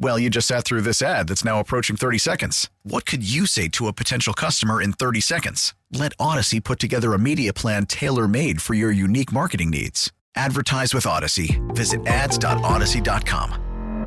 Well, 0.00 0.18
you 0.18 0.30
just 0.30 0.46
sat 0.46 0.64
through 0.64 0.82
this 0.82 1.02
ad 1.02 1.28
that's 1.28 1.44
now 1.44 1.58
approaching 1.58 1.96
30 1.96 2.18
seconds. 2.18 2.70
What 2.84 3.04
could 3.04 3.28
you 3.28 3.46
say 3.46 3.68
to 3.70 3.88
a 3.88 3.92
potential 3.92 4.32
customer 4.32 4.80
in 4.80 4.92
30 4.92 5.20
seconds? 5.20 5.74
Let 5.92 6.16
Audacy 6.18 6.62
put 6.62 6.78
together 6.78 7.14
a 7.14 7.18
media 7.18 7.52
plan 7.52 7.86
tailor 7.86 8.28
made 8.28 8.62
for 8.62 8.74
your 8.74 8.92
unique 8.92 9.32
marketing 9.32 9.70
needs. 9.70 10.12
Advertise 10.36 10.94
with 10.94 11.04
Audacy. 11.04 11.58
Visit 11.74 12.06
ads.audacy.com. 12.06 14.06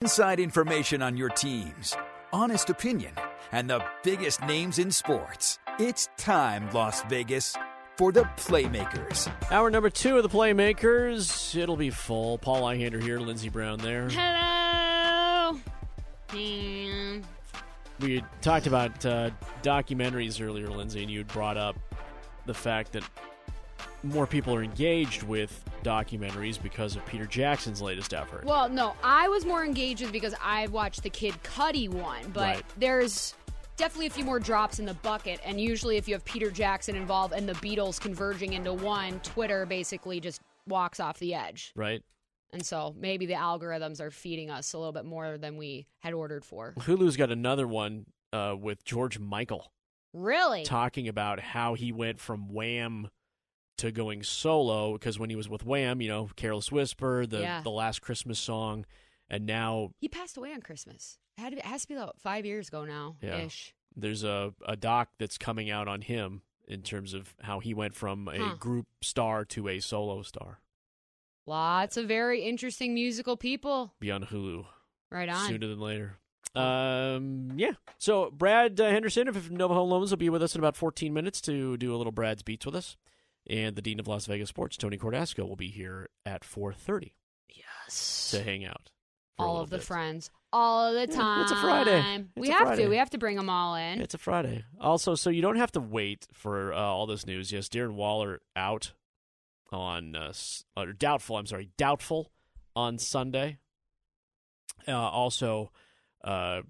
Inside 0.00 0.40
information 0.40 1.02
on 1.02 1.16
your 1.16 1.28
teams, 1.28 1.96
honest 2.32 2.70
opinion, 2.70 3.12
and 3.52 3.68
the 3.68 3.84
biggest 4.04 4.40
names 4.42 4.78
in 4.78 4.90
sports. 4.90 5.58
It's 5.78 6.08
time, 6.16 6.70
Las 6.72 7.02
Vegas, 7.08 7.56
for 7.96 8.12
the 8.12 8.22
Playmakers. 8.36 9.30
Hour 9.50 9.70
number 9.70 9.90
two 9.90 10.16
of 10.16 10.22
the 10.22 10.28
Playmakers. 10.28 11.56
It'll 11.56 11.76
be 11.76 11.90
full. 11.90 12.38
Paul 12.38 12.62
Eichander 12.62 13.02
here, 13.02 13.18
Lindsey 13.18 13.48
Brown 13.48 13.78
there. 13.78 14.08
Hello. 14.08 14.77
We 18.00 18.22
talked 18.40 18.66
about 18.66 19.04
uh, 19.04 19.30
documentaries 19.62 20.44
earlier, 20.44 20.68
Lindsay, 20.68 21.02
and 21.02 21.10
you 21.10 21.18
had 21.18 21.28
brought 21.28 21.56
up 21.56 21.76
the 22.46 22.54
fact 22.54 22.92
that 22.92 23.02
more 24.04 24.26
people 24.26 24.54
are 24.54 24.62
engaged 24.62 25.24
with 25.24 25.64
documentaries 25.82 26.62
because 26.62 26.94
of 26.94 27.04
Peter 27.06 27.26
Jackson's 27.26 27.82
latest 27.82 28.14
effort. 28.14 28.44
Well, 28.44 28.68
no, 28.68 28.94
I 29.02 29.28
was 29.28 29.44
more 29.44 29.64
engaged 29.64 30.02
with 30.02 30.12
because 30.12 30.34
I 30.40 30.68
watched 30.68 31.02
the 31.02 31.10
Kid 31.10 31.34
Cudi 31.42 31.88
one, 31.88 32.30
but 32.32 32.40
Right. 32.56 32.64
there's 32.78 33.34
definitely 33.76 34.06
a 34.06 34.10
few 34.10 34.24
more 34.24 34.38
drops 34.38 34.78
in 34.78 34.86
the 34.86 34.94
bucket. 34.94 35.40
And 35.44 35.60
usually, 35.60 35.96
if 35.96 36.06
you 36.06 36.14
have 36.14 36.24
Peter 36.24 36.50
Jackson 36.50 36.94
involved 36.94 37.34
and 37.34 37.48
the 37.48 37.54
Beatles 37.54 38.00
converging 38.00 38.52
into 38.52 38.72
one, 38.72 39.18
Twitter 39.20 39.66
basically 39.66 40.20
just 40.20 40.40
walks 40.68 41.00
off 41.00 41.18
the 41.18 41.34
edge. 41.34 41.72
right? 41.74 42.02
And 42.52 42.64
so 42.64 42.94
maybe 42.98 43.26
the 43.26 43.34
algorithms 43.34 44.00
are 44.00 44.10
feeding 44.10 44.50
us 44.50 44.72
a 44.72 44.78
little 44.78 44.92
bit 44.92 45.04
more 45.04 45.36
than 45.38 45.56
we 45.56 45.86
had 46.00 46.14
ordered 46.14 46.44
for. 46.44 46.74
Hulu's 46.78 47.16
got 47.16 47.30
another 47.30 47.66
one 47.68 48.06
uh, 48.32 48.56
with 48.58 48.84
George 48.84 49.18
Michael 49.18 49.70
Really? 50.14 50.64
talking 50.64 51.08
about 51.08 51.40
how 51.40 51.74
he 51.74 51.92
went 51.92 52.18
from 52.20 52.48
Wham 52.52 53.08
to 53.76 53.92
going 53.92 54.22
solo 54.22 54.94
because 54.94 55.18
when 55.18 55.30
he 55.30 55.36
was 55.36 55.48
with 55.48 55.64
Wham, 55.64 56.00
you 56.00 56.08
know, 56.08 56.30
Careless 56.36 56.72
Whisper, 56.72 57.26
the 57.26 57.40
Yeah. 57.40 57.60
the 57.62 57.70
last 57.70 58.00
Christmas 58.00 58.38
song, 58.38 58.86
and 59.28 59.44
now 59.46 59.90
He 60.00 60.08
passed 60.08 60.36
away 60.36 60.52
on 60.54 60.62
Christmas. 60.62 61.18
It, 61.36 61.40
had 61.42 61.52
to 61.52 61.58
it 61.58 61.66
has 61.66 61.82
to 61.82 61.88
be 61.88 61.94
about 61.94 62.18
five 62.18 62.44
years 62.46 62.68
ago 62.68 62.84
now, 62.84 63.16
Yeah. 63.22 63.36
ish. 63.44 63.74
there's 63.94 64.24
a, 64.24 64.54
a 64.66 64.74
doc 64.74 65.10
that's 65.18 65.36
coming 65.38 65.70
out 65.70 65.86
on 65.86 66.00
him 66.00 66.42
in 66.66 66.82
terms 66.82 67.12
of 67.14 67.34
how 67.42 67.60
he 67.60 67.72
went 67.74 67.94
from 67.94 68.26
a 68.28 68.38
Huh. 68.38 68.54
group 68.56 68.86
star 69.02 69.44
to 69.44 69.68
a 69.68 69.80
solo 69.80 70.22
star. 70.22 70.60
Lots 71.48 71.96
of 71.96 72.06
very 72.06 72.42
interesting 72.42 72.92
musical 72.94 73.36
people. 73.36 73.94
Be 74.00 74.10
on 74.10 74.24
Hulu 74.24 74.66
Right 75.10 75.28
on. 75.28 75.48
sooner 75.48 75.66
than 75.66 75.80
later. 75.80 76.18
Um, 76.54 77.52
yeah. 77.56 77.72
So 77.98 78.30
Brad 78.30 78.80
uh, 78.80 78.90
Henderson 78.90 79.28
of 79.28 79.50
Nova 79.50 79.74
Home 79.74 79.90
Loans 79.90 80.10
will 80.10 80.18
be 80.18 80.28
with 80.30 80.42
us 80.42 80.54
in 80.54 80.60
about 80.60 80.76
14 80.76 81.12
minutes 81.12 81.40
to 81.42 81.76
do 81.76 81.94
a 81.94 81.96
little 81.96 82.12
Brad's 82.12 82.42
Beats 82.42 82.66
with 82.66 82.74
us, 82.76 82.96
and 83.48 83.76
the 83.76 83.82
dean 83.82 84.00
of 84.00 84.06
Las 84.08 84.26
Vegas 84.26 84.48
Sports, 84.48 84.76
Tony 84.76 84.98
Cordasco, 84.98 85.48
will 85.48 85.56
be 85.56 85.68
here 85.70 86.08
at 86.26 86.42
4:30 86.44 87.12
Yes. 87.54 88.30
to 88.32 88.42
hang 88.42 88.64
out. 88.64 88.90
all 89.38 89.58
of 89.60 89.70
the 89.70 89.76
bit. 89.76 89.86
friends 89.86 90.30
all 90.52 90.88
of 90.88 90.94
the 90.94 91.12
Yeah, 91.12 91.18
time. 91.20 91.42
it's 91.42 91.52
a 91.52 91.56
Friday. 91.56 92.16
It's 92.16 92.28
we 92.36 92.48
a 92.48 92.52
have 92.52 92.62
Friday. 92.68 92.82
to. 92.84 92.88
We 92.88 92.96
have 92.96 93.10
to 93.10 93.18
bring 93.18 93.36
them 93.36 93.48
all 93.50 93.74
in. 93.76 94.00
It's 94.00 94.14
a 94.14 94.18
Friday. 94.18 94.64
Also, 94.80 95.14
so 95.14 95.30
you 95.30 95.42
don't 95.42 95.56
have 95.56 95.70
to 95.72 95.80
wait 95.80 96.26
for 96.32 96.72
uh, 96.72 96.76
all 96.78 97.06
this 97.06 97.24
news. 97.26 97.52
Yes, 97.52 97.68
Darren 97.68 97.92
Waller 97.94 98.40
out 98.56 98.92
on 99.70 100.14
uh, 100.16 100.32
or 100.76 100.92
doubtful. 100.92 101.36
I'm 101.36 101.46
sorry, 101.46 101.70
doubtful 101.76 102.30
on 102.74 102.98
Sunday. 102.98 103.58
Uh, 104.86 104.92
also, 104.92 105.70
uh, 106.24 106.62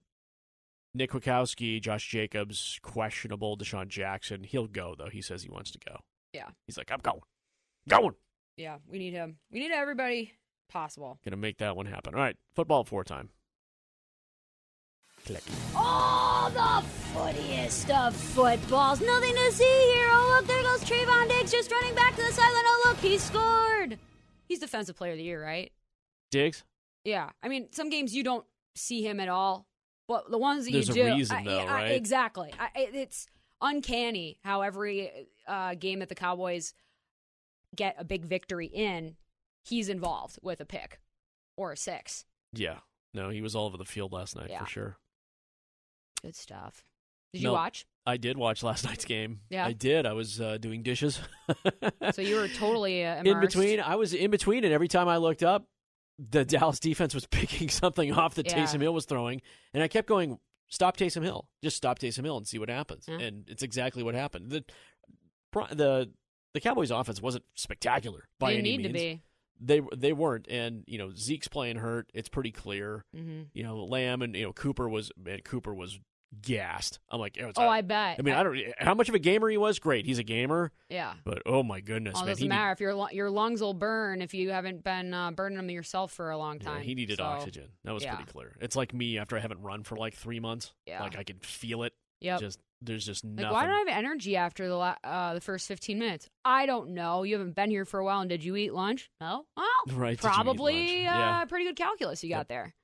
Nick 0.95 1.11
Kwiatkoski, 1.11 1.81
Josh 1.81 2.09
Jacobs, 2.09 2.79
questionable. 2.83 3.57
DeSean 3.57 3.89
Jackson, 3.89 4.45
he'll 4.45 4.67
go 4.67 4.95
though. 4.97 5.09
He 5.11 5.23
says 5.23 5.43
he 5.43 5.51
wants 5.51 5.71
to 5.73 5.79
go. 5.79 6.01
Yeah. 6.33 6.49
he's 6.67 6.77
like, 6.77 6.91
I'm 6.91 7.01
going, 7.01 7.21
going. 7.89 8.15
yeah, 8.57 8.79
we 8.89 8.99
need 8.99 9.13
him. 9.15 9.39
We 9.51 9.61
need 9.61 9.73
everybody 9.73 10.35
possible. 10.69 11.19
Gonna 11.25 11.37
make 11.37 11.59
that 11.59 11.77
one 11.77 11.87
happen. 11.87 12.15
All 12.15 12.21
right, 12.21 12.37
football 12.55 12.85
four 12.85 13.05
time. 13.05 13.31
Click. 15.27 15.43
Oh, 15.75 16.51
the 16.55 17.19
footiest 17.19 17.91
of 18.07 18.15
footballs. 18.17 19.01
Nothing 19.01 19.35
to 19.35 19.53
see 19.53 19.65
here. 19.95 20.09
Oh, 20.11 20.37
look, 20.39 20.47
there 20.49 20.63
goes 20.63 20.83
Trevon 20.85 21.29
Diggs 21.29 21.53
just 21.53 21.71
running 21.71 21.95
back 21.95 22.17
to 22.17 22.23
the 22.23 22.33
sideline. 22.33 22.63
Oh, 22.67 22.83
look, 22.87 22.97
he 22.99 23.19
scored. 23.19 23.99
He's 24.47 24.59
Defensive 24.61 24.97
Player 24.97 25.13
of 25.13 25.19
the 25.19 25.25
Year, 25.25 25.43
right? 25.43 25.71
Diggs. 26.31 26.65
Yeah. 27.05 27.31
I 27.43 27.49
mean, 27.49 27.69
some 27.73 27.91
games 27.91 28.15
you 28.15 28.23
don't 28.25 28.47
see 28.75 29.03
him 29.07 29.21
at 29.21 29.29
all, 29.29 29.67
but 30.07 30.31
the 30.31 30.39
ones 30.39 30.65
that 30.65 30.73
There's 30.73 30.89
you 30.97 31.03
a 31.03 31.07
do. 31.11 31.15
reason, 31.17 31.37
I- 31.37 31.45
though, 31.45 31.59
I- 31.59 31.73
right? 31.73 31.91
exactly. 31.93 32.51
I, 32.59 32.69
it- 32.81 32.95
it's 32.95 33.27
uncanny 33.61 34.39
how 34.45 34.63
every 34.63 35.11
uh, 35.47 35.75
game 35.75 35.99
that 35.99 36.09
the 36.09 36.15
Cowboys 36.15 36.73
get 37.77 37.97
a 37.99 38.05
big 38.05 38.25
victory 38.25 38.67
in, 38.67 39.17
he's 39.65 39.91
involved 39.91 40.39
with 40.43 40.61
a 40.61 40.65
pick 40.65 41.01
or 41.57 41.73
a 41.73 41.77
six. 41.77 42.25
Yeah. 42.55 42.79
No, 43.13 43.29
he 43.31 43.43
was 43.43 43.55
all 43.55 43.67
over 43.67 43.77
the 43.77 43.85
field 43.85 44.13
last 44.13 44.37
night 44.37 44.49
Yeah. 44.49 44.61
for 44.61 44.67
sure. 44.71 44.97
Good 46.23 46.37
stuff. 46.37 46.85
Did 47.33 47.43
you 47.43 47.49
No. 47.49 47.53
watch? 47.55 47.87
I 48.07 48.17
did 48.17 48.39
watch 48.39 48.63
last 48.63 48.85
night's 48.87 49.05
game. 49.05 49.41
Yeah. 49.51 49.67
I 49.67 49.73
did. 49.73 50.07
I 50.07 50.15
was 50.15 50.41
uh, 50.41 50.57
doing 50.59 50.83
dishes. 50.83 51.21
So 52.15 52.23
you 52.23 52.37
were 52.37 52.49
totally 52.49 53.05
uh, 53.05 53.23
in 53.23 53.39
between. 53.41 53.81
I 53.81 53.97
was 53.97 54.15
in 54.15 54.31
between, 54.31 54.65
and 54.65 54.73
every 54.73 54.89
time 54.89 55.09
I 55.09 55.19
looked 55.19 55.43
up, 55.43 55.67
the 56.19 56.45
Dallas 56.45 56.81
defense 56.81 57.15
was 57.15 57.27
picking 57.31 57.69
something 57.69 58.13
off 58.13 58.35
that 58.37 58.47
Yeah. 58.47 58.65
Taysom 58.65 58.81
Hill 58.81 58.95
was 58.95 59.05
throwing, 59.05 59.43
and 59.75 59.83
I 59.83 59.89
kept 59.89 60.09
going, 60.09 60.39
"Stop 60.69 60.97
Taysom 60.97 61.23
Hill! 61.23 61.49
Just 61.63 61.77
stop 61.77 61.99
Taysom 61.99 62.25
Hill 62.25 62.37
and 62.39 62.47
see 62.47 62.59
what 62.59 62.71
happens." 62.71 63.05
Yeah. 63.09 63.19
And 63.19 63.45
it's 63.49 63.63
exactly 63.63 64.03
what 64.03 64.15
happened. 64.15 64.51
The 64.51 64.65
the 65.73 66.11
the 66.55 66.61
Cowboys' 66.61 66.91
offense 66.91 67.21
wasn't 67.21 67.45
spectacular 67.55 68.25
by 68.39 68.53
They 68.53 68.59
any 68.59 68.77
need 68.79 68.83
to 68.85 68.93
means. 68.93 69.21
They 69.61 69.81
they 69.97 70.13
weren't, 70.13 70.47
and 70.49 70.85
you 70.87 70.99
know 70.99 71.11
Zeke's 71.15 71.49
playing 71.49 71.77
hurt. 71.77 72.11
It's 72.15 72.29
pretty 72.29 72.53
clear. 72.53 73.05
hmm 73.15 73.43
You 73.53 73.63
know 73.65 73.85
Lamb 73.85 74.23
and 74.23 74.35
you 74.37 74.45
know 74.45 74.53
Cooper 74.53 74.89
was 74.89 75.11
man, 75.17 75.41
Cooper 75.45 75.75
was 75.75 75.99
gassed. 76.43 76.99
I'm 77.11 77.21
like, 77.21 77.39
oh, 77.43 77.51
Oh, 77.57 77.63
a- 77.65 77.69
I 77.69 77.81
bet. 77.81 78.17
I 78.19 78.23
mean, 78.23 78.35
I 78.35 78.43
don't. 78.43 78.59
How 78.79 78.95
much 78.95 79.09
of 79.09 79.15
a 79.15 79.19
gamer 79.19 79.49
he 79.49 79.57
was? 79.57 79.79
Great, 79.79 80.05
he's 80.07 80.19
a 80.19 80.23
gamer. 80.23 80.73
Yeah. 80.91 81.15
But 81.25 81.43
oh 81.47 81.63
my 81.63 81.81
goodness, 81.81 82.15
Oh, 82.17 82.21
it 82.21 82.23
man, 82.23 82.29
doesn't 82.33 82.43
he, 82.43 82.45
need- 82.45 82.55
matter 82.55 82.73
if 82.73 82.81
your 82.81 83.09
your 83.13 83.31
lungs 83.31 83.61
will 83.61 83.75
burn 83.75 84.21
if 84.23 84.35
you 84.35 84.51
haven't 84.51 84.85
been 84.85 85.15
uh, 85.15 85.31
burning 85.31 85.57
them 85.57 85.71
yourself 85.71 86.13
for 86.13 86.31
a 86.31 86.39
long 86.39 86.59
time. 86.59 86.79
yeah, 86.79 86.83
he 86.85 86.95
needed 86.95 87.19
So, 87.19 87.25
oxygen. 87.25 87.69
That 87.85 87.93
was 87.95 88.03
yeah. 88.05 88.15
pretty 88.15 88.31
clear. 88.31 88.57
It's 88.61 88.77
like 88.77 88.93
me 88.95 89.19
after 89.19 89.37
I 89.37 89.41
haven't 89.41 89.63
run 89.63 89.85
for 89.85 89.97
like 89.97 90.15
three 90.15 90.41
months. 90.41 90.73
Yeah. 90.87 91.03
Like 91.03 91.17
I 91.19 91.25
can 91.25 91.39
feel 91.41 91.83
it. 91.83 91.95
Yep. 92.21 92.41
Just 92.41 92.59
there's 92.81 93.05
just 93.05 93.25
Like, 93.25 93.51
why 93.51 93.65
don't 93.67 93.75
I 93.75 93.79
have 93.79 93.89
energy 93.89 94.37
after 94.37 94.69
the 94.69 94.77
la- 94.77 94.97
uh, 95.05 95.35
the 95.35 95.41
first 95.41 95.67
fifteen 95.69 95.99
minutes? 95.99 96.29
I 96.45 96.67
don't 96.67 96.91
know. 96.91 97.23
You 97.25 97.37
haven't 97.39 97.55
been 97.57 97.71
here 97.71 97.85
for 97.85 97.99
a 98.01 98.05
while, 98.05 98.21
and 98.21 98.29
did 98.31 98.45
you 98.45 98.55
eat 98.57 98.73
lunch? 98.73 99.11
No. 99.21 99.47
Well, 99.57 99.67
Right, 99.89 100.17
did 100.19 100.25
you 100.25 100.31
eat 100.31 100.33
probably 100.35 100.75
lunch? 100.75 100.91
Yeah. 101.03 101.41
uh, 101.43 101.47
pretty 101.47 101.65
good 101.65 101.77
calculus 101.77 102.23
you 102.23 102.31
got 102.31 102.39
Yep. 102.41 102.49
there. 102.49 102.75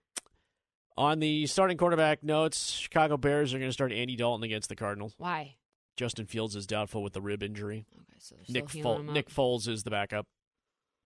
On 0.96 1.18
the 1.18 1.46
starting 1.46 1.76
quarterback 1.76 2.22
notes, 2.22 2.70
Chicago 2.70 3.16
Bears 3.16 3.52
are 3.52 3.58
going 3.58 3.68
to 3.68 3.72
start 3.72 3.92
Andy 3.92 4.14
Dalton 4.14 4.44
against 4.44 4.68
the 4.68 4.76
Cardinals. 4.76 5.14
Why? 5.18 5.56
Justin 5.96 6.26
Fields 6.26 6.54
is 6.56 6.66
doubtful 6.66 7.02
with 7.02 7.12
the 7.12 7.20
rib 7.20 7.42
injury. 7.42 7.84
Okay, 7.94 8.18
so 8.18 8.36
Nick 8.48 8.68
Fol- 8.70 9.02
Nick 9.02 9.28
Foles 9.28 9.66
is 9.68 9.82
the 9.84 9.90
backup. 9.90 10.26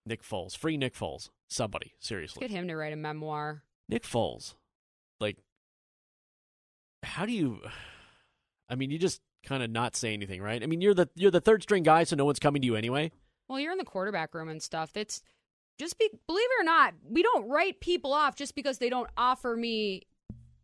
Nick 0.05 0.23
Foles, 0.23 0.55
free 0.57 0.77
Nick 0.77 0.95
Foles. 0.95 1.29
Somebody, 1.49 1.93
seriously. 1.99 2.39
Get 2.41 2.51
him 2.51 2.67
to 2.67 2.75
write 2.75 2.93
a 2.93 2.95
memoir. 2.95 3.63
Nick 3.87 4.03
Foles, 4.03 4.53
like, 5.19 5.37
how 7.03 7.25
do 7.25 7.31
you? 7.31 7.61
I 8.69 8.75
mean, 8.75 8.91
you 8.91 8.97
just 8.99 9.21
kind 9.43 9.63
of 9.63 9.69
not 9.69 9.95
say 9.95 10.13
anything, 10.13 10.41
right? 10.41 10.61
I 10.61 10.65
mean, 10.65 10.81
you're 10.81 10.93
the 10.93 11.09
you're 11.15 11.31
the 11.31 11.41
third 11.41 11.63
string 11.63 11.83
guy, 11.83 12.03
so 12.03 12.15
no 12.15 12.25
one's 12.25 12.39
coming 12.39 12.61
to 12.61 12.65
you 12.65 12.75
anyway. 12.75 13.11
Well, 13.47 13.59
you're 13.59 13.71
in 13.71 13.77
the 13.77 13.85
quarterback 13.85 14.33
room 14.33 14.49
and 14.49 14.61
stuff. 14.61 14.93
That's 14.93 15.21
just 15.79 15.97
be 15.97 16.09
believe 16.27 16.45
it 16.57 16.61
or 16.61 16.65
not, 16.65 16.93
we 17.09 17.23
don't 17.23 17.47
write 17.49 17.79
people 17.79 18.13
off 18.13 18.35
just 18.35 18.53
because 18.55 18.77
they 18.77 18.89
don't 18.89 19.09
offer 19.17 19.55
me 19.55 20.03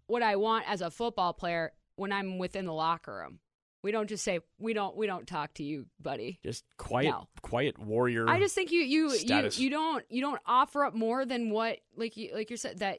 what 0.08 0.22
I 0.22 0.36
want 0.36 0.70
as 0.70 0.82
a 0.82 0.92
football 0.92 1.34
player 1.34 1.72
when 1.96 2.12
I'm 2.12 2.38
within 2.38 2.66
the 2.66 2.74
locker 2.74 3.16
room. 3.16 3.40
We 3.82 3.92
don't 3.92 4.08
just 4.10 4.24
say 4.24 4.40
we 4.60 4.74
don't 4.74 4.96
we 4.98 5.06
don't 5.08 5.28
talk 5.28 5.54
to 5.56 5.64
you, 5.64 5.86
buddy. 6.02 6.40
Just 6.44 6.64
quiet, 6.78 7.12
No. 7.12 7.28
quiet 7.42 7.78
warrior. 7.78 8.28
I 8.28 8.40
just 8.40 8.56
think 8.56 8.72
you 8.72 8.82
you 8.82 9.12
you, 9.14 9.50
you 9.54 9.70
don't 9.70 10.04
you 10.10 10.22
don't 10.22 10.42
offer 10.46 10.84
up 10.84 10.96
more 10.96 11.24
than 11.26 11.50
what 11.50 11.78
like 11.96 12.18
you 12.18 12.32
like 12.34 12.50
you 12.50 12.58
said 12.58 12.80
that 12.80 12.98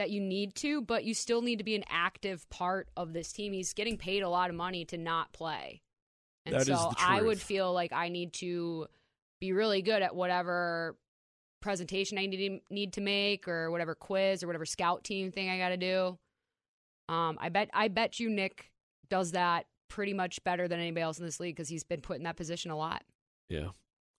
that 0.00 0.10
you 0.10 0.20
need 0.20 0.54
to, 0.56 0.80
but 0.82 1.04
you 1.04 1.14
still 1.14 1.42
need 1.42 1.56
to 1.58 1.64
be 1.64 1.74
an 1.76 1.84
active 1.88 2.48
part 2.50 2.88
of 2.96 3.12
this 3.12 3.32
team. 3.32 3.52
He's 3.52 3.72
getting 3.74 3.96
paid 3.96 4.22
a 4.22 4.28
lot 4.28 4.50
of 4.50 4.56
money 4.56 4.84
to 4.86 4.98
not 4.98 5.32
play. 5.32 5.82
And 6.46 6.54
That 6.54 6.66
so 6.66 6.92
I 6.98 7.20
would 7.22 7.40
feel 7.40 7.72
like 7.72 7.92
I 7.92 8.08
need 8.08 8.32
to 8.34 8.86
be 9.40 9.52
really 9.52 9.82
good 9.82 10.02
at 10.02 10.14
whatever 10.16 10.96
presentation 11.60 12.16
I 12.18 12.26
need 12.26 12.62
need 12.70 12.94
to 12.94 13.00
make 13.02 13.46
or 13.46 13.70
whatever 13.70 13.94
quiz 13.94 14.42
or 14.42 14.46
whatever 14.46 14.64
scout 14.64 15.04
team 15.04 15.30
thing 15.30 15.50
I 15.50 15.58
got 15.58 15.68
to 15.68 15.76
do. 15.76 16.18
Um, 17.08 17.36
I 17.40 17.50
bet 17.50 17.68
I 17.74 17.88
bet 17.88 18.18
you 18.18 18.30
Nick 18.30 18.70
does 19.10 19.32
that 19.32 19.66
pretty 19.88 20.14
much 20.14 20.42
better 20.44 20.66
than 20.68 20.80
anybody 20.80 21.02
else 21.02 21.18
in 21.18 21.24
this 21.24 21.40
league 21.40 21.56
because 21.56 21.68
he's 21.68 21.84
been 21.84 22.00
put 22.00 22.16
in 22.16 22.22
that 22.24 22.36
position 22.36 22.70
a 22.70 22.76
lot. 22.76 23.02
yeah. 23.48 23.68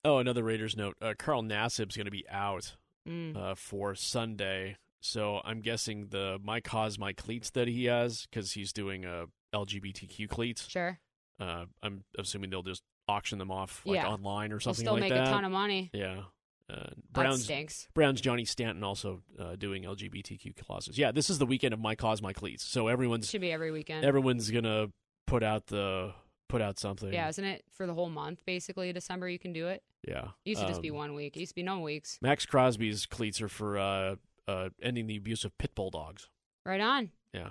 Oh, 0.03 0.17
another 0.17 0.43
Raiders 0.43 0.75
note. 0.75 0.95
Uh, 0.99 1.13
Carl 1.17 1.43
Nassib's 1.43 1.95
going 1.95 2.05
to 2.05 2.11
be 2.11 2.25
out 2.29 2.75
Mm. 3.07 3.35
uh, 3.35 3.55
for 3.55 3.95
Sunday. 3.95 4.77
So 5.01 5.41
I'm 5.43 5.61
guessing 5.61 6.07
the 6.09 6.39
My 6.43 6.61
Cause, 6.61 6.97
My 6.99 7.11
Cleats 7.13 7.49
that 7.51 7.67
he 7.67 7.85
has, 7.85 8.27
because 8.29 8.53
he's 8.53 8.71
doing 8.71 9.03
a 9.05 9.25
LGBTQ 9.53 10.29
cleats. 10.29 10.67
Sure. 10.69 10.99
Uh, 11.39 11.65
I'm 11.81 12.03
assuming 12.17 12.51
they'll 12.51 12.61
just 12.61 12.83
auction 13.07 13.39
them 13.39 13.51
off 13.51 13.81
like 13.85 13.95
Yeah. 13.95 14.07
online 14.07 14.51
or 14.51 14.55
They'll 14.59 14.73
something 14.75 14.83
still 14.85 14.93
like 14.93 15.01
make 15.01 15.13
that. 15.13 15.27
a 15.27 15.31
ton 15.31 15.43
of 15.43 15.51
money. 15.51 15.89
Yeah. 15.93 16.23
Uh, 16.69 16.87
Brown's 17.11 17.43
stinks. 17.43 17.89
Brown's 17.93 18.21
Johnny 18.21 18.45
Stanton 18.45 18.83
also 18.83 19.23
uh, 19.37 19.55
doing 19.57 19.83
LGBTQ 19.83 20.55
clauses. 20.63 20.97
Yeah, 20.97 21.11
this 21.11 21.29
is 21.29 21.37
the 21.39 21.45
weekend 21.45 21.73
of 21.73 21.79
My 21.81 21.95
Cause, 21.95 22.21
My 22.21 22.31
Cleats. 22.31 22.63
So 22.63 22.87
everyone's 22.87 23.29
Should 23.29 23.41
be 23.41 23.51
every 23.51 23.71
weekend. 23.71 24.05
everyone's 24.05 24.49
gonna 24.51 24.87
put 25.27 25.43
out 25.43 25.65
the 25.67 26.13
put 26.47 26.61
out 26.61 26.79
something. 26.79 27.11
yeah, 27.11 27.27
isn't 27.27 27.43
it 27.43 27.63
for 27.71 27.87
the 27.87 27.93
whole 27.93 28.09
month? 28.09 28.45
Basically, 28.45 28.93
December 28.93 29.27
you 29.27 29.39
can 29.39 29.51
do 29.51 29.67
it. 29.67 29.83
Yeah. 30.07 30.29
It 30.45 30.49
used 30.51 30.61
to 30.61 30.67
just 30.67 30.81
be 30.81 30.91
Um, 30.91 30.97
one 30.97 31.13
week. 31.15 31.35
It 31.35 31.41
used 31.41 31.51
to 31.51 31.55
be 31.55 31.63
no 31.63 31.79
weeks. 31.79 32.17
Maxx 32.21 32.45
Crosby's 32.45 33.05
cleats 33.05 33.41
are 33.41 33.49
for 33.49 33.77
uh, 33.77 34.15
uh, 34.51 34.69
ending 34.81 35.07
the 35.07 35.17
abuse 35.17 35.45
of 35.45 35.57
pit 35.57 35.73
bull 35.75 35.89
dogs. 35.89 36.29
Right 36.65 36.81
on. 36.81 37.11
Yeah. 37.33 37.49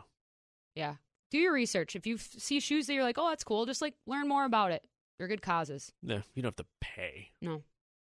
Yeah. 0.74 0.94
Do 1.30 1.38
your 1.38 1.52
research. 1.52 1.96
If 1.96 2.06
you 2.06 2.16
f- 2.16 2.28
see 2.38 2.60
shoes 2.60 2.86
that 2.86 2.94
you're 2.94 3.02
like, 3.04 3.18
oh, 3.18 3.28
that's 3.28 3.44
cool, 3.44 3.66
just 3.66 3.82
like 3.82 3.94
learn 4.06 4.28
more 4.28 4.44
about 4.44 4.72
it. 4.72 4.84
They're 5.18 5.28
good 5.28 5.42
causes. 5.42 5.92
No, 6.02 6.22
you 6.34 6.42
don't 6.42 6.50
have 6.56 6.64
to 6.64 6.70
pay. 6.80 7.30
No, 7.42 7.62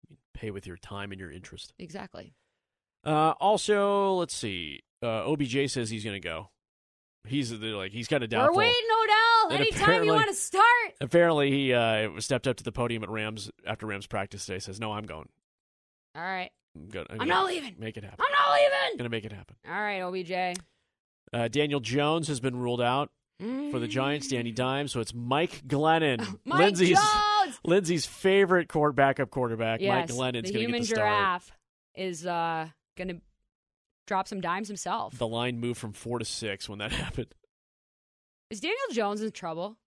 You 0.10 0.18
pay 0.34 0.52
with 0.52 0.68
your 0.68 0.78
time 0.78 1.12
and 1.12 1.20
your 1.20 1.32
interest. 1.32 1.74
exactly. 1.80 2.34
Uh, 3.06 3.34
also, 3.40 4.14
let's 4.14 4.36
see. 4.36 4.82
Uh, 5.02 5.26
OBJ 5.32 5.70
says 5.72 5.90
he's 5.90 6.06
gonna 6.06 6.20
go. 6.20 6.50
He's 7.28 7.52
like 7.52 7.92
he's 7.92 8.08
got 8.08 8.22
a 8.24 8.28
doubtful. 8.28 8.56
We're 8.56 8.60
waiting, 8.60 8.88
Odell. 9.04 9.52
And 9.52 9.60
Anytime 9.62 10.04
you 10.04 10.14
want 10.14 10.30
to 10.30 10.36
start. 10.36 10.66
Apparently, 11.02 11.50
he 11.52 11.74
uh, 11.74 12.20
stepped 12.20 12.48
up 12.48 12.58
to 12.58 12.64
the 12.64 12.72
podium 12.72 13.04
at 13.04 13.10
Rams 13.10 13.50
after 13.66 13.88
Rams 13.88 14.06
practice 14.08 14.46
today. 14.46 14.60
Says, 14.60 14.80
"No, 14.80 14.92
I'm 14.92 15.06
going. 15.06 15.28
All 16.16 16.22
right. 16.22 16.52
I'm, 16.76 16.88
gonna, 16.90 17.06
I'm 17.10 17.18
gonna 17.18 17.30
not 17.30 17.46
leaving. 17.48 17.76
Make 17.80 17.98
it 17.98 18.04
happen. 18.04 18.20
I'm 18.20 18.32
not 18.32 18.56
leaving. 18.56 18.98
gonna 18.98 19.10
make 19.10 19.26
it 19.26 19.32
happen." 19.34 19.56
All 19.68 19.74
right, 19.74 20.02
OBJ. 20.02 20.58
Uh, 21.34 21.48
Daniel 21.48 21.80
Jones 21.80 22.28
has 22.28 22.40
been 22.40 22.56
ruled 22.56 22.82
out 22.82 23.10
for 23.40 23.80
the 23.80 23.88
Giants. 23.88 24.28
Danny 24.28 24.52
Dimes. 24.52 24.92
So 24.92 25.00
it's 25.00 25.14
Mike 25.14 25.64
Glennon, 25.68 26.20
Mike 26.46 26.60
Lindsay's 26.60 26.98
Jones. 27.00 27.60
Lindsay's 27.66 28.06
favorite 28.06 28.70
court 28.70 28.96
backup 28.96 29.30
quarterback. 29.32 29.80
Mike 29.82 29.88
Yes, 30.10 30.12
Glennon's 30.12 30.48
the 30.48 30.54
gonna 30.54 30.60
human 30.66 30.82
get 30.82 30.90
the 30.90 30.96
start. 30.96 31.08
giraffe 31.10 31.52
is 31.96 32.26
uh, 32.26 32.68
gonna 32.98 33.16
drop 34.08 34.28
some 34.28 34.42
dimes 34.42 34.68
himself. 34.68 35.18
The 35.18 35.28
line 35.28 35.60
moved 35.60 35.80
from 35.80 35.94
four 35.94 36.20
to 36.20 36.26
six 36.26 36.70
when 36.70 36.80
that 36.80 36.92
happened. 36.94 37.34
Is 38.50 38.60
Daniel 38.60 38.78
Jones 38.92 39.22
in 39.22 39.32
trouble? 39.32 39.78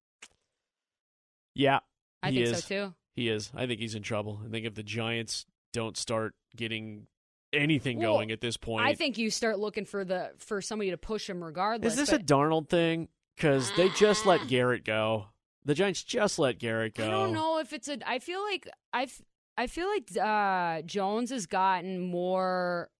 Yeah, 1.54 1.80
I 2.22 2.30
he 2.30 2.36
think 2.44 2.56
is. 2.56 2.64
so 2.64 2.68
too. 2.88 2.94
He 3.14 3.28
is. 3.28 3.52
I 3.54 3.66
think 3.66 3.80
he's 3.80 3.94
in 3.94 4.02
trouble. 4.02 4.40
I 4.44 4.50
think 4.50 4.66
if 4.66 4.74
the 4.74 4.82
Giants 4.82 5.46
don't 5.72 5.96
start 5.96 6.34
getting 6.56 7.06
anything 7.52 7.98
Well, 7.98 8.14
going 8.14 8.30
at 8.32 8.40
this 8.40 8.56
point, 8.56 8.86
I 8.86 8.94
think 8.94 9.16
you 9.18 9.30
start 9.30 9.58
looking 9.58 9.84
for 9.84 10.04
the 10.04 10.32
for 10.38 10.60
somebody 10.60 10.90
to 10.90 10.96
push 10.98 11.28
him 11.28 11.42
regardless. 11.42 11.92
is 11.94 11.98
this 11.98 12.10
but 12.10 12.20
a 12.22 12.24
Darnold 12.24 12.68
thing? 12.68 13.08
Because 13.36 13.70
they 13.76 13.88
just 13.90 14.26
Ah. 14.26 14.30
let 14.30 14.48
Garrett 14.48 14.84
go. 14.84 15.26
The 15.64 15.74
Giants 15.74 16.02
just 16.02 16.38
let 16.38 16.58
Garrett 16.58 16.94
go. 16.94 17.06
I 17.06 17.10
don't 17.10 17.32
know 17.32 17.58
if 17.58 17.72
it's 17.72 17.88
a. 17.88 17.98
I 18.08 18.18
feel 18.18 18.42
like 18.42 18.68
I've. 18.92 19.20
I 19.56 19.66
feel 19.68 19.88
like 19.88 20.10
uh, 20.20 20.82
Jones 20.82 21.30
has 21.30 21.46
gotten 21.46 22.00
more 22.00 22.90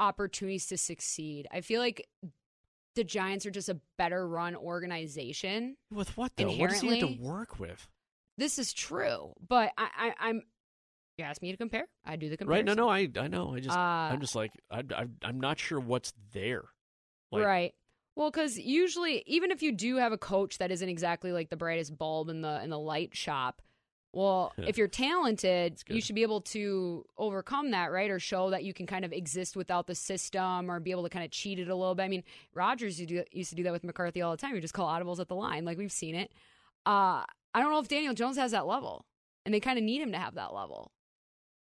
opportunities 0.00 0.66
to 0.66 0.76
succeed. 0.78 1.46
I 1.52 1.60
feel 1.60 1.80
like 1.80 2.06
the 2.94 3.04
Giants 3.04 3.46
are 3.46 3.50
just 3.50 3.68
a 3.68 3.78
better 3.98 4.26
run 4.26 4.56
organization. 4.56 5.76
With 5.92 6.16
what 6.16 6.32
though? 6.36 6.50
What 6.50 6.70
does 6.70 6.80
he 6.80 6.98
have 6.98 7.08
to 7.08 7.18
work 7.22 7.58
with? 7.58 7.86
This 8.38 8.58
is 8.58 8.72
true, 8.72 9.32
but 9.46 9.70
I, 9.78 9.88
I, 10.18 10.28
I'm. 10.28 10.42
You 11.18 11.24
ask 11.24 11.40
me 11.40 11.50
to 11.50 11.56
compare. 11.56 11.86
I 12.04 12.16
do 12.16 12.28
the 12.28 12.36
comparison. 12.36 12.66
Right? 12.66 12.76
No, 12.76 12.84
no. 12.84 12.90
I 12.90 13.08
I 13.18 13.28
know. 13.28 13.54
I 13.54 13.60
just 13.60 13.76
Uh, 13.76 13.80
I'm 13.80 14.20
just 14.20 14.34
like 14.34 14.52
I, 14.70 14.82
I 14.94 15.06
I'm 15.22 15.40
not 15.40 15.58
sure 15.58 15.80
what's 15.80 16.12
there. 16.32 16.64
Like, 17.32 17.44
right. 17.44 17.74
Well, 18.14 18.30
because 18.30 18.58
usually, 18.58 19.22
even 19.26 19.50
if 19.50 19.62
you 19.62 19.72
do 19.72 19.96
have 19.96 20.12
a 20.12 20.18
coach 20.18 20.58
that 20.58 20.70
isn't 20.70 20.88
exactly 20.88 21.32
like 21.32 21.50
the 21.50 21.56
brightest 21.56 21.96
bulb 21.96 22.28
in 22.28 22.40
the 22.42 22.62
in 22.62 22.70
the 22.70 22.78
light 22.78 23.16
shop, 23.16 23.62
well, 24.12 24.52
Yeah. 24.58 24.64
if 24.68 24.78
you're 24.78 24.88
talented, 24.88 25.82
you 25.88 26.00
should 26.00 26.14
be 26.14 26.22
able 26.22 26.40
to 26.42 27.04
overcome 27.16 27.70
that, 27.72 27.92
right? 27.92 28.10
Or 28.10 28.18
show 28.18 28.50
that 28.50 28.64
you 28.64 28.72
can 28.74 28.86
kind 28.86 29.04
of 29.04 29.12
exist 29.12 29.56
without 29.56 29.86
the 29.86 29.94
system, 29.94 30.70
or 30.70 30.80
be 30.80 30.90
able 30.90 31.02
to 31.02 31.10
kind 31.10 31.24
of 31.24 31.30
cheat 31.30 31.58
it 31.58 31.68
a 31.68 31.74
little 31.74 31.94
bit. 31.94 32.04
I 32.04 32.08
mean, 32.08 32.24
Rodgers 32.54 32.98
used 33.00 33.10
to 33.10 33.22
do, 33.22 33.24
used 33.32 33.50
to 33.50 33.56
do 33.56 33.62
that 33.64 33.72
with 33.72 33.84
McCarthy 33.84 34.20
all 34.22 34.30
the 34.32 34.36
time. 34.38 34.54
You 34.54 34.60
just 34.60 34.74
call 34.74 34.86
audibles 34.88 35.18
at 35.18 35.28
the 35.28 35.34
line, 35.34 35.64
like 35.64 35.78
we've 35.78 35.92
seen 35.92 36.14
it. 36.14 36.30
Uh, 36.86 37.24
I 37.54 37.60
don't 37.60 37.70
know 37.70 37.80
if 37.80 37.88
Daniel 37.88 38.14
Jones 38.14 38.36
has 38.36 38.52
that 38.52 38.66
level, 38.66 39.06
and 39.44 39.52
they 39.54 39.60
kind 39.60 39.78
of 39.78 39.84
need 39.84 40.00
him 40.00 40.12
to 40.12 40.18
have 40.18 40.34
that 40.36 40.54
level. 40.54 40.92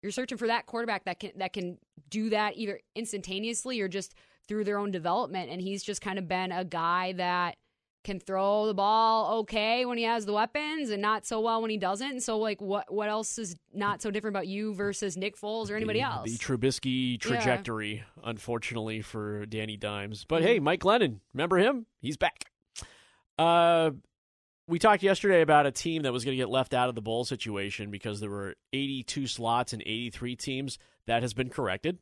You're 0.02 0.12
searching 0.12 0.38
for 0.38 0.49
that 0.49 0.66
quarterback 0.66 1.04
that 1.04 1.20
can 1.20 1.31
that 1.37 1.52
can 1.52 1.78
do 2.10 2.31
that 2.31 2.56
either 2.56 2.81
instantaneously 2.94 3.81
or 3.81 3.88
just 3.88 4.14
through 4.49 4.64
their 4.64 4.78
own 4.78 4.90
development. 4.90 5.50
And 5.50 5.60
he's 5.62 5.82
just 5.82 6.00
kind 6.00 6.19
of 6.19 6.26
been 6.28 6.50
a 6.52 6.64
guy 6.64 7.12
that 7.12 7.56
can 8.04 8.19
throw 8.19 8.66
the 8.66 8.75
ball 8.75 9.38
okay 9.38 9.84
when 9.84 9.96
he 9.96 10.02
has 10.02 10.26
the 10.26 10.32
weapons 10.32 10.90
and 10.90 11.00
not 11.00 11.25
so 11.25 11.40
well 11.40 11.62
when 11.62 11.70
he 11.70 11.76
doesn't. 11.78 12.10
And 12.10 12.22
so 12.22 12.37
like 12.37 12.60
what 12.60 12.93
what 12.93 13.08
else 13.08 13.38
is 13.38 13.54
not 13.72 14.02
so 14.02 14.10
different 14.10 14.34
about 14.37 14.49
you 14.49 14.75
versus 14.75 15.16
Nick 15.16 15.37
Foles 15.38 15.70
or 15.70 15.76
anybody 15.76 16.00
the, 16.00 16.06
else? 16.06 16.28
The 16.31 16.37
Trubisky 16.37 17.12
Yeah. 17.12 17.19
trajectory, 17.19 18.02
unfortunately 18.25 19.02
for 19.02 19.46
Danny 19.46 19.76
Dimes. 19.76 20.25
But 20.25 20.40
Mm-hmm. 20.43 20.46
hey, 20.49 20.58
Mike 20.58 20.81
Glennon, 20.81 21.20
remember 21.32 21.59
him? 21.59 21.87
He's 22.00 22.16
back. 22.16 22.47
Uh, 23.38 23.92
we 24.69 24.78
talked 24.78 25.02
yesterday 25.02 25.40
about 25.40 25.66
a 25.66 25.71
team 25.73 26.02
that 26.02 26.12
was 26.12 26.25
going 26.25 26.37
to 26.37 26.42
get 26.42 26.50
left 26.50 26.75
out 26.75 26.88
of 26.88 26.95
the 26.95 27.02
bowl 27.02 27.25
situation 27.25 27.90
because 27.90 28.21
there 28.21 28.31
were 28.31 28.54
82 28.73 29.26
slots 29.26 29.73
and 29.73 29.83
83 29.83 30.37
teams. 30.37 30.78
That 31.07 31.23
has 31.23 31.35
been 31.35 31.49
corrected. 31.49 31.99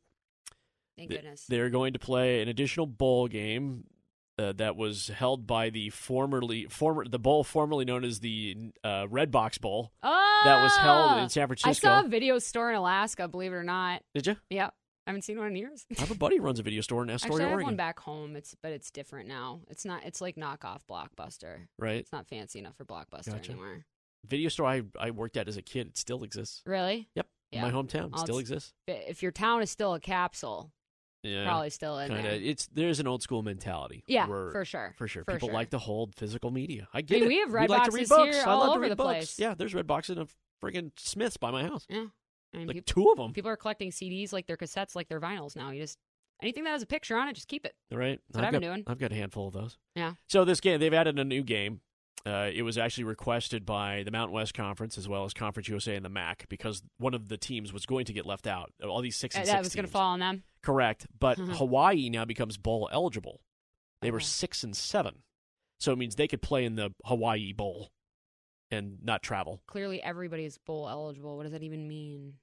Thank 0.97 1.11
goodness. 1.11 1.47
They're 1.49 1.71
going 1.71 1.95
to 1.95 1.99
play 1.99 2.43
an 2.43 2.49
additional 2.49 2.87
bowl 2.87 3.29
game 3.29 3.85
uh, 4.39 4.53
that 4.57 4.77
was 4.77 5.09
held 5.09 5.47
by 5.47 5.71
the 5.71 5.91
formerly 5.91 6.67
former 6.67 7.07
the 7.07 7.19
bowl 7.19 7.45
formerly 7.45 7.85
known 7.85 8.05
as 8.05 8.21
the 8.21 8.57
uh, 8.85 9.07
Redbox 9.07 9.61
Bowl 9.61 9.93
Oh, 10.03 10.41
that 10.45 10.63
was 10.63 10.77
held 10.77 11.19
in 11.23 11.29
San 11.29 11.47
Francisco. 11.47 11.89
I 11.89 12.01
saw 12.01 12.07
a 12.07 12.09
video 12.09 12.39
store 12.39 12.71
in 12.71 12.77
Alaska, 12.77 13.29
believe 13.29 13.53
it 13.53 13.57
or 13.57 13.65
not. 13.65 14.03
Did 14.15 14.27
you? 14.27 14.37
Yep. 14.51 14.75
I 15.07 15.11
haven't 15.11 15.23
seen 15.23 15.39
one 15.39 15.49
in 15.49 15.57
years. 15.57 15.87
I 15.97 16.01
have 16.01 16.11
a 16.11 16.15
buddy 16.15 16.37
who 16.37 16.43
runs 16.43 16.59
a 16.61 16.63
video 16.63 16.83
store 16.83 17.03
in 17.03 17.11
Actually, 17.11 17.29
Astoria, 17.31 17.47
I 17.47 17.49
have 17.49 17.53
Oregon. 17.55 17.67
one 17.67 17.77
back 17.77 17.99
home. 18.01 18.37
It's 18.37 18.55
but 18.63 18.73
it's 18.73 18.91
different 18.91 19.29
now. 19.29 19.61
It's 19.69 19.85
not. 19.85 20.05
It's 20.05 20.21
like 20.21 20.37
knockoff 20.37 20.81
Blockbuster. 20.89 21.67
Right. 21.79 21.97
It's 21.97 22.13
not 22.13 22.29
fancy 22.29 22.59
enough 22.59 22.77
for 22.77 22.85
Blockbuster 22.85 23.33
Gotcha. 23.33 23.53
anymore. 23.53 23.85
Video 24.27 24.49
store 24.51 24.67
I, 24.67 24.83
I 24.99 25.11
worked 25.13 25.37
at 25.37 25.49
as 25.49 25.57
a 25.57 25.63
kid. 25.63 25.89
It 25.89 25.97
still 25.97 26.23
exists. 26.23 26.63
Really? 26.67 27.09
Yep. 27.15 27.27
Yeah. 27.53 27.63
my 27.63 27.71
hometown. 27.71 28.07
It 28.07 28.13
Well, 28.13 28.23
still 28.25 28.39
it's- 28.39 28.51
exists. 28.51 28.73
If 28.87 29.23
your 29.23 29.33
town 29.33 29.63
is 29.63 29.71
still 29.71 29.95
a 29.95 30.01
capsule, 30.01 30.71
Yeah. 31.25 31.45
probably 31.45 31.71
still 31.71 31.99
in 31.99 32.09
Kinda. 32.09 32.23
there. 32.23 32.33
It's 32.41 32.67
there's 32.67 33.01
an 33.01 33.07
old 33.09 33.23
school 33.23 33.43
mentality. 33.43 34.05
Yeah, 34.07 34.27
where- 34.29 34.51
for 34.53 34.65
sure. 34.67 34.95
For 34.99 35.09
sure. 35.09 35.25
People 35.25 35.51
like 35.51 35.71
to 35.71 35.79
hold 35.79 36.15
physical 36.15 36.51
media. 36.51 36.87
I 36.93 37.01
get 37.01 37.15
mean, 37.17 37.25
it. 37.25 37.29
we 37.29 37.39
have 37.39 37.53
red 37.53 37.71
like 37.71 37.85
to 37.85 37.91
read 37.91 38.09
boxes 38.09 38.27
books. 38.27 38.37
here 38.37 38.45
I 38.47 38.51
all 38.51 38.59
love 38.61 38.67
to 38.69 38.71
over 38.73 38.81
read 38.83 38.93
the 38.93 38.97
books. 38.97 39.09
place. 39.17 39.39
Yeah, 39.39 39.55
there's 39.55 39.75
red 39.75 39.87
boxes 39.87 40.19
of 40.19 40.37
friggin' 40.63 40.93
Smiths 40.99 41.39
by 41.39 41.51
my 41.51 41.63
house. 41.65 41.87
Yeah. 41.89 42.05
I 42.55 42.59
mean, 42.59 42.67
Like 42.67 42.77
peop- 42.77 42.87
two 42.87 43.11
of 43.11 43.17
them. 43.17 43.33
people 43.33 43.51
are 43.51 43.57
collecting 43.57 43.91
CDs 43.91 44.33
like 44.33 44.47
their 44.47 44.57
cassettes, 44.57 44.95
like 44.97 45.09
their 45.09 45.21
vinyls 45.21 45.55
now. 45.57 45.71
You 45.71 45.81
just 45.83 45.99
anything 46.43 46.65
that 46.65 46.71
has 46.71 46.83
a 46.83 46.87
picture 46.87 47.17
on 47.17 47.29
it, 47.29 47.35
just 47.35 47.49
keep 47.49 47.65
it. 47.65 47.75
Right. 47.93 48.19
what 48.33 48.45
I've 48.45 48.53
got, 48.53 48.61
been 48.61 48.69
doing. 48.71 48.85
I've 48.87 48.99
got 48.99 49.13
a 49.13 49.15
handful 49.15 49.49
of 49.49 49.55
those. 49.55 49.79
Yeah. 49.95 50.15
So 50.29 50.45
this 50.45 50.61
game, 50.61 50.81
they've 50.81 50.95
added 50.95 51.19
a 51.19 51.25
new 51.25 51.43
game. 51.43 51.81
Uh, 52.27 52.51
it 52.53 52.61
was 52.63 52.77
actually 52.77 53.05
requested 53.05 53.65
by 53.65 54.03
the 54.03 54.11
Mountain 54.11 54.35
West 54.35 54.53
Conference 54.53 54.99
as 54.99 55.09
well 55.09 55.25
as 55.25 55.33
Conference 55.33 55.69
USA 55.69 55.97
and 55.97 56.05
the 56.05 56.11
MAC 56.11 56.47
because 56.51 56.83
one 56.99 57.15
of 57.15 57.29
the 57.29 57.39
teams 57.39 57.73
was 57.73 57.87
going 57.87 58.05
to 58.05 58.13
get 58.13 58.27
left 58.27 58.47
out. 58.47 58.73
All 58.85 59.01
these 59.01 59.17
six 59.17 59.35
Uh, 59.37 59.39
and 59.41 59.49
that 59.49 59.53
six 59.59 59.65
was 59.69 59.75
going 59.75 59.87
to 59.87 59.91
fall 59.91 60.11
on 60.13 60.19
them. 60.21 60.43
Correct. 60.63 61.07
But 61.19 61.39
Hawaii 61.39 62.11
now 62.11 62.27
becomes 62.27 62.59
bowl 62.59 62.91
eligible. 62.93 63.41
They 64.03 64.11
were 64.11 64.21
six 64.21 64.63
and 64.63 64.77
seven. 64.77 65.23
So 65.79 65.93
it 65.93 65.97
means 65.99 66.17
they 66.17 66.29
could 66.29 66.43
play 66.43 66.67
in 66.67 66.75
the 66.77 66.91
Hawaii 67.07 67.53
Bowl 67.55 67.91
and 68.71 68.99
not 69.03 69.23
travel. 69.23 69.61
Clearly, 69.67 70.03
everybody 70.03 70.45
is 70.45 70.59
bowl 70.59 70.89
eligible. 70.89 71.37
What 71.37 71.45
does 71.45 71.53
that 71.53 71.63
even 71.63 71.89
mean? 71.89 72.35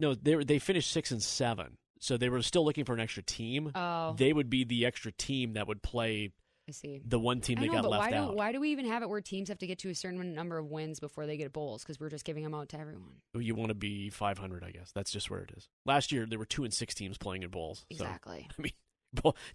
No, 0.00 0.14
they 0.14 0.36
were, 0.36 0.44
they 0.44 0.58
finished 0.58 0.90
six 0.90 1.10
and 1.10 1.22
seven, 1.22 1.78
so 2.00 2.16
they 2.16 2.28
were 2.28 2.42
still 2.42 2.64
looking 2.64 2.84
for 2.84 2.92
an 2.92 3.00
extra 3.00 3.22
team. 3.22 3.72
Oh. 3.74 4.14
They 4.16 4.32
would 4.32 4.50
be 4.50 4.64
the 4.64 4.84
extra 4.86 5.12
team 5.12 5.54
that 5.54 5.66
would 5.66 5.82
play 5.82 6.32
I 6.68 6.72
see. 6.72 7.00
the 7.06 7.18
one 7.18 7.40
team 7.40 7.60
that 7.60 7.66
know, 7.66 7.72
got 7.72 7.82
but 7.82 7.90
left 7.90 8.00
why 8.00 8.16
out. 8.16 8.26
don't 8.26 8.36
why 8.36 8.52
do 8.52 8.60
we 8.60 8.70
even 8.72 8.86
have 8.86 9.02
it 9.02 9.08
where 9.08 9.20
teams 9.20 9.48
have 9.48 9.58
to 9.58 9.66
get 9.66 9.78
to 9.80 9.90
a 9.90 9.94
certain 9.94 10.34
number 10.34 10.58
of 10.58 10.66
wins 10.66 10.98
before 11.00 11.24
they 11.26 11.36
get 11.36 11.52
bowls? 11.52 11.82
Because 11.82 12.00
we're 12.00 12.10
just 12.10 12.24
giving 12.24 12.42
them 12.42 12.54
out 12.54 12.68
to 12.70 12.78
everyone. 12.80 13.20
You 13.34 13.54
want 13.54 13.68
to 13.68 13.74
be 13.74 14.10
500, 14.10 14.64
I 14.64 14.70
guess. 14.70 14.90
That's 14.92 15.10
just 15.12 15.30
where 15.30 15.40
it 15.40 15.52
is. 15.56 15.68
Last 15.84 16.10
year 16.12 16.26
there 16.26 16.38
were 16.38 16.44
two 16.44 16.64
and 16.64 16.74
six 16.74 16.94
teams 16.94 17.16
playing 17.18 17.42
in 17.44 17.50
bowls. 17.50 17.86
so, 17.92 18.04
Exactly. 18.04 18.48
I 18.58 18.62
mean, 18.62 18.72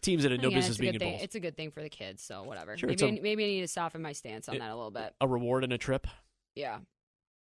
teams 0.02 0.24
that 0.24 0.32
had 0.32 0.42
no 0.42 0.50
business 0.50 0.70
it's 0.70 0.78
a 0.80 0.82
being 0.82 0.94
in 0.96 1.00
thing. 1.00 1.12
bowls. 1.14 1.24
It's 1.24 1.36
a 1.36 1.40
good 1.40 1.56
thing 1.58 1.72
for 1.72 1.82
the 1.82 1.90
kids. 1.90 2.22
So 2.24 2.44
whatever. 2.44 2.78
Sure, 2.78 2.88
maybe 2.90 3.04
a- 3.06 3.08
I, 3.08 3.20
maybe 3.22 3.44
I 3.44 3.48
need 3.48 3.62
to 3.62 3.68
soften 3.68 4.02
my 4.02 4.12
stance 4.14 4.48
on 4.50 4.56
It- 4.56 4.60
that 4.60 4.70
a 4.72 4.76
little 4.76 4.92
bit. 4.92 5.14
a 5.22 5.28
reward 5.28 5.64
and 5.64 5.74
a 5.74 5.78
trip. 5.78 6.08
Yeah. 6.56 6.80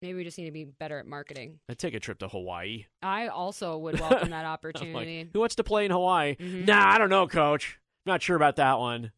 Maybe 0.00 0.14
we 0.14 0.22
just 0.24 0.38
need 0.38 0.44
to 0.44 0.52
be 0.52 0.64
better 0.64 0.98
at 1.00 1.06
marketing. 1.06 1.58
I'd 1.68 1.78
take 1.78 1.94
a 1.94 1.98
trip 2.00 2.20
to 2.20 2.28
Hawaii. 2.28 2.86
I 3.02 3.28
also 3.28 3.76
would 3.78 3.98
welcome 4.00 4.30
that 4.30 4.44
opportunity. 4.44 5.18
like, 5.24 5.32
who 5.32 5.40
wants 5.40 5.56
to 5.56 5.64
play 5.64 5.84
in 5.86 5.90
Hawaii? 5.90 6.36
Mhm. 6.36 6.66
Nah, 6.66 6.88
I 6.94 6.98
don't 6.98 7.10
know, 7.10 7.26
coach. 7.26 7.80
Not 8.06 8.22
sure 8.22 8.36
about 8.36 8.56
that 8.56 8.78
one. 8.78 9.10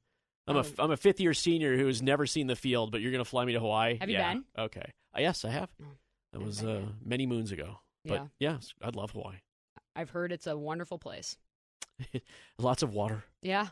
I'm 0.46 0.56
a 0.56 0.60
Oh. 0.60 0.64
I'm 0.78 0.90
a 0.90 0.96
fifth 0.96 1.20
year 1.20 1.34
senior 1.34 1.76
who's 1.76 2.00
never 2.02 2.26
seen 2.26 2.46
the 2.46 2.56
field, 2.56 2.90
but 2.92 3.02
you're 3.02 3.12
gonna 3.12 3.24
fly 3.26 3.44
me 3.44 3.52
to 3.52 3.60
Hawaii. 3.60 3.98
Have 4.00 4.08
you 4.08 4.16
yeah. 4.16 4.32
been? 4.32 4.44
Okay. 4.58 4.90
Uh, 5.14 5.20
yes, 5.20 5.44
I 5.44 5.50
have. 5.50 5.68
Oh, 5.82 5.86
That 6.32 6.40
was 6.42 6.64
uh, 6.64 6.82
many 7.04 7.26
moons 7.26 7.52
ago. 7.52 7.80
But 8.06 8.14
Yeah. 8.14 8.26
yes, 8.54 8.72
I'd 8.82 8.96
love 8.96 9.10
Hawaii. 9.10 9.36
I've 9.94 10.10
heard 10.10 10.32
it's 10.32 10.46
a 10.46 10.56
wonderful 10.56 10.98
place. 10.98 11.36
Lots 12.58 12.82
of 12.82 12.94
water. 12.94 13.24
Yeah. 13.42 13.60
And 13.60 13.68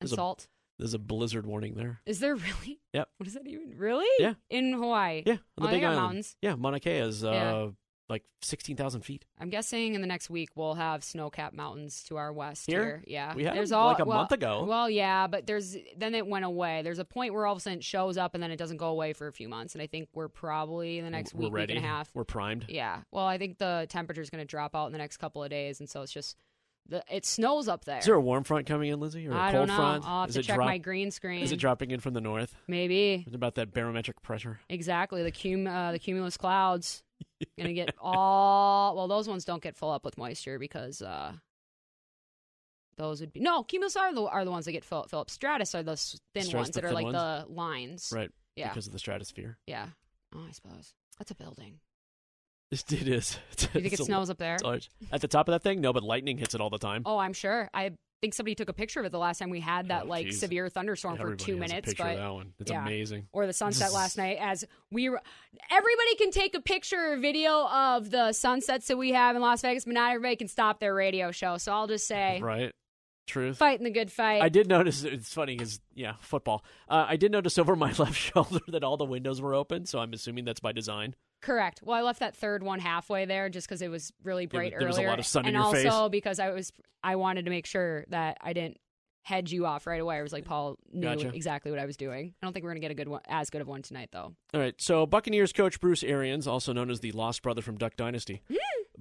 There's 0.00 0.12
a- 0.12 0.16
salt. 0.16 0.46
There's 0.78 0.94
a 0.94 0.98
blizzard 0.98 1.44
warning 1.44 1.74
there. 1.74 2.00
Is 2.06 2.20
there 2.20 2.34
really? 2.34 2.80
Yep. 2.94 3.08
What 3.18 3.26
is 3.26 3.34
that 3.34 3.46
even? 3.46 3.74
Really? 3.76 4.08
Yeah. 4.18 4.32
In 4.48 4.72
Hawaii? 4.72 5.22
Yeah, 5.26 5.34
on 5.34 5.38
the 5.64 5.68
Oh, 5.68 5.70
Big 5.70 5.84
Island. 5.84 6.00
mountains. 6.00 6.36
Yeah, 6.40 6.54
Mauna 6.54 6.80
Kea 6.80 6.92
is 7.00 7.22
uh, 7.22 7.30
Yeah. 7.30 7.68
like 8.08 8.24
sixteen 8.40 8.76
thousand 8.78 9.02
feet. 9.02 9.26
I'm 9.38 9.50
guessing 9.50 9.94
in 9.94 10.00
the 10.00 10.06
next 10.06 10.30
week 10.30 10.48
we'll 10.56 10.72
have 10.76 11.04
snow-capped 11.04 11.54
mountains 11.54 12.02
to 12.04 12.16
our 12.16 12.32
west 12.32 12.64
Here? 12.66 12.80
here. 12.82 13.04
Yeah, 13.06 13.34
We 13.34 13.44
had 13.44 13.56
there's 13.56 13.68
them, 13.68 13.78
all 13.78 13.88
like, 13.88 13.98
a 13.98 14.06
well- 14.06 14.20
month 14.20 14.32
ago. 14.32 14.64
Well, 14.64 14.88
yeah, 14.88 15.26
but 15.26 15.46
there's 15.46 15.76
then 15.98 16.14
it 16.14 16.26
went 16.26 16.46
away. 16.46 16.80
There's 16.80 16.98
a 16.98 17.04
point 17.04 17.34
where 17.34 17.44
all 17.44 17.52
of 17.52 17.58
a 17.58 17.60
sudden 17.60 17.80
it 17.80 17.84
shows 17.84 18.16
up 18.16 18.32
and 18.32 18.42
then 18.42 18.50
it 18.50 18.56
doesn't 18.56 18.78
go 18.78 18.88
away 18.88 19.12
for 19.12 19.26
a 19.26 19.32
few 19.34 19.50
months. 19.50 19.74
And 19.74 19.82
I 19.82 19.86
think 19.86 20.08
we're 20.14 20.28
probably 20.28 20.96
in 20.96 21.04
the 21.04 21.10
next 21.10 21.34
We're 21.34 21.44
week, 21.44 21.52
ready. 21.52 21.74
week 21.74 21.82
and 21.82 21.84
a 21.84 21.88
half. 21.90 22.08
We're 22.14 22.24
primed. 22.24 22.64
Yeah. 22.70 23.02
Well, 23.12 23.26
I 23.26 23.36
think 23.36 23.58
the 23.58 23.84
temperature 23.90 24.22
is 24.22 24.30
going 24.30 24.40
to 24.40 24.46
drop 24.46 24.74
out 24.74 24.86
in 24.86 24.92
the 24.92 24.98
next 24.98 25.18
couple 25.18 25.44
of 25.44 25.50
days, 25.50 25.78
and 25.80 25.90
so 25.90 26.00
it's 26.00 26.10
just 26.12 26.38
the 26.90 27.02
it 27.10 27.24
snows 27.24 27.66
up 27.68 27.84
there. 27.86 27.98
Is 27.98 28.04
there 28.04 28.14
a 28.14 28.20
warm 28.20 28.44
front 28.44 28.66
coming 28.66 28.90
in, 28.90 29.00
Lizzie, 29.00 29.26
or 29.26 29.32
a 29.32 29.36
I 29.36 29.52
cold 29.52 29.52
don't 29.52 29.68
know. 29.68 29.76
front? 29.76 30.04
I'll 30.06 30.20
have 30.22 30.28
is 30.30 30.34
to 30.34 30.40
it 30.40 30.42
check 30.44 30.56
drop- 30.56 30.66
my 30.66 30.76
green 30.78 31.10
screen. 31.10 31.42
Is 31.42 31.52
it 31.52 31.56
dropping 31.56 31.90
in 31.90 32.00
from 32.00 32.12
the 32.14 32.20
north? 32.20 32.54
Maybe 32.68 33.24
It's 33.26 33.34
about 33.34 33.54
that 33.54 33.72
barometric 33.72 34.20
pressure. 34.22 34.60
exactly 34.68 35.22
the 35.22 35.32
cum 35.32 35.66
uh, 35.66 35.92
the 35.92 35.98
cumulus 35.98 36.36
clouds. 36.36 37.02
Gonna 37.58 37.72
get 37.72 37.94
all 38.00 38.94
well. 38.96 39.08
Those 39.08 39.28
ones 39.28 39.44
don't 39.46 39.62
get 39.62 39.76
full 39.76 39.90
up 39.90 40.04
with 40.04 40.18
moisture 40.18 40.58
because 40.58 41.00
uh, 41.02 41.32
those 42.96 43.20
would 43.20 43.32
be 43.32 43.40
no 43.40 43.62
cumulus 43.62 43.96
are 43.96 44.12
the 44.14 44.22
are 44.22 44.44
the 44.44 44.50
ones 44.50 44.64
that 44.66 44.72
get 44.72 44.84
fill, 44.84 45.04
fill 45.04 45.20
up. 45.20 45.30
Stratus 45.30 45.74
are 45.74 45.82
the 45.82 45.92
s- 45.92 46.18
thin 46.34 46.42
Stratus, 46.44 46.54
ones 46.66 46.70
the 46.74 46.80
that 46.80 46.84
are 46.86 46.88
thin 46.88 46.94
like 46.94 47.04
ones? 47.14 47.46
the 47.48 47.52
lines. 47.52 48.12
Right. 48.14 48.30
Yeah. 48.56 48.68
Because 48.68 48.86
of 48.86 48.92
the 48.92 48.98
stratosphere. 48.98 49.58
Yeah. 49.66 49.86
Oh, 50.34 50.44
I 50.48 50.52
suppose 50.52 50.94
that's 51.18 51.30
a 51.30 51.34
building. 51.34 51.80
It 52.70 52.92
is. 52.92 53.38
You 53.60 53.66
think 53.66 53.86
it 53.86 53.92
It's 53.94 54.04
snows 54.06 54.30
up 54.30 54.38
there? 54.38 54.56
At 55.12 55.20
the 55.20 55.28
top 55.28 55.48
of 55.48 55.52
that 55.52 55.62
thing? 55.62 55.80
No, 55.80 55.92
but 55.92 56.02
lightning 56.02 56.38
hits 56.38 56.54
it 56.54 56.60
all 56.60 56.70
the 56.70 56.78
time. 56.78 57.02
Oh, 57.04 57.18
I'm 57.18 57.32
sure. 57.32 57.68
I 57.74 57.92
think 58.20 58.34
somebody 58.34 58.54
took 58.54 58.68
a 58.68 58.72
picture 58.72 59.00
of 59.00 59.06
it 59.06 59.12
the 59.12 59.18
last 59.18 59.38
time 59.38 59.50
we 59.50 59.60
had 59.60 59.88
that 59.88 60.04
Oh, 60.04 60.08
like 60.08 60.26
geez. 60.26 60.40
severe 60.40 60.68
thunderstorm 60.68 61.14
Everybody 61.14 61.42
for 61.42 61.46
two 61.46 61.56
minutes. 61.56 61.94
But 61.94 62.16
that 62.16 62.32
one. 62.32 62.52
It's 62.58 62.70
yeah. 62.70 62.82
amazing. 62.82 63.26
or 63.32 63.46
the 63.46 63.52
sunset 63.52 63.92
last 63.92 64.16
night 64.24 64.38
as 64.40 64.64
we 64.90 65.08
were 65.08 65.20
everybody 65.70 66.14
can 66.16 66.30
take 66.30 66.54
a 66.54 66.60
picture 66.60 67.12
or 67.12 67.16
video 67.18 67.66
of 67.68 68.10
the 68.10 68.32
sunsets 68.32 68.86
that 68.88 68.96
we 68.96 69.12
have 69.12 69.36
in 69.36 69.42
Las 69.42 69.62
Vegas, 69.62 69.84
but 69.84 69.94
not 69.94 70.12
everybody 70.12 70.36
can 70.36 70.48
stop 70.48 70.80
their 70.80 70.94
radio 70.94 71.30
show. 71.32 71.56
So 71.58 71.72
I'll 71.72 71.86
just 71.86 72.06
say 72.06 72.40
Right. 72.40 72.72
Truth. 73.26 73.58
fighting 73.58 73.84
the 73.84 73.90
good 73.90 74.10
fight. 74.10 74.42
I 74.42 74.48
did 74.48 74.68
notice. 74.68 75.04
It's 75.04 75.32
funny 75.32 75.54
because 75.56 75.80
yeah, 75.94 76.14
football. 76.20 76.64
Uh, 76.88 77.06
I 77.08 77.16
did 77.16 77.30
notice 77.32 77.58
over 77.58 77.76
my 77.76 77.92
left 77.98 78.16
shoulder 78.16 78.60
that 78.68 78.82
all 78.84 78.96
the 78.96 79.04
windows 79.04 79.40
were 79.40 79.54
open, 79.54 79.86
so 79.86 79.98
I'm 80.00 80.12
assuming 80.12 80.44
that's 80.44 80.60
by 80.60 80.72
design. 80.72 81.14
Correct. 81.40 81.80
Well, 81.82 81.96
I 81.96 82.02
left 82.02 82.20
that 82.20 82.36
third 82.36 82.62
one 82.62 82.80
halfway 82.80 83.24
there 83.24 83.48
just 83.48 83.66
because 83.68 83.80
it 83.82 83.88
was 83.88 84.12
really 84.22 84.46
bright 84.46 84.74
there 84.78 84.86
was 84.86 84.96
a 84.96 85.00
earlier, 85.00 85.10
lot 85.10 85.18
of 85.18 85.26
sun 85.26 85.46
in 85.46 85.54
and 85.54 85.62
also 85.62 86.08
because 86.08 86.38
I 86.38 86.50
was 86.50 86.72
I 87.02 87.16
wanted 87.16 87.46
to 87.46 87.50
make 87.50 87.66
sure 87.66 88.04
that 88.08 88.36
I 88.42 88.52
didn't 88.52 88.76
hedge 89.22 89.52
you 89.52 89.64
off 89.66 89.86
right 89.86 90.00
away. 90.00 90.16
I 90.18 90.22
was 90.22 90.32
like 90.32 90.44
Paul 90.44 90.76
knew 90.92 91.02
Gotcha. 91.02 91.28
exactly 91.34 91.70
what 91.70 91.80
I 91.80 91.86
was 91.86 91.96
doing. 91.96 92.34
I 92.42 92.46
don't 92.46 92.52
think 92.52 92.64
we're 92.64 92.70
gonna 92.70 92.80
get 92.80 92.90
a 92.90 92.94
good 92.94 93.08
one, 93.08 93.20
as 93.28 93.48
good 93.50 93.60
of 93.62 93.68
one 93.68 93.82
tonight 93.82 94.10
though. 94.12 94.34
All 94.54 94.60
right. 94.60 94.74
So 94.78 95.06
Buccaneers 95.06 95.52
coach 95.52 95.80
Bruce 95.80 96.02
Arians, 96.02 96.46
also 96.46 96.72
known 96.72 96.90
as 96.90 97.00
the 97.00 97.12
lost 97.12 97.42
brother 97.42 97.62
from 97.62 97.76
Duck 97.78 97.96
Dynasty, 97.96 98.42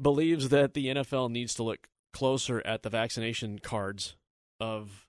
believes 0.01 0.49
that 0.49 0.73
the 0.73 0.87
NFL 0.87 1.29
needs 1.31 1.53
to 1.55 1.63
look 1.63 1.87
closer 2.13 2.61
at 2.65 2.83
the 2.83 2.89
vaccination 2.89 3.59
cards 3.59 4.15
of 4.59 5.05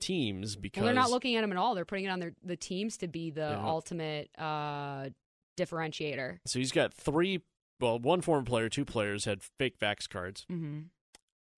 teams 0.00 0.56
because 0.56 0.80
Well, 0.80 0.86
they're 0.86 0.94
not 1.00 1.10
looking 1.10 1.36
at 1.36 1.42
them 1.42 1.52
at 1.52 1.58
all. 1.58 1.74
They're 1.76 1.84
putting 1.84 2.06
it 2.06 2.08
on 2.08 2.18
their 2.20 2.32
the 2.42 2.56
teams 2.56 2.96
to 2.98 3.08
be 3.08 3.30
the 3.30 3.40
Yeah. 3.40 3.64
ultimate 3.66 4.30
uh, 4.36 5.10
differentiator. 5.56 6.38
So 6.46 6.58
he's 6.58 6.72
got 6.72 6.92
three. 6.94 7.40
Well, 7.80 7.98
one 7.98 8.20
former 8.20 8.44
player, 8.44 8.68
two 8.68 8.84
players 8.84 9.24
had 9.24 9.42
fake 9.58 9.78
vax 9.78 10.08
cards. 10.08 10.46
Mm-hmm. 10.50 10.80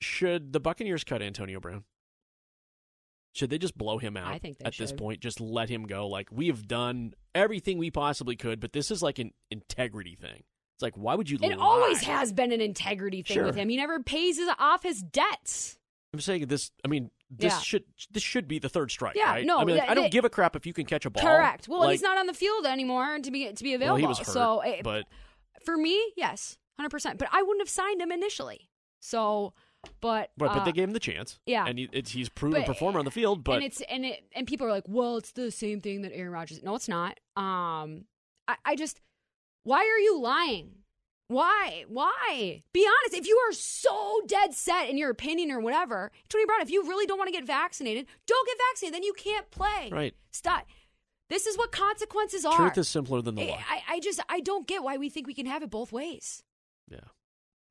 Should 0.01 0.53
the 0.53 0.61
Buccaneers 0.61 1.05
cut 1.05 1.23
Antonio 1.23 1.61
Brown? 1.61 1.85
Should 3.35 3.51
they 3.51 3.59
just 3.59 3.77
blow 3.77 3.99
him 3.99 4.17
out 4.17 4.33
I 4.33 4.39
think 4.39 4.59
at 4.65 4.77
this 4.77 4.93
point? 4.93 5.21
Just 5.21 5.41
let 5.41 5.69
him 5.69 5.85
go. 5.87 6.07
Like 6.07 6.29
we 6.31 6.47
have 6.47 6.69
done 6.69 7.15
everything 7.35 7.79
we 7.79 7.91
possibly 7.91 8.37
could, 8.37 8.61
but 8.61 8.73
this 8.73 8.91
is 8.91 9.03
like 9.03 9.19
an 9.19 9.33
integrity 9.51 10.15
thing. 10.15 10.45
It's 10.77 10.83
like 10.83 10.97
why 10.97 11.15
would 11.15 11.29
you? 11.29 11.39
It 11.43 11.51
lie? 11.51 11.65
always 11.65 12.03
has 12.03 12.33
been 12.33 12.53
an 12.53 12.61
integrity 12.61 13.23
thing 13.23 13.35
Sure. 13.35 13.47
with 13.47 13.57
him. 13.57 13.69
He 13.69 13.77
never 13.77 14.01
pays 14.01 14.39
his, 14.39 14.49
off 14.59 14.83
his 14.85 15.03
debts. 15.03 15.79
I'm 16.13 16.21
saying 16.21 16.47
this. 16.47 16.71
I 16.85 16.89
mean, 16.89 17.11
this 17.31 17.53
Yeah. 17.53 17.59
should 17.61 17.85
this 18.11 18.23
should 18.23 18.47
be 18.47 18.59
the 18.59 18.69
third 18.69 18.91
strike. 18.91 19.17
Yeah, 19.17 19.31
right? 19.31 19.47
no, 19.47 19.59
I 19.59 19.65
mean, 19.65 19.77
like, 19.79 19.89
I 19.89 19.95
don't 19.95 20.11
give 20.13 20.25
a 20.25 20.31
crap 20.31 20.55
if 20.57 20.67
you 20.67 20.73
can 20.73 20.85
catch 20.87 21.05
a 21.07 21.11
ball. 21.11 21.23
Correct. 21.23 21.69
Well, 21.69 21.81
Like, 21.81 21.93
he's 21.93 22.03
not 22.03 22.19
on 22.19 22.27
the 22.27 22.35
field 22.35 22.67
anymore 22.67 23.19
to 23.19 23.31
be 23.31 23.53
to 23.53 23.65
be 23.65 23.71
Well, 23.71 23.77
available. 23.77 23.99
he 23.99 24.07
was 24.07 24.19
hurt, 24.19 24.27
so 24.29 24.61
it, 24.61 24.83
but 24.85 25.05
for 25.65 25.77
me, 25.77 26.13
yes, 26.17 26.59
hundred 26.79 26.91
percent. 26.91 27.19
But 27.19 27.29
I 27.33 27.43
wouldn't 27.43 27.61
have 27.63 27.69
signed 27.71 28.01
him 28.01 28.13
initially. 28.13 28.69
So, 29.01 29.53
but 30.01 30.31
but, 30.37 30.53
but 30.53 30.61
uh, 30.61 30.65
they 30.65 30.73
gave 30.73 30.85
him 30.85 30.93
the 30.93 31.01
chance. 31.01 31.39
yeah. 31.47 31.65
and 31.67 31.79
he, 31.79 31.89
it's, 31.93 32.11
he's 32.13 32.29
proven 32.29 32.61
But- 32.61 32.67
performer 32.67 32.99
on 32.99 33.05
the 33.05 33.11
field. 33.11 33.43
But 33.45 33.57
and 33.57 33.65
it's 33.65 33.81
and 33.83 34.05
it 34.05 34.25
and 34.35 34.47
people 34.47 34.67
are 34.67 34.71
like, 34.71 34.85
well, 34.87 35.17
it's 35.17 35.33
the 35.33 35.51
same 35.51 35.81
thing 35.81 36.03
that 36.03 36.13
Aaron 36.15 36.33
Rodgers. 36.33 36.63
No, 36.63 36.75
it's 36.75 36.89
not. 36.89 37.19
Um, 37.37 38.05
I, 38.49 38.57
I 38.65 38.77
just, 38.77 39.01
why 39.63 39.79
are 39.81 39.99
you 39.99 40.21
lying? 40.21 40.71
Why? 41.29 41.85
Why? 41.89 42.63
Be 42.73 42.87
honest. 42.87 43.19
If 43.19 43.27
you 43.27 43.37
are 43.49 43.53
so 43.53 44.21
dead 44.27 44.55
set 44.55 44.89
in 44.91 44.99
your 44.99 45.11
opinion 45.11 45.51
or 45.51 45.61
whatever, 45.61 46.13
Tony 46.29 46.45
Brown, 46.45 46.61
if 46.61 46.71
you 46.71 46.83
really 46.83 47.07
don't 47.07 47.19
want 47.19 47.29
to 47.29 47.33
get 47.33 47.47
vaccinated, 47.47 48.07
don't 48.27 48.47
get 48.47 48.57
vaccinated. 48.71 48.95
Then 48.95 49.03
you 49.03 49.15
can't 49.15 49.51
play. 49.51 49.91
right, 49.91 50.15
Stop. 50.33 50.67
This 51.31 51.47
is 51.47 51.57
what 51.57 51.73
consequences 51.73 52.45
are. 52.45 52.57
truth 52.57 52.77
is 52.77 52.89
simpler 52.89 53.23
than 53.23 53.35
the 53.35 53.43
eh, 53.43 53.47
I, 53.47 53.51
lie. 53.51 53.65
I, 53.69 53.95
I 53.95 54.01
just 54.01 54.21
I 54.29 54.41
don't 54.41 54.67
get 54.67 54.83
why 54.83 54.99
we 54.99 55.09
think 55.09 55.27
we 55.27 55.35
can 55.35 55.47
have 55.47 55.63
it 55.63 55.71
both 55.71 55.91
ways. 55.91 56.43
Yeah. 56.91 56.99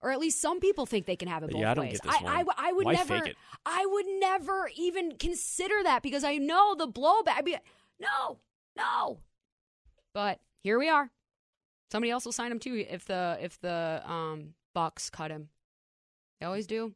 Or 0.02 0.12
at 0.12 0.20
least 0.20 0.42
some 0.42 0.60
people 0.60 0.86
think 0.86 1.06
they 1.06 1.16
can 1.16 1.30
have 1.30 1.44
it 1.44 1.52
both 1.52 1.62
yeah, 1.62 1.72
I 1.72 1.74
don't 1.76 1.86
ways. 1.86 2.02
get 2.02 2.12
this 2.12 2.22
I, 2.22 2.24
one. 2.24 2.34
I, 2.34 2.70
I 2.70 2.74
would 2.74 2.86
Why 2.86 2.94
never? 2.94 3.22
I 3.66 3.86
would 3.86 4.06
never 4.20 4.70
even 4.76 5.18
consider 5.18 5.76
that 5.84 6.02
because 6.02 6.24
I 6.24 6.38
know 6.38 6.76
the 6.76 6.88
blowback. 6.88 7.38
I'd 7.38 7.46
be 7.46 7.56
no, 8.00 8.40
no. 8.76 9.20
But 10.14 10.40
here 10.62 10.80
we 10.80 10.90
are. 10.90 11.12
Somebody 11.94 12.10
else 12.10 12.26
will 12.26 12.32
sign 12.32 12.52
him 12.52 12.58
too 12.58 12.84
if 12.90 13.06
the 13.06 13.38
if 13.40 13.60
the 13.62 14.02
um 14.04 14.56
Bucks 14.74 15.12
cut 15.12 15.30
him. 15.30 15.50
They 16.40 16.48
always 16.48 16.66
do. 16.66 16.96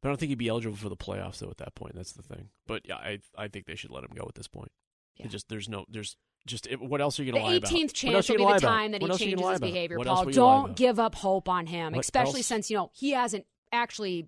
But 0.00 0.08
I 0.08 0.10
don't 0.12 0.18
think 0.18 0.30
he'd 0.30 0.38
be 0.38 0.48
eligible 0.48 0.76
for 0.78 0.88
the 0.88 0.96
playoffs 0.96 1.40
though. 1.40 1.50
At 1.50 1.58
that 1.58 1.74
point, 1.74 1.94
that's 1.94 2.12
the 2.12 2.22
thing. 2.22 2.48
But 2.66 2.88
yeah, 2.88 2.94
I 2.96 3.18
I 3.36 3.48
think 3.48 3.66
they 3.66 3.74
should 3.74 3.90
let 3.90 4.02
him 4.02 4.12
go 4.14 4.24
at 4.26 4.34
this 4.34 4.48
point. 4.48 4.72
Yeah. 5.18 5.26
It 5.26 5.28
just 5.28 5.50
there's 5.50 5.68
no 5.68 5.84
there's 5.90 6.16
just 6.46 6.66
what 6.78 7.02
else 7.02 7.20
are 7.20 7.24
you 7.24 7.32
gonna 7.32 7.44
lie 7.44 7.52
about? 7.56 7.68
The 7.68 7.76
18th 7.76 7.82
What 7.82 7.92
chance 7.92 8.28
will 8.30 8.36
be 8.36 8.42
the 8.44 8.44
lie 8.44 8.56
about? 8.56 8.66
time 8.66 8.92
that 8.92 9.02
What 9.02 9.10
he 9.18 9.26
changes 9.26 9.46
his 9.46 9.60
behavior. 9.60 9.98
What 9.98 10.06
Paul, 10.06 10.24
will 10.24 10.32
you 10.32 10.40
lie 10.42 10.62
don't 10.62 10.74
give 10.76 10.98
up 10.98 11.14
hope 11.14 11.46
on 11.50 11.66
him, 11.66 11.92
What 11.92 12.00
especially 12.02 12.40
else? 12.40 12.46
since 12.46 12.70
you 12.70 12.78
know 12.78 12.90
he 12.94 13.10
hasn't 13.10 13.44
actually 13.72 14.26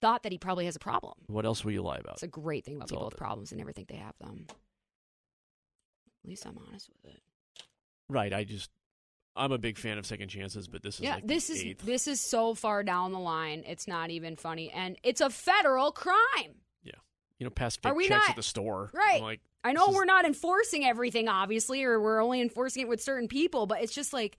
thought 0.00 0.22
that 0.22 0.32
he 0.32 0.38
probably 0.38 0.64
has 0.64 0.76
a 0.76 0.78
problem. 0.78 1.12
What 1.26 1.44
else 1.44 1.62
will 1.62 1.72
you 1.72 1.82
lie 1.82 1.98
about? 1.98 2.14
It's 2.14 2.22
a 2.22 2.26
great 2.26 2.64
thing 2.64 2.76
about 2.76 2.88
That's 2.88 2.92
people 2.92 3.04
with 3.04 3.18
problems 3.18 3.52
and 3.52 3.58
never 3.58 3.72
think 3.72 3.88
they 3.88 3.96
have 3.96 4.16
them. 4.18 4.46
At 6.24 6.30
least 6.30 6.46
I'm 6.46 6.56
honest 6.68 6.88
with 6.88 7.12
it. 7.12 7.20
Right. 8.08 8.32
I 8.32 8.44
just 8.44 8.70
I'm 9.38 9.52
a 9.52 9.58
big 9.58 9.78
fan 9.78 9.98
of 9.98 10.04
second 10.06 10.28
chances, 10.28 10.68
but 10.68 10.82
this 10.82 10.96
is 10.96 11.00
yeah, 11.02 11.14
like 11.16 11.26
this 11.26 11.48
is 11.50 11.62
eighth. 11.64 11.84
this 11.84 12.06
is 12.08 12.20
so 12.20 12.54
far 12.54 12.82
down 12.82 13.12
the 13.12 13.18
line. 13.18 13.62
It's 13.66 13.86
not 13.88 14.10
even 14.10 14.36
funny, 14.36 14.70
and 14.70 14.96
it's 15.02 15.20
a 15.20 15.30
federal 15.30 15.92
crime. 15.92 16.56
yeah. 16.82 16.92
You 17.38 17.44
know, 17.44 17.50
past 17.50 17.80
Are 17.84 17.94
we 17.94 18.08
checks 18.08 18.20
not- 18.24 18.30
at 18.30 18.36
the 18.36 18.42
store. 18.42 18.90
Right. 18.92 19.16
I'm 19.18 19.22
like 19.22 19.40
I 19.64 19.72
know 19.72 19.88
we're 19.90 20.04
not 20.04 20.24
enforcing 20.24 20.84
everything, 20.84 21.28
obviously, 21.28 21.82
or 21.84 22.00
we're 22.00 22.22
only 22.22 22.40
enforcing 22.40 22.82
it 22.82 22.88
with 22.88 23.02
certain 23.02 23.28
people, 23.28 23.66
but 23.66 23.82
it's 23.82 23.92
just 23.94 24.12
like 24.12 24.36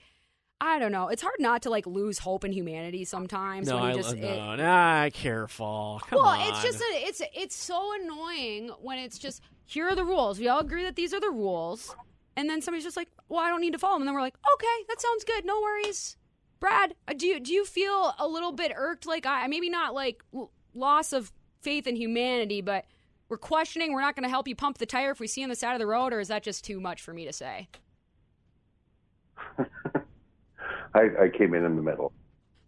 I 0.61 0.77
don't 0.79 0.91
know. 0.91 1.07
It's 1.07 1.21
hard 1.21 1.35
not 1.39 1.61
to 1.61 1.69
like 1.69 1.87
lose 1.87 2.19
hope 2.19 2.43
in 2.43 2.51
humanity 2.51 3.05
sometimes 3.05 3.67
no, 3.69 3.75
when 3.77 3.83
you 3.85 3.89
I, 3.91 3.93
just 3.95 4.15
no, 4.17 4.53
it- 4.53 4.57
nah, 4.57 5.09
careful. 5.11 6.01
Come 6.07 6.19
well, 6.19 6.27
on. 6.29 6.41
it's 6.49 6.61
just 6.61 6.79
a, 6.81 6.85
it's 7.07 7.21
it's 7.33 7.55
so 7.55 7.93
annoying 8.01 8.69
when 8.81 8.97
it's 8.99 9.17
just 9.17 9.41
here 9.65 9.87
are 9.87 9.95
the 9.95 10.03
rules. 10.03 10.39
We 10.39 10.47
all 10.49 10.59
agree 10.59 10.83
that 10.83 10.95
these 10.97 11.13
are 11.13 11.19
the 11.21 11.29
rules, 11.29 11.95
and 12.39 12.49
then 12.49 12.61
somebody's 12.61 12.85
just 12.85 12.95
like, 12.95 13.09
"Well, 13.27 13.41
I 13.41 13.49
don't 13.49 13.59
need 13.59 13.73
to 13.73 13.79
follow 13.79 13.95
them," 13.95 14.03
and 14.03 14.07
then 14.07 14.15
we're 14.15 14.21
like, 14.21 14.37
"Okay, 14.53 14.85
that 14.87 15.01
sounds 15.01 15.25
good. 15.25 15.45
No 15.45 15.59
worries." 15.59 16.15
Brad, 16.61 16.95
uh, 17.07 17.13
do 17.13 17.27
you 17.27 17.39
do 17.39 17.53
you 17.53 17.65
feel 17.65 18.13
a 18.17 18.27
little 18.27 18.53
bit 18.53 18.71
irked? 18.75 19.05
Like 19.05 19.25
I 19.25 19.45
maybe 19.47 19.69
not 19.69 19.93
like 19.93 20.23
l- 20.33 20.51
loss 20.73 21.11
of 21.11 21.33
faith 21.61 21.85
in 21.85 21.97
humanity, 21.97 22.61
but 22.61 22.85
we're 23.27 23.37
questioning. 23.37 23.91
We're 23.91 24.01
not 24.01 24.15
going 24.15 24.23
to 24.23 24.29
help 24.29 24.47
you 24.47 24.55
pump 24.55 24.77
the 24.77 24.85
tire 24.85 25.11
if 25.11 25.19
we 25.19 25.27
see 25.27 25.43
on 25.43 25.49
the 25.49 25.55
side 25.55 25.73
of 25.73 25.79
the 25.79 25.87
road, 25.87 26.13
or 26.13 26.21
is 26.21 26.29
that 26.29 26.43
just 26.43 26.63
too 26.63 26.79
much 26.79 27.01
for 27.01 27.13
me 27.13 27.25
to 27.25 27.33
say? 27.33 27.67
I, 30.95 31.01
I 31.21 31.29
came 31.29 31.53
in 31.53 31.65
in 31.65 31.75
the 31.75 31.81
middle. 31.81 32.13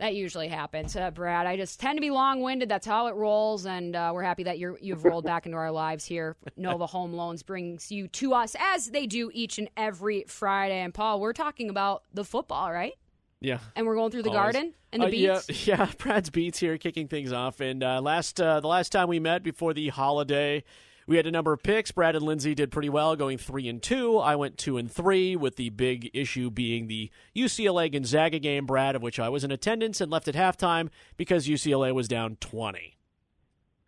That 0.02 0.16
usually 0.16 0.48
happens, 0.48 0.96
uh, 0.96 1.12
Brad. 1.12 1.46
I 1.46 1.56
just 1.56 1.80
tend 1.80 1.96
to 1.98 2.02
be 2.02 2.10
long-winded. 2.10 2.68
That's 2.68 2.88
how 2.88 3.06
it 3.06 3.14
rolls, 3.14 3.68
and 3.68 3.96
uh, 3.96 4.10
we're 4.12 4.24
happy 4.24 4.42
that 4.46 4.58
you're, 4.58 4.76
you've 4.82 5.06
rolled 5.06 5.26
back 5.26 5.46
into 5.46 5.60
our 5.60 5.70
lives 5.70 6.06
here. 6.06 6.36
Nova 6.58 6.88
Home 6.88 7.14
Loans 7.14 7.44
brings 7.44 7.92
you 7.92 8.08
to 8.08 8.34
us 8.34 8.56
as 8.60 8.88
they 8.90 9.06
do 9.06 9.30
each 9.32 9.60
and 9.60 9.70
every 9.78 10.26
Friday. 10.28 10.80
And 10.82 10.92
Paul, 10.92 11.20
we're 11.22 11.34
talking 11.34 11.70
about 11.70 12.02
the 12.16 12.24
football, 12.24 12.72
right? 12.72 12.94
Yeah. 13.42 13.60
And 13.76 13.86
we're 13.86 13.94
going 13.94 14.10
through 14.10 14.24
the 14.24 14.30
Always. 14.32 14.54
garden 14.56 14.74
and 14.92 15.04
the 15.04 15.06
Uh, 15.06 15.36
beats. 15.36 15.68
Yeah, 15.68 15.78
yeah, 15.86 15.92
Brad's 16.00 16.32
beats 16.32 16.58
here, 16.58 16.80
kicking 16.80 17.08
things 17.08 17.32
off. 17.32 17.60
And 17.60 17.84
uh, 17.84 18.02
last 18.02 18.42
uh, 18.42 18.60
the 18.60 18.68
last 18.68 18.92
time 18.92 19.08
we 19.08 19.20
met 19.20 19.44
before 19.44 19.72
the 19.76 19.90
holiday, 19.90 20.64
we 21.12 21.18
had 21.18 21.28
a 21.28 21.32
number 21.32 21.52
of 21.52 21.62
picks. 21.62 21.92
Brad 21.92 22.16
and 22.16 22.26
Lindsay 22.26 22.56
did 22.56 22.72
pretty 22.72 22.88
well, 22.88 23.18
going 23.18 23.38
three 23.38 23.68
and 23.68 23.84
two. 23.84 24.18
I 24.18 24.38
went 24.38 24.58
two 24.58 24.78
and 24.78 24.90
three, 24.90 25.36
with 25.36 25.58
the 25.58 25.70
big 25.70 26.10
issue 26.14 26.50
being 26.50 26.88
the 26.88 27.12
UCLA 27.36 27.92
Gonzaga 27.92 28.40
game, 28.40 28.66
Brad, 28.66 28.96
of 28.96 29.02
which 29.02 29.20
I 29.20 29.28
was 29.28 29.44
in 29.44 29.52
attendance 29.52 30.00
and 30.00 30.10
left 30.10 30.30
at 30.30 30.36
halftime 30.36 30.90
because 31.18 31.48
UCLA 31.48 31.94
was 31.94 32.08
down 32.08 32.38
twenty. 32.40 32.96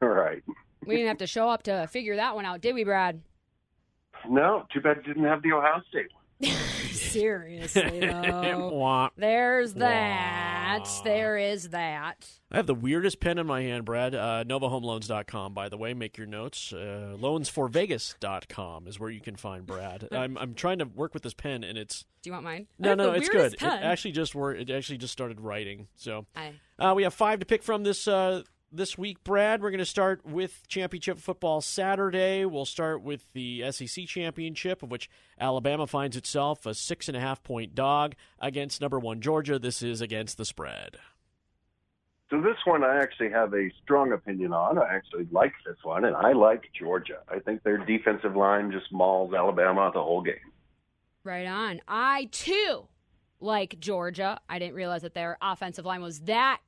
All 0.02 0.10
right. 0.10 0.44
We 0.86 0.98
didn't 0.98 1.08
have 1.08 1.18
to 1.20 1.28
show 1.28 1.50
up 1.50 1.64
to 1.64 1.88
figure 1.88 2.18
that 2.18 2.36
one 2.36 2.44
out, 2.44 2.60
did 2.60 2.76
we, 2.76 2.84
Brad? 2.84 3.22
No, 4.28 4.66
too 4.74 4.82
bad 4.82 4.98
it 4.98 5.06
didn't 5.06 5.24
have 5.24 5.42
the 5.44 5.54
Ohio 5.54 5.82
State 5.88 6.08
one. 6.14 6.23
Seriously, 6.92 8.00
though. 8.00 9.10
There's 9.18 9.74
that. 9.76 10.88
There 11.04 11.38
is 11.38 11.70
that. 11.70 12.28
I 12.52 12.58
have 12.58 12.68
the 12.68 12.74
weirdest 12.76 13.20
pen 13.20 13.38
in 13.38 13.46
my 13.48 13.62
hand, 13.62 13.86
Brad. 13.86 14.16
Uh, 14.16 14.44
NovaHomeLoans.com, 14.48 15.54
by 15.54 15.70
the 15.70 15.78
way. 15.78 15.94
Make 15.94 16.18
your 16.18 16.28
notes. 16.28 16.74
Uh, 16.74 17.16
loansforvegas.com 17.20 18.88
is 18.88 19.00
where 19.00 19.10
you 19.10 19.22
can 19.22 19.36
find 19.36 19.66
Brad. 19.66 20.08
I'm, 20.12 20.38
I'm 20.38 20.54
trying 20.54 20.80
to 20.80 20.86
work 20.86 21.14
with 21.14 21.24
this 21.24 21.34
pen, 21.34 21.64
and 21.64 21.78
it's 21.78 22.06
Do 22.22 22.30
you 22.30 22.34
want 22.34 22.46
mine? 22.46 22.68
No, 22.80 22.96
no, 22.96 23.12
it's 23.14 23.30
good. 23.30 23.54
It 23.54 23.64
actually 23.64 24.12
just 24.12 24.36
wor- 24.36 24.56
It 24.56 24.70
actually 24.70 24.98
just 24.98 25.14
started 25.14 25.40
writing. 25.40 25.88
So 25.96 26.26
I- 26.36 26.54
uh, 26.80 26.94
we 26.96 27.04
have 27.04 27.14
five 27.14 27.40
to 27.40 27.46
pick 27.46 27.62
from 27.64 27.84
this 27.84 28.08
uh, 28.08 28.42
this 28.74 28.98
week, 28.98 29.24
Brad. 29.24 29.62
We're 29.62 29.70
going 29.70 29.80
to 29.80 29.86
start 29.86 30.26
with 30.26 30.68
championship 30.68 31.20
football 31.20 31.62
Saturday. 31.62 32.46
We'll 32.46 32.66
start 32.66 33.02
with 33.02 33.32
the 33.34 33.72
SEC 33.72 34.06
championship, 34.08 34.84
of 34.84 34.92
which 34.92 35.10
Alabama 35.40 35.88
finds 35.88 36.18
itself 36.18 36.66
a 36.66 36.74
six 36.74 37.08
and 37.08 37.16
a 37.16 37.20
half 37.20 37.44
point 37.44 37.76
dog 37.76 38.16
against 38.40 38.82
number 38.82 39.00
one 39.00 39.22
Georgia. 39.22 39.60
This 39.60 39.82
is 39.82 40.02
against 40.02 40.38
the 40.38 40.46
spread. 40.46 40.98
So 42.30 42.42
this 42.42 42.58
one 42.66 42.84
I 42.84 42.98
actually 42.98 43.30
have 43.30 43.54
a 43.54 43.70
strong 43.84 44.12
opinion 44.12 44.54
on. 44.54 44.80
I 44.80 44.96
actually 44.96 45.28
like 45.32 45.54
this 45.66 45.78
one, 45.84 46.06
and 46.06 46.16
I 46.16 46.32
like 46.32 46.64
Georgia. 46.78 47.20
I 47.30 47.40
think 47.40 47.62
their 47.62 47.78
defensive 47.78 48.36
line 48.36 48.72
just 48.72 48.92
mauls 48.92 49.34
Alabama 49.36 49.92
the 49.94 50.02
whole 50.02 50.22
game. 50.22 50.36
Right 51.24 51.46
on. 51.46 51.80
I 51.88 52.30
too 52.32 52.88
like 53.40 53.80
Georgia. 53.80 54.40
I 54.50 54.58
didn't 54.58 54.74
realize 54.74 55.04
that 55.04 55.14
their 55.14 55.38
offensive 55.42 55.86
line 55.86 56.02
was 56.02 56.22
that 56.22 56.60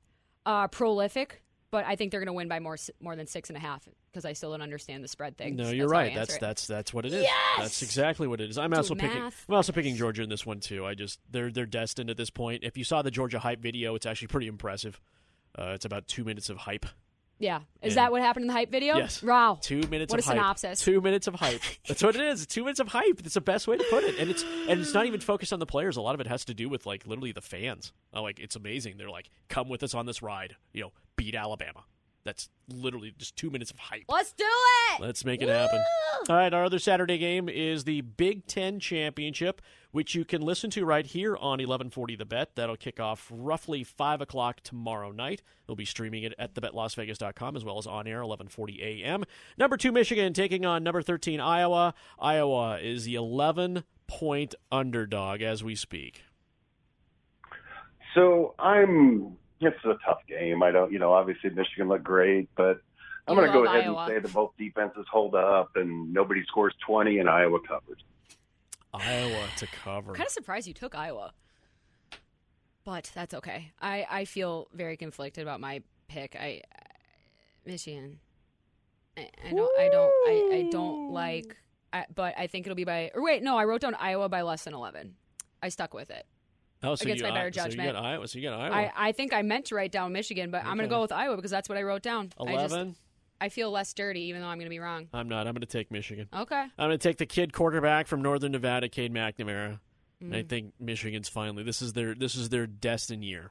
uh, 0.44 0.68
prolific, 0.68 1.42
but 1.70 1.84
I 1.86 1.96
think 1.96 2.10
they're 2.10 2.20
going 2.20 2.26
to 2.28 2.32
win 2.32 2.48
by 2.48 2.60
more 2.60 2.76
more 3.00 3.16
than 3.16 3.26
six 3.26 3.50
and 3.50 3.56
a 3.56 3.60
half 3.60 3.88
because 4.10 4.24
I 4.24 4.32
still 4.32 4.50
don't 4.52 4.62
understand 4.62 5.02
the 5.04 5.08
spread 5.08 5.36
thing. 5.36 5.56
No, 5.56 5.70
you're 5.70 5.88
right. 5.88 6.14
That's 6.14 6.34
it. 6.36 6.40
that's 6.40 6.66
that's 6.66 6.94
what 6.94 7.04
it 7.06 7.12
is. 7.12 7.22
Yes! 7.22 7.32
That's 7.58 7.82
exactly 7.82 8.26
what 8.26 8.40
it 8.40 8.50
is. 8.50 8.58
I'm 8.58 8.70
Do 8.70 8.76
also 8.76 8.94
picking. 8.94 9.18
math. 9.18 9.44
I'm 9.48 9.54
also 9.56 9.72
picking 9.72 9.96
Georgia 9.96 10.22
in 10.22 10.28
this 10.28 10.46
one 10.46 10.60
too. 10.60 10.84
I 10.86 10.94
just 10.94 11.20
they're 11.30 11.50
they're 11.50 11.66
destined 11.66 12.10
at 12.10 12.16
this 12.16 12.30
point. 12.30 12.64
If 12.64 12.76
you 12.76 12.84
saw 12.84 13.02
the 13.02 13.10
Georgia 13.10 13.38
hype 13.38 13.60
video, 13.60 13.94
it's 13.94 14.06
actually 14.06 14.28
pretty 14.28 14.46
impressive. 14.48 15.00
Uh, 15.58 15.72
it's 15.74 15.84
about 15.84 16.06
two 16.06 16.24
minutes 16.24 16.50
of 16.50 16.56
hype. 16.58 16.86
Yeah. 17.38 17.58
Is 17.82 17.92
And- 17.92 17.96
that 17.98 18.12
what 18.12 18.22
happened 18.22 18.44
in 18.44 18.46
the 18.46 18.54
hype 18.54 18.70
video? 18.70 18.96
Yes. 18.96 19.22
Wow. 19.22 19.58
Two 19.60 19.82
minutes 19.90 20.10
What 20.10 20.20
of 20.20 20.24
a 20.26 20.28
hype. 20.28 20.36
synopsis. 20.38 20.80
Two 20.82 21.02
minutes 21.02 21.26
of 21.26 21.34
hype. 21.34 21.60
That's 21.86 22.02
what 22.02 22.14
it 22.16 22.22
is. 22.22 22.46
Two 22.46 22.62
minutes 22.62 22.80
of 22.80 22.88
hype. 22.88 23.18
That's 23.18 23.34
the 23.34 23.42
best 23.42 23.68
way 23.68 23.76
to 23.76 23.84
put 23.90 24.04
it. 24.04 24.18
And 24.18 24.30
it's 24.30 24.42
and 24.42 24.80
it's 24.80 24.94
not 24.94 25.04
even 25.04 25.20
focused 25.20 25.52
on 25.52 25.58
the 25.58 25.66
players. 25.66 25.98
A 25.98 26.00
lot 26.00 26.14
of 26.14 26.20
it 26.22 26.26
has 26.28 26.46
to 26.46 26.54
do 26.54 26.70
with 26.70 26.86
like 26.86 27.06
literally 27.06 27.32
the 27.32 27.42
fans. 27.42 27.92
Oh, 28.14 28.22
like 28.22 28.38
it's 28.40 28.56
amazing. 28.56 28.96
They're 28.96 29.10
like, 29.10 29.28
come 29.50 29.68
with 29.68 29.82
us 29.82 29.92
on 29.94 30.06
this 30.06 30.22
ride. 30.22 30.56
You 30.72 30.84
know, 30.84 30.92
beat 31.16 31.34
Alabama. 31.34 31.84
That's 32.26 32.48
literally 32.68 33.14
just 33.16 33.36
two 33.36 33.50
minutes 33.50 33.70
of 33.70 33.78
hype. 33.78 34.04
Let's 34.08 34.32
do 34.32 34.44
it. 34.44 35.00
Let's 35.00 35.24
make 35.24 35.42
it 35.42 35.48
happen. 35.48 35.80
All 36.28 36.34
right, 36.34 36.52
our 36.52 36.64
other 36.64 36.80
Saturday 36.80 37.18
game 37.18 37.48
is 37.48 37.84
the 37.84 38.00
Big 38.00 38.48
Ten 38.48 38.80
Championship, 38.80 39.62
which 39.92 40.16
you 40.16 40.24
can 40.24 40.42
listen 40.42 40.68
to 40.70 40.84
right 40.84 41.06
here 41.06 41.36
on 41.36 41.58
1140 41.58 42.16
The 42.16 42.24
Bet. 42.24 42.56
That'll 42.56 42.76
kick 42.76 42.98
off 42.98 43.30
roughly 43.30 43.84
5 43.84 44.22
o'clock 44.22 44.60
tomorrow 44.62 45.12
night. 45.12 45.42
We'll 45.68 45.76
be 45.76 45.84
streaming 45.84 46.24
it 46.24 46.34
at 46.36 46.54
thebetlasvegas.com 46.54 47.54
as 47.56 47.64
well 47.64 47.78
as 47.78 47.86
on 47.86 48.08
air 48.08 48.24
1140 48.24 48.82
a.m. 48.82 49.22
Number 49.56 49.76
2, 49.76 49.92
Michigan, 49.92 50.32
taking 50.32 50.66
on 50.66 50.82
number 50.82 51.02
13, 51.02 51.38
Iowa. 51.38 51.94
Iowa 52.18 52.80
is 52.80 53.04
the 53.04 53.14
11 53.14 53.84
point 54.08 54.56
underdog 54.72 55.42
as 55.42 55.62
we 55.62 55.76
speak. 55.76 56.22
So 58.16 58.56
I'm. 58.58 59.36
It's 59.60 59.84
a 59.84 59.96
tough 60.04 60.20
game. 60.28 60.62
I 60.62 60.70
don't. 60.70 60.92
You 60.92 60.98
know, 60.98 61.12
obviously 61.12 61.50
Michigan 61.50 61.88
looked 61.88 62.04
great, 62.04 62.48
but 62.56 62.80
I'm 63.26 63.34
going 63.34 63.46
to 63.46 63.52
go 63.52 63.64
ahead 63.64 63.84
Iowa. 63.84 64.04
and 64.04 64.08
say 64.08 64.18
that 64.20 64.32
both 64.32 64.52
defenses 64.58 65.06
hold 65.10 65.34
up, 65.34 65.70
and 65.76 66.12
nobody 66.12 66.44
scores 66.46 66.74
20, 66.86 67.18
and 67.18 67.28
Iowa 67.28 67.58
covers. 67.66 68.02
Iowa 68.94 69.46
to 69.58 69.66
cover. 69.66 70.12
kind 70.14 70.26
of 70.26 70.32
surprised 70.32 70.66
you 70.66 70.74
took 70.74 70.94
Iowa, 70.94 71.32
but 72.84 73.10
that's 73.14 73.34
okay. 73.34 73.72
I, 73.80 74.06
I 74.10 74.24
feel 74.24 74.68
very 74.72 74.96
conflicted 74.96 75.42
about 75.42 75.60
my 75.60 75.82
pick. 76.08 76.36
I 76.38 76.62
Michigan. 77.64 78.20
I, 79.16 79.28
I 79.44 79.50
don't. 79.50 79.80
I 79.80 79.88
don't. 79.88 80.12
I, 80.26 80.56
I 80.56 80.68
don't 80.70 81.12
like. 81.12 81.56
I, 81.92 82.04
but 82.14 82.34
I 82.38 82.46
think 82.46 82.66
it'll 82.66 82.76
be 82.76 82.84
by. 82.84 83.10
Or 83.14 83.22
wait, 83.22 83.42
no. 83.42 83.56
I 83.56 83.64
wrote 83.64 83.80
down 83.80 83.94
Iowa 83.94 84.28
by 84.28 84.42
less 84.42 84.64
than 84.64 84.74
eleven. 84.74 85.16
I 85.62 85.68
stuck 85.68 85.92
with 85.92 86.10
it. 86.10 86.26
Oh, 86.86 86.94
so 86.94 87.02
against 87.04 87.22
you, 87.22 87.28
my 87.28 87.34
better 87.34 87.52
so 87.52 87.64
you 87.64 87.70
judgment. 87.70 87.92
got 87.94 88.02
Iowa. 88.04 88.28
So 88.28 88.38
you 88.38 88.48
got 88.48 88.60
Iowa. 88.60 88.74
I, 88.74 88.92
I 89.08 89.12
think 89.12 89.32
I 89.34 89.42
meant 89.42 89.66
to 89.66 89.74
write 89.74 89.92
down 89.92 90.12
Michigan, 90.12 90.50
but 90.50 90.58
I'm 90.64 90.76
going 90.76 90.88
to 90.88 90.94
go 90.94 91.00
with 91.02 91.12
Iowa 91.12 91.36
because 91.36 91.50
that's 91.50 91.68
what 91.68 91.76
I 91.78 91.82
wrote 91.82 92.02
down. 92.02 92.30
I 92.40 92.52
just 92.52 92.72
11. 92.74 92.96
I 93.40 93.48
feel 93.50 93.70
less 93.70 93.92
dirty, 93.92 94.20
even 94.22 94.40
though 94.40 94.48
I'm 94.48 94.56
going 94.58 94.66
to 94.66 94.70
be 94.70 94.78
wrong. 94.78 95.08
I'm 95.12 95.28
not. 95.28 95.46
I'm 95.46 95.52
going 95.52 95.60
to 95.60 95.66
take 95.66 95.90
Michigan. 95.90 96.28
Okay. 96.34 96.54
I'm 96.60 96.70
going 96.78 96.90
to 96.90 96.98
take 96.98 97.18
the 97.18 97.26
kid 97.26 97.52
quarterback 97.52 98.06
from 98.06 98.22
Northern 98.22 98.52
Nevada, 98.52 98.88
Cade 98.88 99.12
McNamara. 99.12 99.78
And 100.20 100.34
I 100.34 100.42
Mm. 100.42 100.48
think 100.48 100.72
Michigan's 100.80 101.28
finally 101.28 101.62
this 101.62 101.82
is 101.82 101.92
their 101.92 102.14
this 102.14 102.34
is 102.36 102.48
their 102.48 102.66
destined 102.66 103.22
year. 103.22 103.50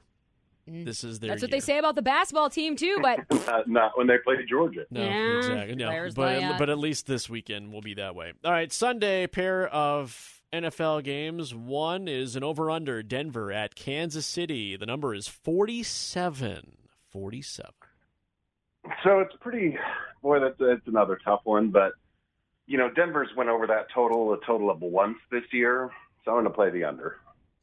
Mm. 0.68 0.84
This 0.84 1.04
is 1.04 1.20
their 1.20 1.28
That's 1.30 1.42
what 1.42 1.50
year. 1.52 1.60
they 1.60 1.64
say 1.64 1.78
about 1.78 1.94
the 1.94 2.02
basketball 2.02 2.50
team 2.50 2.74
too. 2.74 2.98
But 3.00 3.20
Not, 3.46 3.68
not 3.68 3.96
when 3.96 4.08
they 4.08 4.18
play 4.18 4.34
Georgia. 4.48 4.84
No, 4.90 5.00
Yeah, 5.00 5.36
exactly. 5.36 5.76
No, 5.76 5.86
players 5.86 6.14
but 6.14 6.42
at, 6.42 6.58
but 6.58 6.68
at 6.68 6.78
least 6.78 7.06
this 7.06 7.30
weekend 7.30 7.72
will 7.72 7.82
be 7.82 7.94
that 7.94 8.16
way. 8.16 8.32
All 8.44 8.50
right, 8.50 8.72
Sunday 8.72 9.28
pair 9.28 9.68
of 9.68 10.35
NFL 10.62 11.04
games. 11.04 11.54
One 11.54 12.08
is 12.08 12.36
an 12.36 12.42
over 12.44 12.70
under 12.70 13.02
Denver 13.02 13.52
at 13.52 13.74
Kansas 13.74 14.26
City. 14.26 14.76
The 14.76 14.86
number 14.86 15.14
is 15.14 15.28
47. 15.28 16.76
47. 17.10 17.70
So 19.02 19.20
it's 19.20 19.34
pretty. 19.40 19.76
Boy, 20.22 20.40
that's 20.40 20.56
it's 20.60 20.86
another 20.86 21.18
tough 21.24 21.40
one, 21.44 21.70
but 21.70 21.92
you 22.66 22.78
know, 22.78 22.90
Denver's 22.90 23.28
went 23.36 23.48
over 23.48 23.66
that 23.66 23.86
total 23.94 24.32
a 24.32 24.38
total 24.44 24.70
of 24.70 24.80
once 24.80 25.16
this 25.30 25.44
year, 25.52 25.90
so 26.24 26.32
I'm 26.32 26.36
going 26.42 26.44
to 26.44 26.50
play 26.50 26.70
the 26.70 26.84
under. 26.84 27.16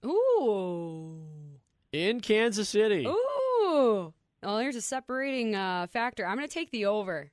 ooh, 0.06 1.20
In 1.92 2.20
Kansas 2.22 2.70
City. 2.70 3.06
ooh. 3.08 4.14
Well, 4.42 4.58
there's 4.58 4.76
a 4.76 4.82
separating 4.82 5.56
uh, 5.56 5.88
factor. 5.88 6.26
I'm 6.26 6.36
going 6.38 6.48
to 6.48 6.54
take 6.54 6.72
the 6.72 6.86
over 6.86 7.32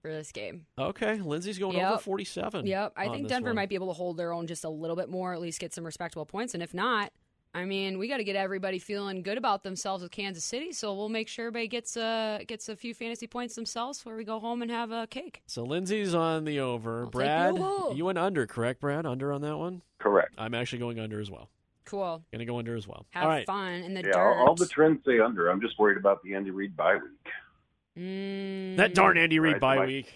for 0.00 0.10
this 0.12 0.32
game. 0.32 0.66
Okay, 0.78 1.20
Lindsay's 1.20 1.58
going 1.58 1.76
over 1.78 1.98
47. 1.98 2.66
Yep. 2.66 2.92
I 2.96 3.08
think 3.08 3.28
Denver 3.28 3.50
one. 3.50 3.56
might 3.56 3.68
be 3.68 3.74
able 3.74 3.88
to 3.88 3.92
hold 3.92 4.16
their 4.16 4.32
own 4.32 4.46
just 4.46 4.64
a 4.64 4.68
little 4.70 4.96
bit 4.96 5.08
more, 5.08 5.32
at 5.34 5.40
least 5.40 5.60
get 5.60 5.72
some 5.74 5.84
respectable 5.84 6.26
points. 6.26 6.54
And 6.54 6.62
if 6.62 6.72
not, 6.74 7.12
I 7.54 7.64
mean, 7.64 7.98
we 7.98 8.08
got 8.08 8.18
to 8.18 8.24
get 8.24 8.36
everybody 8.36 8.78
feeling 8.78 9.22
good 9.22 9.38
about 9.38 9.62
themselves 9.62 10.02
with 10.02 10.12
Kansas 10.12 10.44
City. 10.44 10.72
So 10.72 10.94
we'll 10.94 11.08
make 11.08 11.28
sure 11.28 11.46
everybody 11.46 11.66
gets 11.68 11.96
uh, 11.96 12.40
gets 12.46 12.68
a 12.68 12.76
few 12.76 12.94
fantasy 12.94 13.26
points 13.26 13.54
themselves 13.54 13.98
before 13.98 14.16
we 14.16 14.24
go 14.24 14.38
home 14.38 14.62
and 14.62 14.70
have 14.70 14.90
a 14.92 15.06
cake. 15.06 15.42
So 15.46 15.64
Lindsay's 15.64 16.14
on 16.14 16.44
the 16.44 16.60
over. 16.60 17.04
take 17.04 17.12
the 17.12 17.18
Brad, 17.18 17.56
you 17.96 18.04
went 18.04 18.18
under, 18.18 18.46
correct, 18.46 18.80
Brad? 18.80 19.06
Under 19.06 19.32
on 19.32 19.40
that 19.40 19.56
one? 19.56 19.82
Correct. 19.98 20.34
I'm 20.38 20.54
actually 20.54 20.78
going 20.80 21.00
under 21.00 21.20
as 21.20 21.30
well. 21.30 21.48
Cool. 21.86 22.22
Going 22.30 22.40
to 22.40 22.44
go 22.44 22.58
under 22.58 22.76
as 22.76 22.86
well. 22.86 23.06
Have 23.10 23.22
All 23.24 23.28
right. 23.30 23.46
fun 23.46 23.72
in 23.72 23.94
the 23.94 24.00
Yeah, 24.00 24.12
dirt. 24.12 24.18
all, 24.18 24.48
all 24.48 24.54
the 24.54 24.66
trends 24.66 25.02
say 25.06 25.18
under. 25.20 25.48
I'm 25.48 25.60
just 25.62 25.78
worried 25.78 25.96
about 25.96 26.22
the 26.22 26.34
Andy 26.34 26.50
Reid 26.50 26.76
bye 26.76 26.96
week. 26.96 27.32
Mm, 27.98 28.76
That 28.76 28.94
darn 28.94 29.18
Andy 29.18 29.38
Reid 29.38 29.54
Right, 29.54 29.60
bye 29.60 29.86
week. 29.86 30.12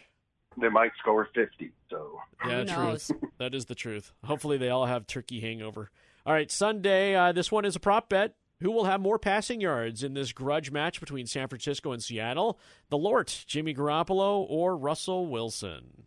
They 0.60 0.68
might 0.68 0.92
score 0.98 1.28
50. 1.34 1.72
So 1.90 2.20
Yeah, 2.46 2.58
Who 2.60 2.64
knows? 2.64 3.06
truth. 3.08 3.22
that 3.38 3.54
is 3.54 3.64
the 3.66 3.74
truth. 3.74 4.12
Hopefully, 4.24 4.56
they 4.58 4.68
all 4.68 4.86
have 4.86 5.06
turkey 5.06 5.40
hangover. 5.40 5.90
All 6.26 6.32
right, 6.32 6.50
Sunday. 6.50 7.14
Uh, 7.14 7.32
this 7.32 7.50
one 7.50 7.64
is 7.64 7.74
a 7.76 7.80
prop 7.80 8.08
bet. 8.08 8.34
Who 8.60 8.70
will 8.70 8.84
have 8.84 9.00
more 9.00 9.18
passing 9.18 9.60
yards 9.60 10.04
in 10.04 10.14
this 10.14 10.32
grudge 10.32 10.70
match 10.70 11.00
between 11.00 11.26
San 11.26 11.48
Francisco 11.48 11.90
and 11.90 12.00
Seattle? 12.00 12.60
The 12.90 12.98
Lort, 12.98 13.44
Jimmy 13.48 13.74
Garoppolo, 13.74 14.46
or 14.48 14.76
Russell 14.76 15.26
Wilson? 15.26 16.04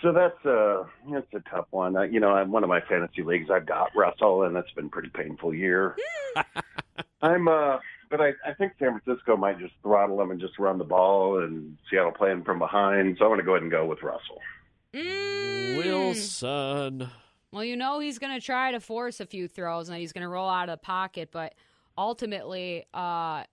So 0.00 0.12
that's 0.12 0.44
a 0.44 0.84
that's 1.10 1.26
a 1.34 1.40
tough 1.50 1.66
one. 1.70 1.96
Uh, 1.96 2.02
you 2.02 2.20
know, 2.20 2.30
I'm 2.30 2.52
one 2.52 2.62
of 2.62 2.68
my 2.68 2.80
fantasy 2.82 3.22
leagues. 3.22 3.50
I've 3.50 3.66
got 3.66 3.90
Russell, 3.96 4.44
and 4.44 4.56
it's 4.56 4.70
been 4.72 4.86
a 4.86 4.90
pretty 4.90 5.08
painful 5.10 5.54
year. 5.54 5.96
I'm, 7.22 7.46
uh, 7.48 7.78
but 8.12 8.20
I, 8.20 8.32
I 8.46 8.52
think 8.52 8.74
San 8.78 9.00
Francisco 9.00 9.38
might 9.38 9.58
just 9.58 9.72
throttle 9.82 10.18
them 10.18 10.30
and 10.30 10.38
just 10.38 10.58
run 10.58 10.76
the 10.76 10.84
ball, 10.84 11.42
and 11.42 11.78
Seattle 11.90 12.12
playing 12.12 12.44
from 12.44 12.58
behind. 12.58 13.16
So 13.18 13.24
I'm 13.24 13.30
going 13.30 13.40
to 13.40 13.44
go 13.44 13.52
ahead 13.52 13.62
and 13.62 13.70
go 13.70 13.86
with 13.86 14.02
Russell. 14.02 14.38
Mm. 14.92 15.76
Wilson. 15.78 17.08
Well, 17.52 17.64
you 17.64 17.74
know 17.74 18.00
he's 18.00 18.18
going 18.18 18.38
to 18.38 18.44
try 18.44 18.70
to 18.72 18.80
force 18.80 19.18
a 19.20 19.26
few 19.26 19.48
throws 19.48 19.88
and 19.88 19.98
he's 19.98 20.12
going 20.12 20.22
to 20.22 20.28
roll 20.28 20.48
out 20.48 20.68
of 20.68 20.74
the 20.74 20.84
pocket, 20.84 21.30
but 21.32 21.54
ultimately, 21.96 22.84
uh, 22.92 23.44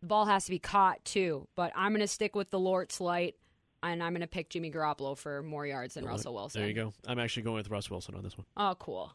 the 0.00 0.06
ball 0.06 0.26
has 0.26 0.44
to 0.44 0.50
be 0.50 0.60
caught 0.60 1.04
too. 1.04 1.48
But 1.56 1.72
I'm 1.74 1.90
going 1.90 2.00
to 2.00 2.06
stick 2.06 2.36
with 2.36 2.50
the 2.50 2.58
Lortz 2.58 3.00
light, 3.00 3.34
and 3.82 4.00
I'm 4.00 4.12
going 4.12 4.20
to 4.20 4.28
pick 4.28 4.48
Jimmy 4.48 4.70
Garoppolo 4.70 5.18
for 5.18 5.42
more 5.42 5.66
yards 5.66 5.94
than 5.94 6.04
Russell 6.04 6.34
Wilson. 6.34 6.60
There 6.60 6.68
you 6.68 6.74
go. 6.74 6.92
I'm 7.08 7.18
actually 7.18 7.42
going 7.42 7.56
with 7.56 7.70
Russ 7.70 7.90
Wilson 7.90 8.14
on 8.14 8.22
this 8.22 8.38
one. 8.38 8.46
Oh, 8.56 8.76
cool. 8.78 9.12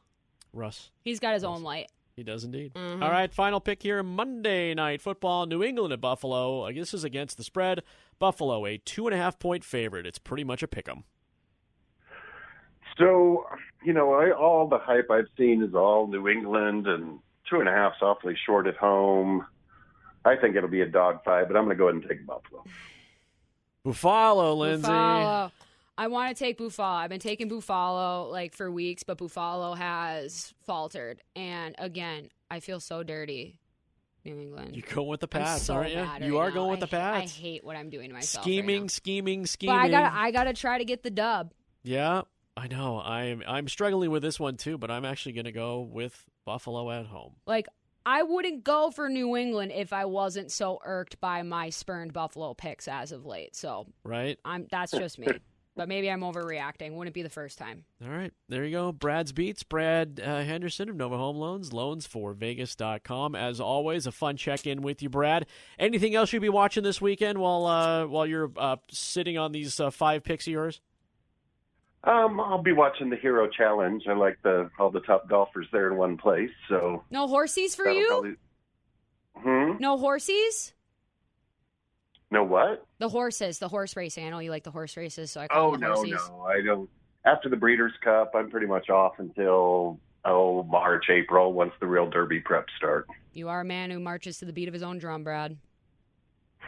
Russ. 0.52 0.92
He's 1.04 1.22
got 1.22 1.34
his 1.34 1.46
own 1.46 1.64
light. 1.64 1.90
He 2.20 2.24
does 2.24 2.44
indeed. 2.44 2.74
Mhm. 2.74 3.02
All 3.02 3.10
right, 3.12 3.34
final 3.34 3.62
pick 3.62 3.82
here 3.82 4.04
Monday 4.04 4.74
night 4.74 5.02
football. 5.02 5.46
New 5.46 5.64
England 5.64 5.94
at 5.94 6.02
Buffalo. 6.02 6.70
This 6.70 6.94
is 6.94 7.06
against 7.06 7.38
the 7.38 7.46
spread. 7.46 7.82
Buffalo, 8.20 8.66
a 8.66 8.78
two 8.78 9.08
and 9.08 9.14
a 9.14 9.18
half 9.18 9.40
point 9.40 9.64
favorite. 9.64 10.06
It's 10.06 10.20
pretty 10.20 10.44
much 10.44 10.62
a 10.62 10.68
pick 10.68 10.90
'em. 10.90 11.06
So, 12.98 13.46
you 13.86 13.94
know, 13.94 14.12
I, 14.16 14.32
all 14.32 14.68
the 14.68 14.80
hype 14.80 15.10
I've 15.10 15.30
seen 15.38 15.64
is 15.64 15.74
all 15.74 16.08
New 16.08 16.28
England, 16.28 16.88
and 16.88 17.20
two 17.50 17.62
and 17.62 17.70
a 17.70 17.72
half's 17.72 18.02
awfully 18.02 18.36
short 18.46 18.68
at 18.68 18.76
home. 18.76 19.46
I 20.26 20.36
think 20.36 20.58
it'll 20.58 20.68
be 20.70 20.82
a 20.82 20.86
dogfight, 20.90 21.48
but 21.48 21.56
I'm 21.56 21.64
going 21.64 21.78
to 21.78 21.80
go 21.80 21.86
ahead 21.88 22.02
and 22.02 22.10
take 22.10 22.26
Buffalo. 22.26 22.66
Buffalo, 23.86 24.56
Lindsay. 24.56 24.88
Buffalo. 24.90 25.52
I 26.00 26.08
want 26.08 26.36
to 26.36 26.44
take 26.44 26.58
Buffalo. 26.58 26.88
I've 26.88 27.10
been 27.10 27.20
taking 27.20 27.50
Buffalo 27.50 28.30
like 28.30 28.56
for 28.56 28.72
weeks, 28.72 29.04
but 29.04 29.18
Buffalo 29.18 29.74
has 29.74 30.54
faltered. 30.66 31.22
And 31.36 31.76
again, 31.78 32.30
I 32.50 32.62
feel 32.62 32.80
so 32.80 33.04
dirty. 33.04 33.58
New 34.26 34.40
England. 34.40 34.76
You're 34.76 34.86
going 34.94 35.08
with 35.10 35.20
the 35.22 35.28
Pats, 35.28 35.64
so 35.64 35.76
aren't 35.76 35.92
you? 35.92 35.98
mad 35.98 36.24
You 36.24 36.38
right 36.38 36.46
are 36.46 36.50
now. 36.50 36.54
going 36.56 36.72
with 36.72 36.84
I 36.84 36.86
the 36.88 37.00
ha- 37.00 37.12
I 37.16 37.20
Pats. 37.22 37.36
hate 37.38 37.64
what 37.64 37.76
I'm 37.76 37.90
doing 37.90 38.10
to 38.10 38.14
myself. 38.14 38.46
right 38.46 38.52
scheming, 38.52 38.82
now. 38.84 38.88
scheming, 38.88 39.46
scheming. 39.46 39.76
But 39.76 39.82
I 39.82 39.90
gotta, 39.90 40.16
I 40.16 40.32
gotta 40.32 40.54
try 40.54 40.78
to 40.78 40.86
get 40.86 41.04
the 41.04 41.10
dub. 41.10 41.54
Yeah, 41.84 42.22
I 42.58 42.68
know. 42.68 43.00
I'm 43.02 43.44
I'm 43.48 43.68
struggling 43.70 44.10
with 44.12 44.22
this 44.22 44.40
one 44.40 44.58
too, 44.58 44.78
but 44.78 44.92
I'm 44.92 45.06
actually 45.06 45.34
going 45.34 45.46
to 45.46 45.52
go 45.54 45.82
with 45.82 46.22
Buffalo 46.46 46.92
at 46.92 47.06
home. 47.08 47.36
Like 47.46 47.68
I 48.06 48.24
wouldn't 48.24 48.64
go 48.66 48.92
for 48.92 49.10
New 49.10 49.38
England 49.38 49.72
if 49.74 49.94
I 49.94 50.06
wasn't 50.06 50.52
so 50.52 50.80
irked 50.84 51.20
by 51.22 51.42
my 51.44 51.70
spurned 51.70 52.12
Buffalo 52.14 52.54
picks 52.54 52.88
as 52.90 53.12
of 53.14 53.26
late. 53.26 53.56
So 53.56 53.88
Right? 54.04 54.38
I'm 54.44 54.68
that's 54.70 54.92
just 54.92 55.18
me. 55.20 55.28
But 55.80 55.88
maybe 55.88 56.12
I'm 56.12 56.20
overreacting. 56.20 56.92
Wouldn't 56.96 57.14
be 57.14 57.22
the 57.22 57.30
first 57.30 57.58
time. 57.58 57.86
All 58.04 58.12
right, 58.12 58.34
there 58.50 58.66
you 58.66 58.72
go. 58.72 58.92
Brad's 58.92 59.32
beats. 59.32 59.64
Brad 59.64 60.20
uh, 60.22 60.42
Henderson 60.44 60.90
of 60.90 60.98
Nova 60.98 61.16
Home 61.18 61.38
Loans, 61.38 61.70
loans4vegas.com. 61.70 63.34
As 63.34 63.62
always, 63.62 64.06
a 64.06 64.12
fun 64.12 64.36
check 64.36 64.68
in 64.68 64.82
with 64.82 65.02
you, 65.02 65.08
Brad. 65.08 65.46
Anything 65.80 66.16
else 66.16 66.34
you'd 66.34 66.42
be 66.42 66.50
watching 66.50 66.84
this 66.84 67.00
weekend 67.00 67.38
while 67.38 67.66
uh, 67.66 68.06
while 68.08 68.26
you're 68.26 68.52
uh, 68.58 68.76
sitting 68.92 69.38
on 69.38 69.54
these 69.54 69.80
uh, 69.80 69.90
five 69.90 70.26
picks 70.26 70.46
of 70.48 70.52
yours? 70.52 70.82
Um, 72.04 72.42
I'll 72.42 72.62
be 72.62 72.74
watching 72.74 73.10
the 73.10 73.16
Hero 73.16 73.48
Challenge. 73.50 74.04
I 74.10 74.14
like 74.16 74.38
the 74.44 74.70
all 74.80 74.92
the 74.92 75.00
top 75.00 75.30
golfers 75.30 75.68
there 75.72 75.90
in 75.90 75.98
one 75.98 76.18
place. 76.18 76.50
So 76.68 77.04
No 77.10 77.26
horsies 77.26 77.74
for 77.76 77.90
you? 77.90 78.08
probably- 78.08 78.36
Hmm. 79.38 79.78
No 79.80 79.98
horsies? 79.98 80.74
No 82.32 82.44
what? 82.44 82.86
The 83.00 83.10
horses, 83.10 83.60
the 83.60 83.68
horse 83.68 83.96
racing. 83.96 84.26
I 84.26 84.30
know 84.30 84.40
you 84.40 84.52
like 84.52 84.64
the 84.64 84.72
horse 84.72 84.96
races, 84.98 85.32
so 85.32 85.42
I 85.42 85.48
call 85.48 85.70
Oh 85.70 85.72
them 85.72 85.82
the 85.82 85.88
no, 85.88 85.96
horsies. 85.96 86.30
no, 86.30 86.42
I 86.44 86.62
don't. 86.62 86.90
After 87.26 87.50
the 87.50 87.56
Breeders' 87.58 87.94
Cup, 88.04 88.32
I'm 88.36 88.50
pretty 88.50 88.68
much 88.68 88.90
off 88.90 89.14
until 89.20 90.00
oh 90.26 90.64
March, 90.64 91.06
April, 91.10 91.54
once 91.54 91.74
the 91.80 91.88
real 91.88 92.10
Derby 92.10 92.40
prep 92.40 92.68
start. 92.78 93.08
You 93.34 93.50
are 93.50 93.62
a 93.62 93.66
man 93.66 93.90
who 93.92 94.00
marches 94.00 94.38
to 94.40 94.46
the 94.46 94.54
beat 94.54 94.68
of 94.68 94.74
his 94.74 94.84
own 94.84 94.98
drum, 95.00 95.24
Brad. 95.24 95.58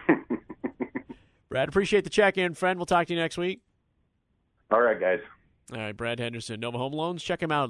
Brad, 1.49 1.67
appreciate 1.69 2.03
the 2.05 2.09
check 2.09 2.37
in, 2.37 2.53
friend. 2.53 2.79
We'll 2.79 2.85
talk 2.85 3.07
to 3.07 3.13
you 3.13 3.19
next 3.19 3.37
week. 3.37 3.59
All 4.71 4.81
right, 4.81 4.99
guys. 4.99 5.19
All 5.73 5.77
right, 5.79 5.95
Brad 5.95 6.19
Henderson, 6.19 6.59
Nova 6.59 6.77
Home 6.77 6.93
Loans. 6.93 7.21
Check 7.23 7.41
him 7.41 7.51
out, 7.51 7.69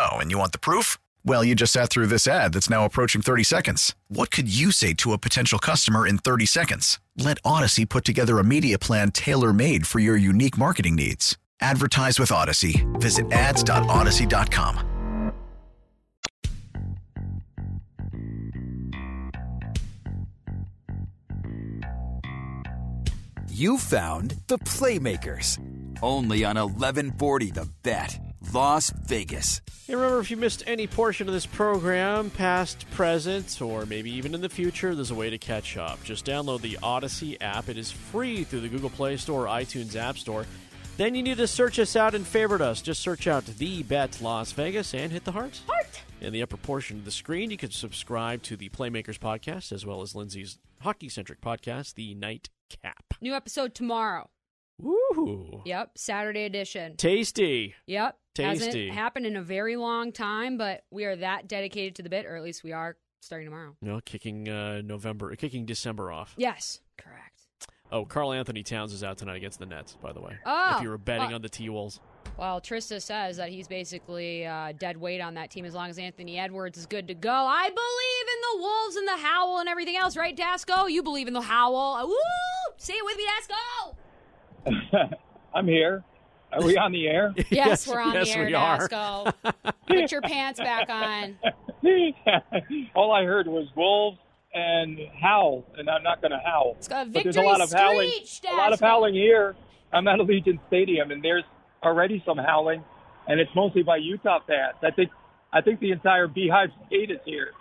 Oh, 0.00 0.18
and 0.18 0.30
you 0.30 0.38
want 0.38 0.52
the 0.52 0.60
proof? 0.60 0.96
Well, 1.24 1.42
you 1.42 1.56
just 1.56 1.72
sat 1.72 1.90
through 1.90 2.06
this 2.06 2.28
ad 2.28 2.52
that's 2.52 2.70
now 2.70 2.84
approaching 2.84 3.20
30 3.20 3.42
seconds. 3.42 3.96
What 4.06 4.30
could 4.30 4.48
you 4.48 4.70
say 4.70 4.94
to 4.94 5.12
a 5.12 5.18
potential 5.18 5.58
customer 5.58 6.06
in 6.06 6.18
30 6.18 6.46
seconds? 6.46 7.00
Let 7.16 7.42
Audacy 7.42 7.88
put 7.88 8.04
together 8.04 8.38
a 8.38 8.44
media 8.44 8.78
plan 8.78 9.10
tailor 9.10 9.52
made 9.52 9.88
for 9.88 9.98
your 9.98 10.16
unique 10.16 10.56
marketing 10.56 10.94
needs. 10.94 11.36
Advertise 11.60 12.20
with 12.20 12.30
Audacy. 12.30 12.86
Visit 13.00 13.32
ads.audacy.com. 13.32 15.32
You 23.50 23.78
found 23.78 24.36
the 24.46 24.58
Playmakers. 24.58 25.58
Only 26.00 26.44
on 26.44 26.54
1140 26.54 27.50
The 27.50 27.68
Bet, 27.82 28.20
Las 28.54 28.90
Vegas. 28.90 29.60
Hey, 29.86 29.94
remember, 29.94 30.20
if 30.20 30.30
you 30.30 30.36
missed 30.36 30.62
any 30.66 30.86
portion 30.86 31.28
of 31.28 31.34
this 31.34 31.46
program, 31.46 32.30
past, 32.30 32.84
present, 32.90 33.60
or 33.62 33.86
maybe 33.86 34.10
even 34.10 34.34
in 34.34 34.40
the 34.40 34.48
future, 34.48 34.94
there's 34.94 35.10
a 35.10 35.14
way 35.14 35.30
to 35.30 35.38
catch 35.38 35.76
up. 35.76 36.02
Just 36.04 36.26
download 36.26 36.60
the 36.60 36.78
Audacy 36.82 37.36
app. 37.40 37.68
It 37.68 37.78
is 37.78 37.90
free 37.90 38.44
through 38.44 38.60
the 38.60 38.68
Google 38.68 38.90
Play 38.90 39.16
Store 39.16 39.46
or 39.46 39.48
iTunes 39.48 39.96
App 39.96 40.18
Store. 40.18 40.46
Then 40.98 41.14
you 41.14 41.22
need 41.22 41.36
to 41.36 41.46
search 41.46 41.78
us 41.78 41.94
out 41.94 42.14
and 42.14 42.26
favorite 42.26 42.60
us. 42.60 42.82
Just 42.82 43.00
search 43.00 43.26
out 43.26 43.44
The 43.46 43.82
Bet 43.84 44.20
Las 44.20 44.52
Vegas 44.52 44.94
and 44.94 45.12
hit 45.12 45.24
the 45.24 45.32
heart. 45.32 45.60
Heart! 45.68 46.02
In 46.20 46.32
the 46.32 46.42
upper 46.42 46.56
portion 46.56 46.98
of 46.98 47.04
the 47.04 47.10
screen, 47.12 47.50
you 47.50 47.56
can 47.56 47.70
subscribe 47.70 48.42
to 48.42 48.56
the 48.56 48.68
Playmakers 48.70 49.18
podcast 49.18 49.70
as 49.72 49.86
well 49.86 50.02
as 50.02 50.14
Lindsay's 50.14 50.58
hockey 50.80 51.08
centric 51.08 51.40
podcast, 51.40 51.94
The 51.94 52.14
Night 52.14 52.50
Cap. 52.68 53.14
New 53.20 53.34
episode 53.34 53.74
tomorrow. 53.74 54.28
Woo! 54.80 55.62
Yep, 55.64 55.92
Saturday 55.96 56.44
edition. 56.44 56.96
Tasty. 56.96 57.74
Yep. 57.86 58.16
Tasty. 58.34 58.64
Hasn't 58.66 58.90
happened 58.92 59.26
in 59.26 59.36
a 59.36 59.42
very 59.42 59.76
long 59.76 60.12
time, 60.12 60.56
but 60.56 60.84
we 60.90 61.04
are 61.04 61.16
that 61.16 61.48
dedicated 61.48 61.96
to 61.96 62.02
the 62.02 62.08
bit, 62.08 62.24
or 62.26 62.36
at 62.36 62.42
least 62.42 62.62
we 62.62 62.72
are 62.72 62.96
starting 63.20 63.46
tomorrow. 63.46 63.74
No, 63.82 64.00
kicking 64.04 64.48
uh, 64.48 64.80
November, 64.84 65.34
kicking 65.34 65.66
December 65.66 66.12
off. 66.12 66.34
Yes, 66.36 66.80
correct. 66.96 67.24
Oh, 67.90 68.04
Karl-Anthony 68.04 68.62
Towns 68.62 68.92
is 68.92 69.02
out 69.02 69.16
tonight 69.18 69.36
against 69.36 69.58
the 69.58 69.66
Nets, 69.66 69.96
by 70.00 70.12
the 70.12 70.20
way. 70.20 70.36
Oh, 70.44 70.74
if 70.76 70.82
you 70.82 70.90
were 70.90 70.98
betting 70.98 71.28
well- 71.28 71.34
on 71.36 71.42
the 71.42 71.48
T 71.48 71.68
Wolves. 71.68 72.00
Well, 72.36 72.60
Trista 72.60 73.02
says 73.02 73.38
that 73.38 73.48
he's 73.48 73.66
basically 73.66 74.46
uh, 74.46 74.72
dead 74.78 74.96
weight 74.96 75.20
on 75.20 75.34
that 75.34 75.50
team 75.50 75.64
as 75.64 75.74
long 75.74 75.90
as 75.90 75.98
Anthony 75.98 76.38
Edwards 76.38 76.78
is 76.78 76.86
good 76.86 77.08
to 77.08 77.14
go. 77.14 77.32
I 77.32 77.68
believe 77.68 77.74
in 77.74 78.40
the 78.52 78.62
Wolves 78.62 78.94
and 78.96 79.08
the 79.08 79.16
Howl 79.16 79.58
and 79.58 79.68
everything 79.68 79.96
else, 79.96 80.16
right, 80.16 80.36
Dasco? 80.36 80.88
You 80.88 81.02
believe 81.02 81.26
in 81.26 81.32
the 81.32 81.40
Howl. 81.40 82.06
Woo! 82.06 82.14
Say 82.76 82.92
it 82.92 83.04
with 83.04 83.16
me. 83.16 83.24
Go. 83.48 83.96
I'm 85.54 85.66
here. 85.66 86.04
Are 86.52 86.62
we 86.62 86.76
on 86.78 86.92
the 86.92 87.06
air? 87.08 87.34
Yes, 87.50 87.86
we're 87.86 88.00
on 88.00 88.14
yes, 88.14 88.32
the 88.32 88.38
air. 88.38 88.46
we 88.46 88.54
are. 88.54 88.88
Dasco. 88.88 89.32
Put 89.86 90.10
your 90.12 90.22
pants 90.22 90.58
back 90.60 90.88
on. 90.88 91.38
All 92.94 93.12
I 93.12 93.24
heard 93.24 93.46
was 93.46 93.68
wolves 93.76 94.18
and 94.54 94.98
howl, 95.20 95.64
and 95.76 95.88
I'm 95.90 96.02
not 96.02 96.20
going 96.22 96.30
to 96.32 96.40
howl. 96.44 96.74
It's 96.78 96.88
got 96.88 97.12
But 97.12 97.22
there's 97.24 97.36
a 97.36 97.42
lot 97.42 97.60
of 97.60 97.70
howling. 97.70 98.10
screech, 98.10 98.40
A 98.50 98.56
lot 98.56 98.72
of 98.72 98.80
howling 98.80 99.14
here. 99.14 99.56
I'm 99.92 100.06
at 100.08 100.18
Allegiant 100.18 100.58
Stadium, 100.68 101.10
and 101.10 101.22
there's 101.22 101.44
already 101.82 102.22
some 102.26 102.38
howling, 102.38 102.82
and 103.26 103.40
it's 103.40 103.50
mostly 103.54 103.82
by 103.82 103.96
Utah 103.96 104.38
fans. 104.46 104.76
I 104.82 104.90
think 104.90 105.10
I 105.52 105.60
think 105.62 105.80
the 105.80 105.92
entire 105.92 106.28
Beehive 106.28 106.70
State 106.86 107.10
is 107.10 107.20
here. 107.24 107.52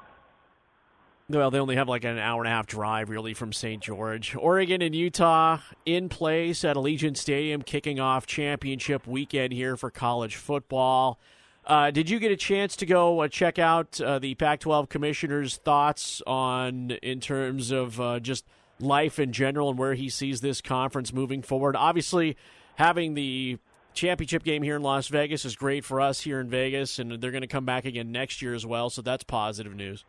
Well, 1.30 1.52
they 1.52 1.60
only 1.60 1.76
have 1.76 1.90
like 1.90 2.06
an 2.06 2.18
hour 2.18 2.42
and 2.42 2.48
a 2.48 2.56
half 2.56 2.68
drive, 2.68 3.10
really, 3.10 3.34
from 3.34 3.52
St. 3.52 3.84
George. 3.84 4.34
Oregon 4.34 4.82
and 4.82 4.96
Utah 4.96 5.60
in 5.86 6.08
place 6.08 6.64
at 6.64 6.78
Allegiant 6.78 7.18
Stadium, 7.18 7.62
kicking 7.64 8.00
off 8.00 8.26
championship 8.26 9.06
weekend 9.06 9.52
here 9.52 9.76
for 9.76 9.92
college 9.92 10.38
football. 10.38 11.20
Uh, 11.66 11.92
did 11.92 12.10
you 12.10 12.20
get 12.20 12.32
a 12.32 12.38
chance 12.38 12.78
to 12.78 12.86
go 12.86 13.20
uh, 13.20 13.28
check 13.28 13.60
out 13.60 14.00
uh, 14.00 14.20
the 14.20 14.36
Pac-12 14.36 14.88
commissioner's 14.88 15.58
thoughts 15.58 16.22
on, 16.26 16.92
in 17.04 17.20
terms 17.20 17.72
of 17.72 18.00
uh, 18.00 18.22
just 18.22 18.46
life 18.80 19.20
in 19.20 19.34
general 19.34 19.70
and 19.70 19.78
where 19.78 19.96
he 19.96 20.08
sees 20.08 20.40
this 20.40 20.62
conference 20.62 21.12
moving 21.12 21.42
forward? 21.42 21.76
Obviously, 21.76 22.38
having 22.76 23.16
the 23.16 23.58
championship 23.94 24.44
game 24.44 24.64
here 24.64 24.78
in 24.78 24.82
Las 24.82 25.10
Vegas 25.10 25.44
is 25.44 25.58
great 25.58 25.84
for 25.84 26.00
us 26.00 26.22
here 26.22 26.40
in 26.40 26.48
Vegas, 26.48 27.00
and 27.00 27.22
they're 27.22 27.32
going 27.32 27.42
to 27.42 27.48
come 27.48 27.66
back 27.66 27.84
again 27.84 28.14
next 28.14 28.42
year 28.42 28.54
as 28.54 28.66
well. 28.66 28.90
So 28.90 29.02
that's 29.02 29.26
positive 29.26 29.76
news. 29.76 30.06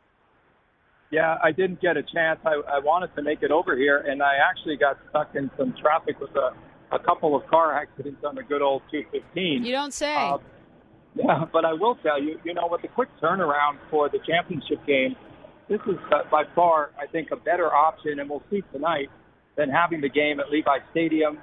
Yeah, 1.11 1.39
I 1.43 1.53
didn't 1.53 1.81
get 1.81 1.97
a 1.97 2.03
chance. 2.03 2.39
I, 2.45 2.61
I 2.69 2.79
wanted 2.81 3.15
to 3.17 3.23
make 3.23 3.43
it 3.43 3.51
over 3.51 3.77
here, 3.77 3.99
and 3.99 4.23
I 4.23 4.35
actually 4.37 4.77
got 4.77 4.99
stuck 5.09 5.35
in 5.35 5.51
some 5.57 5.75
traffic 5.81 6.21
with 6.21 6.35
a, 6.37 6.51
a 6.95 6.99
couple 6.99 7.35
of 7.35 7.47
car 7.47 7.75
accidents 7.75 8.23
on 8.25 8.35
the 8.35 8.43
good 8.43 8.61
old 8.61 8.83
215. 8.91 9.65
You 9.65 9.73
don't 9.73 9.95
say. 9.95 10.15
Uh, 10.15 10.39
yeah, 11.15 11.45
but 11.51 11.65
I 11.65 11.73
will 11.73 11.97
tell 11.97 12.23
you, 12.23 12.39
you 12.45 12.53
know, 12.53 12.69
with 12.71 12.83
the 12.83 12.89
quick 12.89 13.09
turnaround 13.23 13.79
for 13.91 14.09
the 14.09 14.19
championship 14.27 14.85
game, 14.87 15.17
this 15.69 15.81
is 15.87 15.97
uh, 16.13 16.29
by 16.31 16.45
far, 16.55 16.91
I 16.99 17.07
think, 17.07 17.31
a 17.31 17.37
better 17.37 17.73
option, 17.73 18.21
and 18.21 18.29
we'll 18.29 18.43
see 18.51 18.63
tonight, 18.73 19.09
than 19.57 19.71
having 19.71 20.01
the 20.01 20.09
game 20.09 20.41
at 20.41 20.51
Levi 20.51 20.79
Stadium 20.93 21.39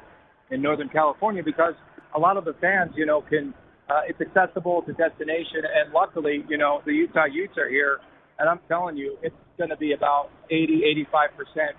in 0.52 0.62
Northern 0.62 0.90
California 0.90 1.44
because 1.44 1.74
a 2.16 2.20
lot 2.20 2.38
of 2.38 2.46
the 2.46 2.54
fans, 2.62 2.92
you 2.96 3.06
know, 3.06 3.22
can, 3.22 3.54
uh, 3.90 4.02
it's 4.08 4.22
accessible 4.22 4.84
to 4.84 4.94
destination, 4.94 5.62
and 5.66 5.92
luckily, 5.92 6.46
you 6.48 6.58
know, 6.58 6.82
the 6.86 6.94
Utah 6.94 7.26
Utes 7.26 7.58
are 7.58 7.70
here, 7.70 8.00
and 8.40 8.50
I'm 8.50 8.60
telling 8.68 8.98
you, 8.98 9.18
it's 9.22 9.36
going 9.58 9.70
to 9.70 9.78
be 9.78 9.94
about 9.94 10.30
80, 10.52 10.84
85% 11.14 11.70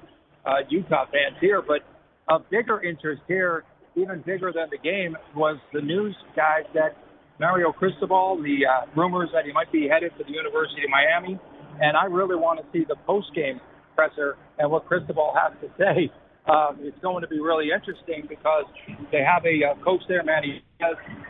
uh, 0.44 0.50
Utah 0.68 1.04
fans 1.06 1.36
here, 1.40 1.62
but 1.62 1.80
a 2.28 2.38
bigger 2.38 2.82
interest 2.82 3.22
here, 3.28 3.64
even 3.96 4.22
bigger 4.24 4.52
than 4.52 4.68
the 4.70 4.78
game, 4.78 5.16
was 5.34 5.58
the 5.72 5.80
news 5.80 6.16
guys 6.34 6.64
that 6.74 6.96
Mario 7.38 7.72
Cristobal, 7.72 8.40
the 8.42 8.64
uh, 8.64 8.86
rumors 8.96 9.28
that 9.34 9.44
he 9.44 9.52
might 9.52 9.70
be 9.70 9.88
headed 9.88 10.12
to 10.18 10.24
the 10.24 10.32
University 10.32 10.82
of 10.84 10.90
Miami, 10.90 11.38
and 11.80 11.96
I 11.96 12.04
really 12.04 12.36
want 12.36 12.60
to 12.60 12.66
see 12.72 12.84
the 12.88 12.96
post-game 13.06 13.60
presser 13.94 14.36
and 14.58 14.70
what 14.70 14.86
Cristobal 14.86 15.34
has 15.36 15.52
to 15.60 15.68
say. 15.76 16.10
Um, 16.48 16.78
it's 16.80 16.98
going 17.02 17.22
to 17.22 17.28
be 17.28 17.40
really 17.40 17.74
interesting 17.74 18.24
because 18.28 18.64
they 19.10 19.20
have 19.20 19.44
a 19.44 19.72
uh, 19.72 19.84
coach 19.84 20.00
there, 20.08 20.22
Manny, 20.22 20.62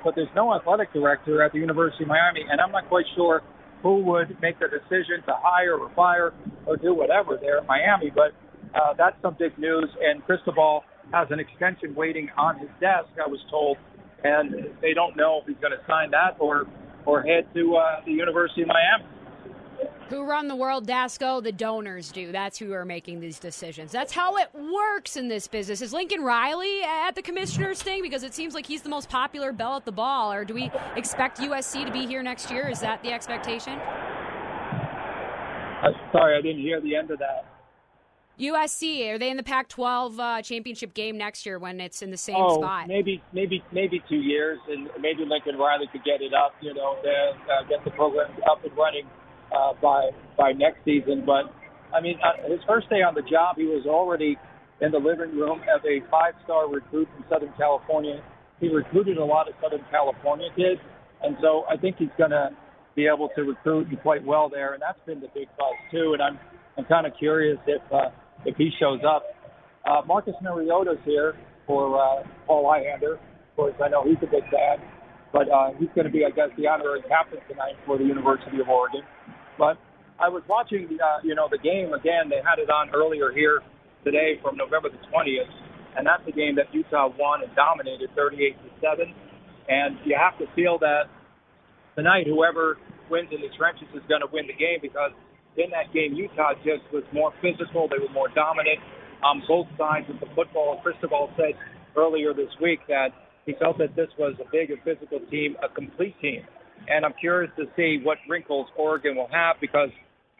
but 0.05 0.15
there's 0.15 0.29
no 0.37 0.55
athletic 0.55 0.93
director 0.93 1.43
at 1.43 1.53
the 1.53 1.59
University 1.59 2.05
of 2.05 2.09
Miami, 2.09 2.45
and 2.49 2.61
I'm 2.61 2.71
not 2.71 2.89
quite 2.89 3.07
sure 3.17 3.43
who 3.87 4.03
would 4.03 4.37
make 4.43 4.59
the 4.59 4.67
decision 4.67 5.23
to 5.25 5.33
hire 5.39 5.79
or 5.79 5.89
fire 5.95 6.35
or 6.67 6.77
do 6.77 6.93
whatever 6.93 7.39
there 7.41 7.59
at 7.59 7.67
Miami. 7.69 8.11
But 8.11 8.35
uh, 8.75 8.95
that's 8.99 9.15
some 9.23 9.37
big 9.39 9.57
news, 9.59 9.87
and 10.03 10.25
Cristobal 10.25 10.83
has 11.13 11.29
an 11.31 11.39
extension 11.39 11.95
waiting 11.95 12.29
on 12.37 12.59
his 12.59 12.69
desk, 12.81 13.07
I 13.25 13.31
was 13.31 13.39
told, 13.49 13.77
and 14.25 14.75
they 14.83 14.93
don't 14.93 15.17
know 15.17 15.39
if 15.41 15.47
he's 15.47 15.63
going 15.63 15.71
to 15.71 15.85
sign 15.87 16.11
that 16.11 16.35
or 16.41 16.67
or 17.07 17.23
head 17.23 17.47
to 17.55 17.77
uh, 17.77 18.03
the 18.05 18.11
University 18.11 18.63
of 18.63 18.69
Miami. 18.69 19.07
Who 20.09 20.23
run 20.23 20.47
the 20.47 20.55
world, 20.55 20.87
Dasco? 20.87 21.43
The 21.43 21.51
donors 21.51 22.13
do. 22.13 22.31
That's 22.31 22.59
who 22.59 22.73
are 22.73 22.85
making 22.85 23.19
these 23.21 23.41
decisions. 23.41 23.91
That's 23.91 24.13
how 24.13 24.37
it 24.37 24.49
works 24.55 25.17
in 25.17 25.27
this 25.27 25.49
business. 25.49 25.83
Is 25.83 25.93
Lincoln 25.93 26.23
Riley 26.23 26.83
at 26.85 27.17
the 27.17 27.23
commissioner's 27.23 27.83
thing? 27.83 28.03
Because 28.03 28.23
it 28.23 28.33
seems 28.33 28.55
like 28.55 28.67
he's 28.67 28.83
the 28.83 28.89
most 28.89 29.09
popular 29.09 29.53
bell 29.53 29.77
at 29.77 29.85
the 29.85 29.93
ball. 29.93 30.33
Or 30.33 30.45
do 30.45 30.55
we 30.55 30.71
expect 30.95 31.39
USC 31.39 31.85
to 31.85 31.91
be 31.91 32.07
here 32.07 32.23
next 32.23 32.51
year? 32.51 32.69
Is 32.69 32.81
that 32.81 33.03
the 33.03 33.13
expectation? 33.13 33.81
Uh, 35.83 35.91
sorry, 36.13 36.39
I 36.39 36.41
didn't 36.41 36.63
hear 36.63 36.81
the 36.81 36.95
end 36.95 37.11
of 37.11 37.19
that. 37.19 37.45
USC, 38.39 39.11
are 39.13 39.19
they 39.19 39.31
in 39.31 39.39
the 39.39 39.43
Pac 39.43 39.69
12 39.69 40.21
uh, 40.21 40.43
championship 40.43 40.93
game 40.93 41.17
next 41.17 41.47
year 41.47 41.59
when 41.59 41.81
it's 41.81 42.03
in 42.03 42.11
the 42.11 42.19
same 42.19 42.37
oh, 42.39 42.61
spot? 42.61 42.87
maybe, 42.87 43.23
maybe, 43.33 43.65
maybe 43.73 44.03
two 44.11 44.21
years, 44.21 44.59
and 44.69 44.91
maybe 45.01 45.25
Lincoln 45.25 45.57
Riley 45.57 45.87
could 45.91 46.05
get 46.05 46.21
it 46.21 46.35
up. 46.35 46.55
You 46.61 46.75
know, 46.75 46.97
uh, 47.01 47.67
get 47.69 47.83
the 47.83 47.91
program 47.91 48.31
up 48.49 48.63
and 48.63 48.77
running 48.77 49.07
uh, 49.55 49.73
by 49.81 50.11
by 50.37 50.53
next 50.53 50.85
season. 50.85 51.25
But 51.27 51.53
I 51.95 52.01
mean, 52.01 52.19
uh, 52.23 52.49
his 52.49 52.61
first 52.67 52.89
day 52.91 53.03
on 53.03 53.15
the 53.15 53.23
job, 53.23 53.57
he 53.57 53.65
was 53.65 53.87
already 53.87 54.37
in 54.81 54.93
the 54.93 54.99
living 54.99 55.33
room 55.37 55.61
as 55.65 55.81
a 55.89 56.05
five-star 56.11 56.69
recruit 56.69 57.09
from 57.15 57.25
Southern 57.31 57.53
California. 57.57 58.23
He 58.61 58.69
recruited 58.69 59.17
a 59.17 59.25
lot 59.25 59.49
of 59.49 59.55
Southern 59.63 59.85
California 59.91 60.49
kids, 60.57 60.81
and 61.23 61.37
so 61.41 61.65
I 61.69 61.77
think 61.77 61.97
he's 61.99 62.13
going 62.19 62.31
to 62.31 62.51
be 62.95 63.07
able 63.07 63.29
to 63.37 63.43
recruit 63.43 63.89
and 63.89 64.01
quite 64.01 64.25
well 64.25 64.49
there. 64.49 64.73
And 64.73 64.83
that's 64.83 64.99
been 65.07 65.21
the 65.21 65.29
big 65.35 65.49
buzz 65.57 65.77
too. 65.91 66.13
And 66.15 66.23
I'm 66.23 66.39
I'm 66.77 66.85
kind 66.85 67.07
of 67.07 67.13
curious 67.19 67.59
if 67.67 67.83
uh, 67.93 68.11
if 68.45 68.57
he 68.57 68.71
shows 68.81 69.01
up. 69.07 69.23
Uh, 69.87 70.03
Marcus 70.07 70.35
Mariota's 70.43 70.99
here 71.05 71.35
for 71.67 72.01
uh, 72.01 72.23
Paul 72.47 72.65
Ihander. 72.65 73.15
Of 73.15 73.57
course, 73.57 73.75
I 73.83 73.89
know 73.89 74.05
he's 74.05 74.19
a 74.23 74.31
big 74.31 74.45
fan, 74.51 74.79
but 75.33 75.49
uh, 75.49 75.71
he's 75.79 75.89
going 75.95 76.07
to 76.07 76.13
be, 76.13 76.25
I 76.25 76.31
guess, 76.31 76.49
the 76.59 76.67
honorary 76.67 77.03
captain 77.09 77.39
tonight 77.49 77.75
for 77.87 77.97
the 77.97 78.05
University 78.05 78.61
of 78.61 78.69
Oregon. 78.69 79.03
But 79.59 79.79
I 80.21 80.29
was 80.29 80.43
watching, 80.49 80.89
uh, 81.01 81.21
you 81.25 81.35
know, 81.35 81.49
the 81.51 81.59
game 81.59 81.93
again. 81.93 82.29
They 82.29 82.41
had 82.41 82.59
it 82.59 82.71
on 82.71 82.91
earlier 82.95 83.33
here 83.33 83.61
today 84.05 84.39
from 84.43 84.57
November 84.57 84.89
the 84.89 85.03
20th, 85.13 85.51
and 85.97 86.07
that's 86.07 86.25
the 86.25 86.33
game 86.33 86.57
that 86.57 86.73
Utah 86.73 87.09
won 87.19 87.43
and 87.43 87.53
dominated 87.57 88.11
38 88.17 88.57
to 88.57 88.71
seven. 88.81 89.15
And 89.69 89.99
you 90.05 90.17
have 90.17 90.39
to 90.39 90.47
feel 90.55 90.79
that 90.81 91.11
tonight, 91.97 92.27
whoever 92.27 92.79
wins 93.11 93.29
in 93.33 93.41
the 93.41 93.51
trenches 93.57 93.89
is 93.95 94.03
going 94.09 94.21
to 94.21 94.31
win 94.33 94.47
the 94.47 94.57
game 94.57 94.79
because 94.81 95.11
in 95.57 95.71
that 95.73 95.93
game, 95.93 96.15
Utah 96.15 96.55
just 96.63 96.85
was 96.93 97.05
more 97.13 97.33
physical. 97.41 97.89
They 97.89 97.99
were 97.99 98.13
more 98.13 98.29
dominant 98.29 98.79
on 99.25 99.43
both 99.49 99.67
sides 99.79 100.07
of 100.09 100.21
the 100.21 100.29
football. 100.35 100.81
Cristobal 100.83 101.31
said 101.37 101.57
earlier 101.97 102.35
this 102.35 102.53
week 102.61 102.81
that 102.89 103.11
he 103.47 103.55
felt 103.59 103.79
that 103.79 103.97
this 103.97 104.09
was 104.19 104.35
a 104.41 104.49
big 104.53 104.71
and 104.71 104.81
physical 104.85 105.21
team, 105.31 105.57
a 105.65 105.69
complete 105.73 106.15
team. 106.21 106.45
And 106.89 107.05
I'm 107.05 107.15
curious 107.15 107.51
to 107.57 107.67
see 107.77 108.01
what 108.03 108.19
wrinkles 108.29 108.69
Oregon 108.77 109.17
will 109.17 109.29
have 109.33 109.57
because 109.61 109.91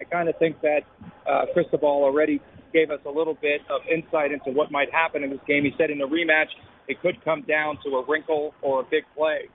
I 0.01 0.05
kind 0.05 0.29
of 0.29 0.37
think 0.39 0.61
that 0.61 0.81
uh, 1.29 1.47
Cristobal 1.53 1.89
already 2.05 2.41
gave 2.73 2.91
us 2.91 3.01
a 3.07 3.11
little 3.11 3.35
bit 3.35 3.63
of 3.71 3.81
insight 3.91 4.33
into 4.33 4.51
what 4.51 4.71
might 4.71 4.93
happen 4.93 5.25
in 5.25 5.31
this 5.31 5.41
game. 5.47 5.65
He 5.65 5.73
said 5.79 5.91
in 5.91 6.01
a 6.03 6.07
rematch, 6.07 6.49
it 6.89 7.01
could 7.01 7.23
come 7.25 7.43
down 7.43 7.79
to 7.85 7.97
a 7.97 8.05
wrinkle 8.07 8.55
or 8.63 8.81
a 8.81 8.85
big 8.85 9.05
play. 9.17 9.49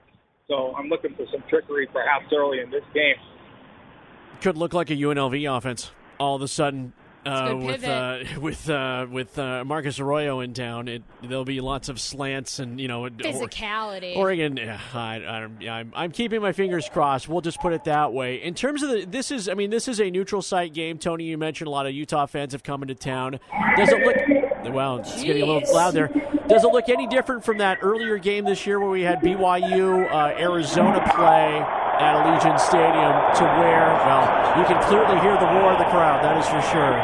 So 0.48 0.74
I'm 0.76 0.88
looking 0.88 1.14
for 1.14 1.24
some 1.32 1.42
trickery 1.48 1.86
perhaps 1.86 2.26
early 2.34 2.60
in 2.60 2.70
this 2.70 2.84
game. 2.92 3.14
Could 4.40 4.58
look 4.58 4.74
like 4.74 4.90
a 4.90 4.94
UNLV 4.94 5.56
offense 5.56 5.92
all 6.18 6.36
of 6.36 6.42
a 6.42 6.48
sudden. 6.48 6.92
Uh, 7.24 7.54
with 7.56 7.84
uh, 7.84 8.18
with 8.40 8.68
uh, 8.68 9.06
with 9.10 9.38
uh, 9.38 9.64
Marcus 9.64 10.00
Arroyo 10.00 10.40
in 10.40 10.54
town, 10.54 10.88
it, 10.88 11.02
there'll 11.22 11.44
be 11.44 11.60
lots 11.60 11.88
of 11.88 12.00
slants 12.00 12.58
and 12.58 12.80
you 12.80 12.88
know 12.88 13.04
or- 13.04 13.10
Physicality. 13.10 14.16
Oregon, 14.16 14.56
yeah, 14.56 14.80
I, 14.92 15.16
I, 15.16 15.68
I'm, 15.70 15.92
I'm 15.94 16.10
keeping 16.10 16.40
my 16.42 16.52
fingers 16.52 16.88
crossed. 16.88 17.28
We'll 17.28 17.40
just 17.40 17.60
put 17.60 17.72
it 17.72 17.84
that 17.84 18.12
way. 18.12 18.42
In 18.42 18.54
terms 18.54 18.82
of 18.82 18.90
the, 18.90 19.04
this 19.04 19.30
is, 19.30 19.48
I 19.48 19.54
mean, 19.54 19.70
this 19.70 19.86
is 19.86 20.00
a 20.00 20.10
neutral 20.10 20.42
site 20.42 20.74
game. 20.74 20.98
Tony, 20.98 21.24
you 21.24 21.38
mentioned 21.38 21.68
a 21.68 21.70
lot 21.70 21.86
of 21.86 21.92
Utah 21.92 22.26
fans 22.26 22.52
have 22.52 22.62
come 22.62 22.82
into 22.82 22.94
town. 22.94 23.38
Does 23.76 23.90
it 23.90 24.04
look? 24.04 24.74
Well, 24.74 24.98
it's 24.98 25.22
getting 25.22 25.42
a 25.42 25.46
little 25.46 25.74
loud 25.74 25.92
there. 25.92 26.08
Does 26.48 26.64
it 26.64 26.68
look 26.72 26.88
any 26.88 27.06
different 27.06 27.44
from 27.44 27.58
that 27.58 27.78
earlier 27.82 28.18
game 28.18 28.44
this 28.44 28.66
year 28.66 28.80
where 28.80 28.90
we 28.90 29.02
had 29.02 29.20
BYU 29.20 30.10
uh, 30.10 30.34
Arizona 30.38 31.00
play 31.14 31.64
at 32.02 32.18
Allegiant 32.18 32.58
Stadium 32.58 33.14
to 33.38 33.44
where, 33.62 33.94
well, 34.02 34.26
you 34.58 34.66
can 34.66 34.82
clearly 34.90 35.14
hear 35.22 35.38
the 35.38 35.46
roar 35.46 35.72
of 35.72 35.78
the 35.78 35.86
crowd. 35.94 36.18
That 36.26 36.34
is 36.36 36.46
for 36.50 36.60
sure. 36.74 36.98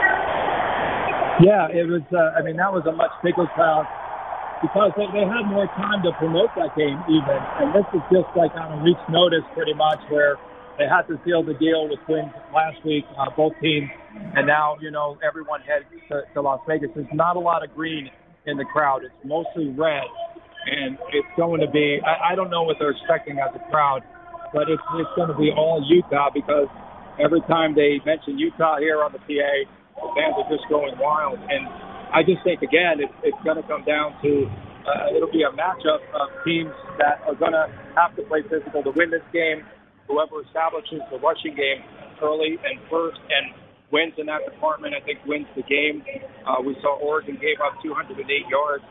Yeah, 1.39 1.71
it 1.71 1.87
was. 1.87 2.03
Uh, 2.11 2.35
I 2.35 2.43
mean, 2.43 2.59
that 2.59 2.75
was 2.75 2.83
a 2.91 2.93
much 2.93 3.15
bigger 3.23 3.47
crowd 3.55 3.87
because 4.59 4.91
they, 4.99 5.07
they 5.15 5.23
had 5.23 5.47
more 5.47 5.71
time 5.79 6.03
to 6.03 6.11
promote 6.19 6.51
that 6.59 6.75
game, 6.75 6.99
even. 7.07 7.39
And 7.63 7.71
this 7.71 7.87
is 7.95 8.03
just 8.11 8.27
like 8.35 8.51
on 8.59 8.75
a 8.75 8.79
week's 8.83 9.07
notice, 9.07 9.47
pretty 9.55 9.75
much, 9.75 10.03
where 10.11 10.35
they 10.79 10.91
had 10.91 11.07
to 11.07 11.19
seal 11.23 11.43
the 11.43 11.55
deal 11.55 11.87
with 11.87 12.03
Twins 12.07 12.35
last 12.55 12.83
week, 12.85 13.07
uh, 13.15 13.31
both 13.37 13.55
teams, 13.63 13.91
and 14.35 14.47
now 14.47 14.77
you 14.81 14.91
know 14.91 15.19
everyone 15.23 15.61
heads 15.63 15.87
to, 16.11 16.23
to 16.35 16.43
Las 16.43 16.61
Vegas. 16.67 16.91
There's 16.95 17.07
not 17.15 17.37
a 17.37 17.41
lot 17.41 17.63
of 17.63 17.75
green 17.75 18.11
in 18.47 18.57
the 18.57 18.65
crowd; 18.65 19.03
it's 19.05 19.15
mostly 19.23 19.71
red, 19.71 20.11
and 20.67 20.99
it's 21.15 21.31
going 21.37 21.61
to 21.61 21.71
be. 21.71 22.03
I, 22.03 22.33
I 22.33 22.35
don't 22.35 22.51
know 22.51 22.63
what 22.63 22.77
they're 22.79 22.95
expecting 22.95 23.39
as 23.39 23.55
a 23.55 23.63
crowd, 23.71 24.03
but 24.53 24.69
it's 24.69 24.83
it's 24.97 25.15
going 25.17 25.29
to 25.29 25.39
be 25.39 25.51
all 25.53 25.83
Utah 25.85 26.31
because 26.33 26.69
every 27.19 27.41
time 27.51 27.75
they 27.75 28.01
mention 28.07 28.39
Utah 28.39 28.79
here 28.79 29.03
on 29.03 29.13
the 29.13 29.19
PA, 29.19 29.53
the 29.99 30.09
fans 30.15 30.35
are 30.39 30.49
just 30.49 30.65
going 30.71 30.95
wild. 30.99 31.39
And 31.39 31.67
I 32.15 32.23
just 32.23 32.43
think 32.45 32.63
again, 32.63 33.03
it, 33.03 33.11
it's 33.23 33.39
going 33.45 33.59
to 33.61 33.67
come 33.67 33.85
down 33.85 34.17
to 34.23 34.49
uh, 34.89 35.13
it'll 35.17 35.31
be 35.31 35.45
a 35.45 35.53
matchup 35.53 36.01
of 36.17 36.33
teams 36.45 36.73
that 36.97 37.21
are 37.29 37.37
going 37.37 37.53
to 37.53 37.69
have 37.97 38.17
to 38.17 38.23
play 38.25 38.41
physical 38.49 38.83
to 38.83 38.91
win 38.97 39.11
this 39.11 39.25
game. 39.33 39.67
Whoever 40.09 40.41
establishes 40.41 41.05
the 41.13 41.21
rushing 41.21 41.53
game 41.53 41.85
early 42.23 42.57
and 42.65 42.81
first 42.89 43.21
and 43.29 43.53
wins 43.93 44.15
in 44.17 44.27
that 44.27 44.49
department, 44.49 44.95
I 44.97 45.05
think 45.05 45.21
wins 45.27 45.47
the 45.57 45.63
game. 45.63 46.01
Uh, 46.47 46.63
we 46.65 46.77
saw 46.81 46.97
Oregon 46.97 47.37
gave 47.37 47.61
up 47.61 47.77
208 47.83 48.17
yards 48.49 48.85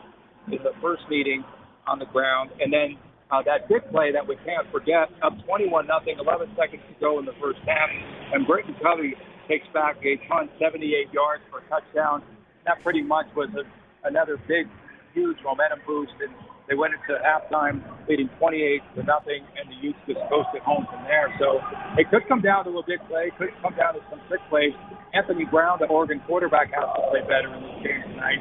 in 0.46 0.62
the 0.62 0.70
first 0.80 1.02
meeting 1.10 1.42
on 1.86 1.98
the 1.98 2.06
ground, 2.06 2.50
and 2.60 2.72
then 2.72 2.96
uh, 3.30 3.42
that 3.44 3.68
big 3.68 3.84
play 3.92 4.12
that 4.12 4.26
we 4.26 4.36
can't 4.44 4.64
forget, 4.72 5.12
up 5.22 5.36
21 5.44 5.86
nothing, 5.86 6.16
11 6.18 6.48
seconds 6.56 6.82
to 6.88 6.94
go 7.00 7.18
in 7.18 7.24
the 7.24 7.36
first 7.40 7.60
half, 7.68 7.90
and 8.32 8.46
Britain 8.46 8.74
Covey 8.82 9.14
takes 9.48 9.68
back 9.72 9.96
a 10.04 10.16
ton, 10.28 10.48
78 10.60 11.12
yards 11.12 11.42
for 11.50 11.60
a 11.60 11.64
touchdown. 11.68 12.22
That 12.64 12.80
pretty 12.82 13.02
much 13.02 13.26
was 13.36 13.48
a, 13.56 13.64
another 14.08 14.36
big, 14.48 14.68
huge 15.12 15.36
momentum 15.44 15.80
boost, 15.86 16.12
and 16.20 16.32
they 16.68 16.76
went 16.76 16.92
into 16.92 17.16
halftime 17.20 17.80
leading 18.08 18.28
28 18.38 18.80
to 18.96 19.02
nothing, 19.04 19.40
and 19.56 19.64
the 19.72 19.76
Utes 19.80 20.00
just 20.04 20.20
coasted 20.28 20.60
home 20.60 20.84
from 20.88 21.04
there. 21.04 21.32
So 21.40 21.60
it 21.96 22.08
could 22.12 22.28
come 22.28 22.40
down 22.40 22.64
to 22.68 22.72
a 22.76 22.84
big 22.84 23.00
play, 23.08 23.32
could 23.36 23.56
come 23.64 23.72
down 23.76 23.96
to 23.96 24.00
some 24.12 24.20
quick 24.28 24.40
plays. 24.52 24.76
Anthony 25.16 25.48
Brown, 25.48 25.80
the 25.80 25.88
Oregon 25.88 26.20
quarterback, 26.28 26.68
has 26.76 26.84
to 26.84 27.02
play 27.08 27.24
better 27.24 27.48
in 27.56 27.60
this 27.64 27.80
game 27.80 28.02
tonight. 28.12 28.40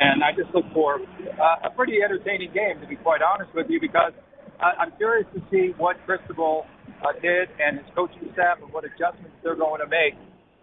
And 0.00 0.24
I 0.24 0.32
just 0.32 0.52
look 0.56 0.64
for 0.72 1.00
uh, 1.00 1.68
a 1.68 1.70
pretty 1.72 2.00
entertaining 2.04 2.52
game, 2.52 2.80
to 2.80 2.88
be 2.88 2.96
quite 2.96 3.20
honest 3.20 3.52
with 3.54 3.68
you, 3.68 3.80
because 3.80 4.12
uh, 4.60 4.72
I'm 4.78 4.92
curious 4.96 5.26
to 5.34 5.42
see 5.50 5.74
what 5.76 5.96
Cristobal 6.06 6.66
uh, 7.02 7.12
did 7.20 7.48
and 7.60 7.78
his 7.78 7.86
coaching 7.94 8.30
staff 8.32 8.58
and 8.62 8.72
what 8.72 8.84
adjustments 8.84 9.36
they're 9.42 9.56
going 9.56 9.80
to 9.80 9.86
make. 9.86 10.14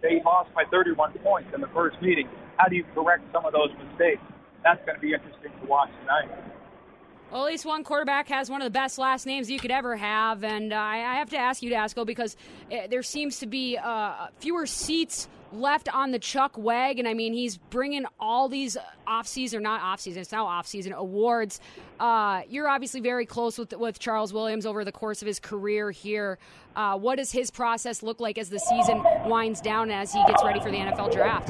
They 0.01 0.21
lost 0.25 0.53
by 0.53 0.63
31 0.69 1.13
points 1.19 1.49
in 1.53 1.61
the 1.61 1.67
first 1.67 2.01
meeting. 2.01 2.27
How 2.57 2.67
do 2.67 2.75
you 2.75 2.83
correct 2.93 3.23
some 3.31 3.45
of 3.45 3.53
those 3.53 3.69
mistakes? 3.87 4.21
That's 4.63 4.83
going 4.85 4.95
to 4.95 5.01
be 5.01 5.13
interesting 5.13 5.51
to 5.61 5.67
watch 5.67 5.89
tonight. 6.01 6.29
Well, 7.31 7.45
at 7.45 7.51
least 7.51 7.65
one 7.65 7.83
quarterback 7.83 8.27
has 8.27 8.49
one 8.49 8.61
of 8.61 8.65
the 8.65 8.77
best 8.77 8.97
last 8.99 9.25
names 9.25 9.49
you 9.49 9.59
could 9.59 9.71
ever 9.71 9.95
have, 9.95 10.43
and 10.43 10.71
uh, 10.71 10.77
I 10.77 11.15
have 11.15 11.31
to 11.31 11.37
ask 11.37 11.63
you, 11.63 11.71
Dasco, 11.71 12.05
because 12.05 12.37
uh, 12.71 12.87
there 12.89 13.01
seems 13.01 13.39
to 13.39 13.47
be 13.47 13.77
uh, 13.77 14.27
fewer 14.37 14.67
seats 14.67 15.27
left 15.53 15.93
on 15.93 16.11
the 16.11 16.19
Chuck 16.19 16.57
wagon. 16.57 17.07
I 17.07 17.13
mean, 17.13 17.33
he's 17.33 17.57
bringing 17.57 18.05
all 18.19 18.49
these 18.49 18.77
off-season, 19.07 19.59
or 19.59 19.61
not 19.61 19.81
off-season, 19.81 20.21
it's 20.21 20.31
now 20.31 20.45
off-season 20.45 20.93
awards. 20.93 21.59
Uh, 21.99 22.41
you're 22.49 22.67
obviously 22.67 22.99
very 22.99 23.25
close 23.25 23.57
with 23.57 23.73
with 23.73 23.99
Charles 23.99 24.33
Williams 24.33 24.65
over 24.65 24.83
the 24.83 24.91
course 24.91 25.21
of 25.21 25.27
his 25.27 25.39
career 25.39 25.91
here. 25.91 26.37
Uh, 26.75 26.97
what 26.97 27.17
does 27.17 27.31
his 27.31 27.51
process 27.51 28.03
look 28.03 28.19
like 28.19 28.37
as 28.37 28.49
the 28.49 28.59
season 28.59 29.03
winds 29.25 29.61
down 29.61 29.91
as 29.91 30.11
he 30.11 30.23
gets 30.25 30.43
ready 30.43 30.59
for 30.59 30.71
the 30.71 30.77
NFL 30.77 31.11
draft? 31.11 31.49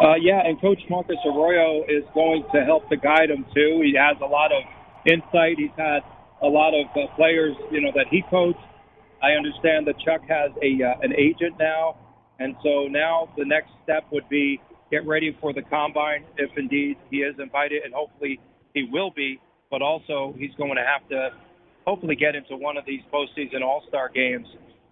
Uh, 0.00 0.14
yeah, 0.14 0.40
and 0.44 0.60
Coach 0.60 0.80
Marcus 0.88 1.16
Arroyo 1.26 1.82
is 1.88 2.04
going 2.14 2.44
to 2.54 2.64
help 2.64 2.88
to 2.88 2.96
guide 2.96 3.30
him 3.30 3.44
too. 3.52 3.80
He 3.82 3.96
has 3.98 4.16
a 4.22 4.26
lot 4.26 4.52
of 4.52 4.62
insight. 5.04 5.58
He's 5.58 5.74
had 5.76 6.00
a 6.40 6.46
lot 6.46 6.72
of 6.72 6.86
uh, 6.96 7.12
players, 7.16 7.56
you 7.72 7.80
know, 7.80 7.90
that 7.96 8.06
he 8.08 8.22
coached. 8.30 8.60
I 9.20 9.32
understand 9.32 9.88
that 9.88 9.98
Chuck 9.98 10.20
has 10.28 10.52
a 10.62 10.82
uh, 10.84 11.00
an 11.02 11.12
agent 11.16 11.56
now, 11.58 11.96
and 12.38 12.54
so 12.62 12.86
now 12.88 13.28
the 13.36 13.44
next 13.44 13.70
step 13.82 14.04
would 14.12 14.28
be 14.28 14.60
get 14.90 15.06
ready 15.06 15.36
for 15.40 15.52
the 15.52 15.62
combine 15.62 16.24
if 16.36 16.50
indeed 16.56 16.96
he 17.10 17.18
is 17.18 17.34
invited, 17.38 17.82
and 17.84 17.92
hopefully 17.92 18.40
he 18.74 18.88
will 18.90 19.10
be. 19.14 19.40
But 19.70 19.82
also 19.82 20.34
he's 20.38 20.54
going 20.56 20.76
to 20.76 20.84
have 20.84 21.06
to 21.10 21.30
hopefully 21.86 22.16
get 22.16 22.34
into 22.34 22.56
one 22.56 22.76
of 22.76 22.84
these 22.86 23.00
postseason 23.12 23.62
All 23.62 23.84
Star 23.88 24.08
games, 24.08 24.46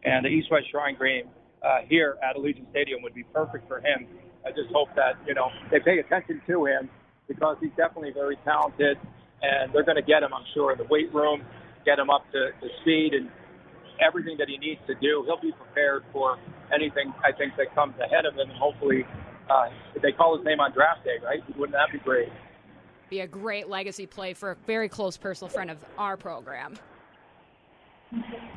and 0.04 0.24
the 0.24 0.28
East 0.28 0.48
West 0.50 0.66
Shrine 0.70 0.96
game 1.00 1.28
uh, 1.64 1.78
here 1.88 2.16
at 2.22 2.36
Allegiant 2.36 2.70
Stadium 2.70 3.02
would 3.02 3.14
be 3.14 3.24
perfect 3.32 3.66
for 3.68 3.78
him 3.78 4.06
I 4.46 4.50
just 4.50 4.70
hope 4.72 4.88
that 4.94 5.18
you 5.26 5.34
know 5.34 5.50
they 5.70 5.80
pay 5.80 5.98
attention 5.98 6.40
to 6.46 6.66
him 6.66 6.88
because 7.26 7.56
he's 7.60 7.74
definitely 7.76 8.12
very 8.14 8.38
talented, 8.44 8.96
and 9.42 9.74
they're 9.74 9.84
going 9.84 9.98
to 9.98 10.06
get 10.06 10.22
him, 10.22 10.32
I'm 10.32 10.46
sure, 10.54 10.70
in 10.70 10.78
the 10.78 10.86
weight 10.86 11.12
room, 11.12 11.42
get 11.84 11.98
him 11.98 12.08
up 12.08 12.22
to, 12.30 12.54
to 12.54 12.68
speed 12.80 13.12
and 13.14 13.28
everything 13.98 14.38
that 14.38 14.46
he 14.48 14.56
needs 14.58 14.80
to 14.86 14.94
do. 14.94 15.26
He'll 15.26 15.40
be 15.42 15.50
prepared 15.50 16.04
for 16.12 16.38
anything 16.74 17.12
I 17.24 17.32
think 17.32 17.56
that 17.56 17.74
comes 17.74 17.94
ahead 18.00 18.24
of 18.24 18.34
him, 18.34 18.50
and 18.50 18.58
hopefully 18.58 19.04
uh, 19.50 19.68
if 19.94 20.02
they 20.02 20.12
call 20.12 20.36
his 20.36 20.44
name 20.44 20.60
on 20.60 20.72
draft 20.72 21.04
day, 21.04 21.16
right? 21.24 21.42
Wouldn't 21.56 21.72
that 21.72 21.92
be 21.92 21.98
great? 21.98 22.28
Be 23.08 23.20
a 23.20 23.26
great 23.26 23.68
legacy 23.68 24.06
play 24.06 24.34
for 24.34 24.50
a 24.52 24.56
very 24.66 24.88
close 24.88 25.16
personal 25.16 25.48
friend 25.48 25.70
of 25.70 25.78
our 25.96 26.16
program. 26.16 26.76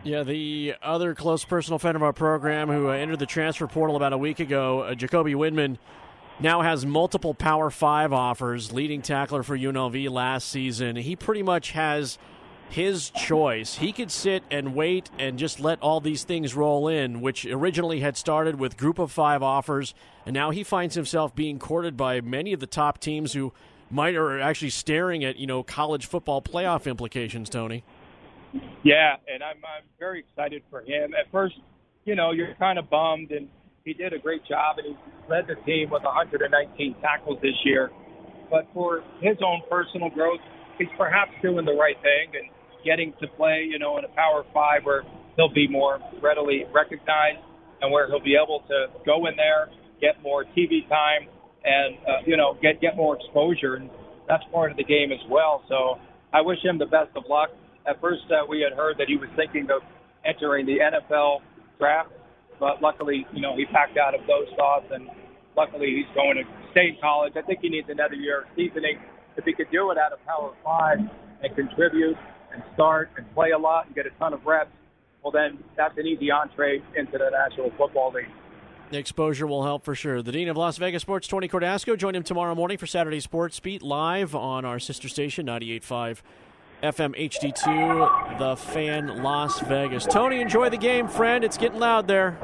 Yeah, 0.04 0.24
the 0.24 0.76
other 0.82 1.14
close 1.16 1.44
personal 1.44 1.80
friend 1.80 1.96
of 1.96 2.04
our 2.04 2.14
program 2.14 2.70
who 2.70 2.90
uh, 2.90 2.94
entered 2.94 3.20
the 3.20 3.26
transfer 3.26 3.68
portal 3.68 3.96
about 3.96 4.14
a 4.14 4.18
week 4.18 4.40
ago, 4.40 4.82
uh, 4.82 4.96
Jacoby 4.96 5.34
Windmon, 5.34 5.78
now 6.40 6.62
has 6.62 6.86
multiple 6.86 7.34
Power 7.34 7.70
Five 7.70 8.14
offers, 8.14 8.72
leading 8.72 9.02
tackler 9.02 9.44
for 9.44 9.58
UNLV 9.58 10.10
last 10.10 10.50
season. 10.50 10.96
He 10.96 11.16
pretty 11.16 11.44
much 11.44 11.72
has 11.72 12.18
his 12.70 13.10
choice. 13.10 13.76
He 13.76 13.92
could 13.92 14.12
sit 14.12 14.44
and 14.52 14.76
wait 14.76 15.10
and 15.18 15.40
just 15.40 15.60
let 15.60 15.82
all 15.82 16.00
these 16.00 16.24
things 16.24 16.56
roll 16.56 16.88
in, 16.88 17.22
which 17.22 17.46
originally 17.46 18.00
had 18.00 18.16
started 18.16 18.60
with 18.60 18.78
group 18.78 19.00
of 19.00 19.12
five 19.12 19.42
offers, 19.42 19.94
and 20.26 20.34
now 20.34 20.52
he 20.52 20.64
finds 20.64 20.96
himself 20.96 21.36
being 21.36 21.60
courted 21.60 21.98
by 21.98 22.22
many 22.22 22.54
of 22.54 22.60
the 22.60 22.68
top 22.68 23.00
teams 23.00 23.34
who 23.34 23.52
might 23.90 24.16
are 24.16 24.40
actually 24.40 24.70
staring 24.70 25.24
at 25.24 25.38
you 25.38 25.48
know 25.48 25.64
college 25.64 26.06
football 26.06 26.42
playoff 26.42 26.86
implications. 26.86 27.50
Tony. 27.50 27.84
Yeah, 28.84 29.16
and 29.32 29.44
I'm 29.44 29.58
I'm 29.58 29.84
very 30.00 30.20
excited 30.20 30.64
for 30.70 30.82
him. 30.82 31.14
At 31.14 31.32
first, 31.32 31.56
you 32.06 32.16
know, 32.16 32.32
you're 32.32 32.54
kind 32.56 32.80
of 32.80 32.90
bummed, 32.90 33.32
and 33.32 33.48
he 33.84 33.94
did 33.94 34.14
a 34.14 34.20
great 34.20 34.46
job, 34.46 34.78
and 34.78 34.88
he 34.88 34.96
led 35.30 35.48
the 35.48 35.56
team 35.66 35.90
with 35.90 36.04
119 36.04 36.96
tackles 37.02 37.40
this 37.42 37.56
year. 37.64 37.92
But 38.50 38.68
for 38.74 39.04
his 39.22 39.38
own 39.46 39.62
personal 39.70 40.10
growth, 40.10 40.40
he's 40.78 40.88
perhaps 40.98 41.32
doing 41.42 41.66
the 41.66 41.74
right 41.74 41.98
thing 42.02 42.34
and 42.34 42.50
getting 42.84 43.14
to 43.22 43.28
play, 43.28 43.68
you 43.70 43.80
know, 43.80 43.98
in 43.98 44.06
a 44.06 44.10
Power 44.10 44.44
Five 44.54 44.84
where 44.84 45.04
he'll 45.36 45.54
be 45.54 45.68
more 45.68 46.00
readily 46.22 46.66
recognized 46.74 47.40
and 47.82 47.92
where 47.92 48.08
he'll 48.08 48.24
be 48.24 48.36
able 48.36 48.64
to 48.68 48.88
go 49.06 49.26
in 49.28 49.36
there, 49.36 49.70
get 50.02 50.22
more 50.22 50.44
TV 50.58 50.88
time, 50.90 51.28
and 51.64 51.96
uh, 52.08 52.12
you 52.26 52.38
know, 52.38 52.58
get 52.62 52.82
get 52.82 52.96
more 52.96 53.16
exposure, 53.16 53.76
and 53.76 53.90
that's 54.28 54.44
part 54.52 54.72
of 54.72 54.78
the 54.78 54.84
game 54.84 55.12
as 55.12 55.24
well. 55.30 55.64
So 55.68 56.00
I 56.34 56.42
wish 56.42 56.60
him 56.64 56.78
the 56.78 56.86
best 56.86 57.16
of 57.16 57.24
luck 57.30 57.50
at 57.90 58.00
first 58.02 58.22
uh, 58.30 58.46
we 58.48 58.62
had 58.62 58.78
heard 58.78 58.98
that 58.98 59.08
he 59.08 59.18
was 59.18 59.30
thinking 59.36 59.68
of 59.74 59.82
entering 60.26 60.66
the 60.66 60.78
NFL 60.78 61.40
draft, 61.80 62.12
but 62.60 62.82
luckily, 62.82 63.26
you 63.34 63.42
know, 63.42 63.56
he 63.56 63.66
backed 63.66 63.98
out 63.98 64.14
of 64.14 64.22
those 64.28 64.48
thoughts, 64.56 64.86
and 64.92 65.10
luckily 65.58 66.04
he's 66.04 66.16
going 66.16 66.38
to 66.38 66.44
stay 66.72 66.94
in 66.94 66.98
college. 67.02 67.34
I 67.36 67.42
think 67.42 67.60
he 67.62 67.70
needs 67.70 67.88
another 67.90 68.16
year 68.16 68.42
of 68.42 68.48
seasoning. 68.56 69.00
If 69.38 69.46
he 69.46 69.54
could 69.54 69.72
do 69.72 69.90
it 69.92 69.98
out 69.98 70.12
of 70.12 70.20
Power 70.26 70.54
Five 70.64 71.00
and 71.00 71.56
contribute 71.56 72.18
and 72.54 72.64
start 72.74 73.10
and 73.18 73.32
play 73.34 73.52
a 73.52 73.58
lot 73.58 73.88
and 73.88 73.96
get 73.96 74.06
a 74.06 74.12
ton 74.12 74.34
of 74.34 74.46
reps, 74.46 74.72
well, 75.24 75.32
then 75.32 75.64
that's 75.76 75.98
an 75.98 76.08
easy 76.08 76.32
entree 76.32 76.82
into 76.96 77.18
the 77.18 77.30
National 77.30 77.72
Football 77.72 78.14
League. 78.14 78.30
The 78.92 78.98
exposure 78.98 79.46
will 79.46 79.64
help 79.64 79.84
for 79.84 79.94
sure. 79.94 80.22
The 80.24 80.32
Dean 80.32 80.50
of 80.50 80.58
Las 80.58 80.78
Vegas 80.78 81.04
Sports, 81.04 81.28
Tony 81.28 81.48
Cordasco, 81.48 81.96
join 81.98 82.16
him 82.16 82.24
tomorrow 82.24 82.56
morning 82.56 82.78
for 82.78 82.88
Saturday 82.88 83.20
Sports 83.20 83.60
Beat 83.60 83.84
live 83.84 84.34
on 84.34 84.66
our 84.66 84.80
sister 84.80 85.08
station, 85.08 85.46
98.5 85.46 86.22
FM 86.82 87.16
HD2, 87.16 88.40
The 88.40 88.56
Fan 88.56 89.22
Las 89.22 89.60
Vegas. 89.60 90.06
Tony, 90.06 90.42
enjoy 90.42 90.70
the 90.70 90.78
game, 90.78 91.08
friend. 91.08 91.44
It's 91.44 91.58
getting 91.58 91.80
loud 91.80 92.08
there. 92.08 92.40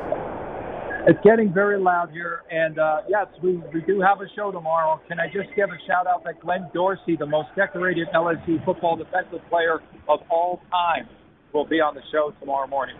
It's 1.07 1.19
getting 1.23 1.53
very 1.53 1.79
loud 1.79 2.09
here. 2.11 2.41
And 2.49 2.79
uh, 2.79 3.01
yes, 3.07 3.27
we, 3.43 3.57
we 3.73 3.81
do 3.81 4.01
have 4.01 4.21
a 4.21 4.25
show 4.35 4.51
tomorrow. 4.51 4.99
Can 5.07 5.19
I 5.19 5.27
just 5.27 5.55
give 5.55 5.69
a 5.69 5.77
shout 5.85 6.07
out 6.07 6.23
that 6.23 6.39
Glenn 6.39 6.67
Dorsey, 6.73 7.15
the 7.15 7.27
most 7.27 7.49
decorated 7.55 8.07
LSU 8.13 8.63
football 8.65 8.95
defensive 8.95 9.41
player 9.49 9.81
of 10.09 10.21
all 10.29 10.61
time, 10.71 11.07
will 11.53 11.65
be 11.65 11.79
on 11.79 11.93
the 11.93 12.01
show 12.11 12.33
tomorrow 12.39 12.67
morning. 12.67 12.95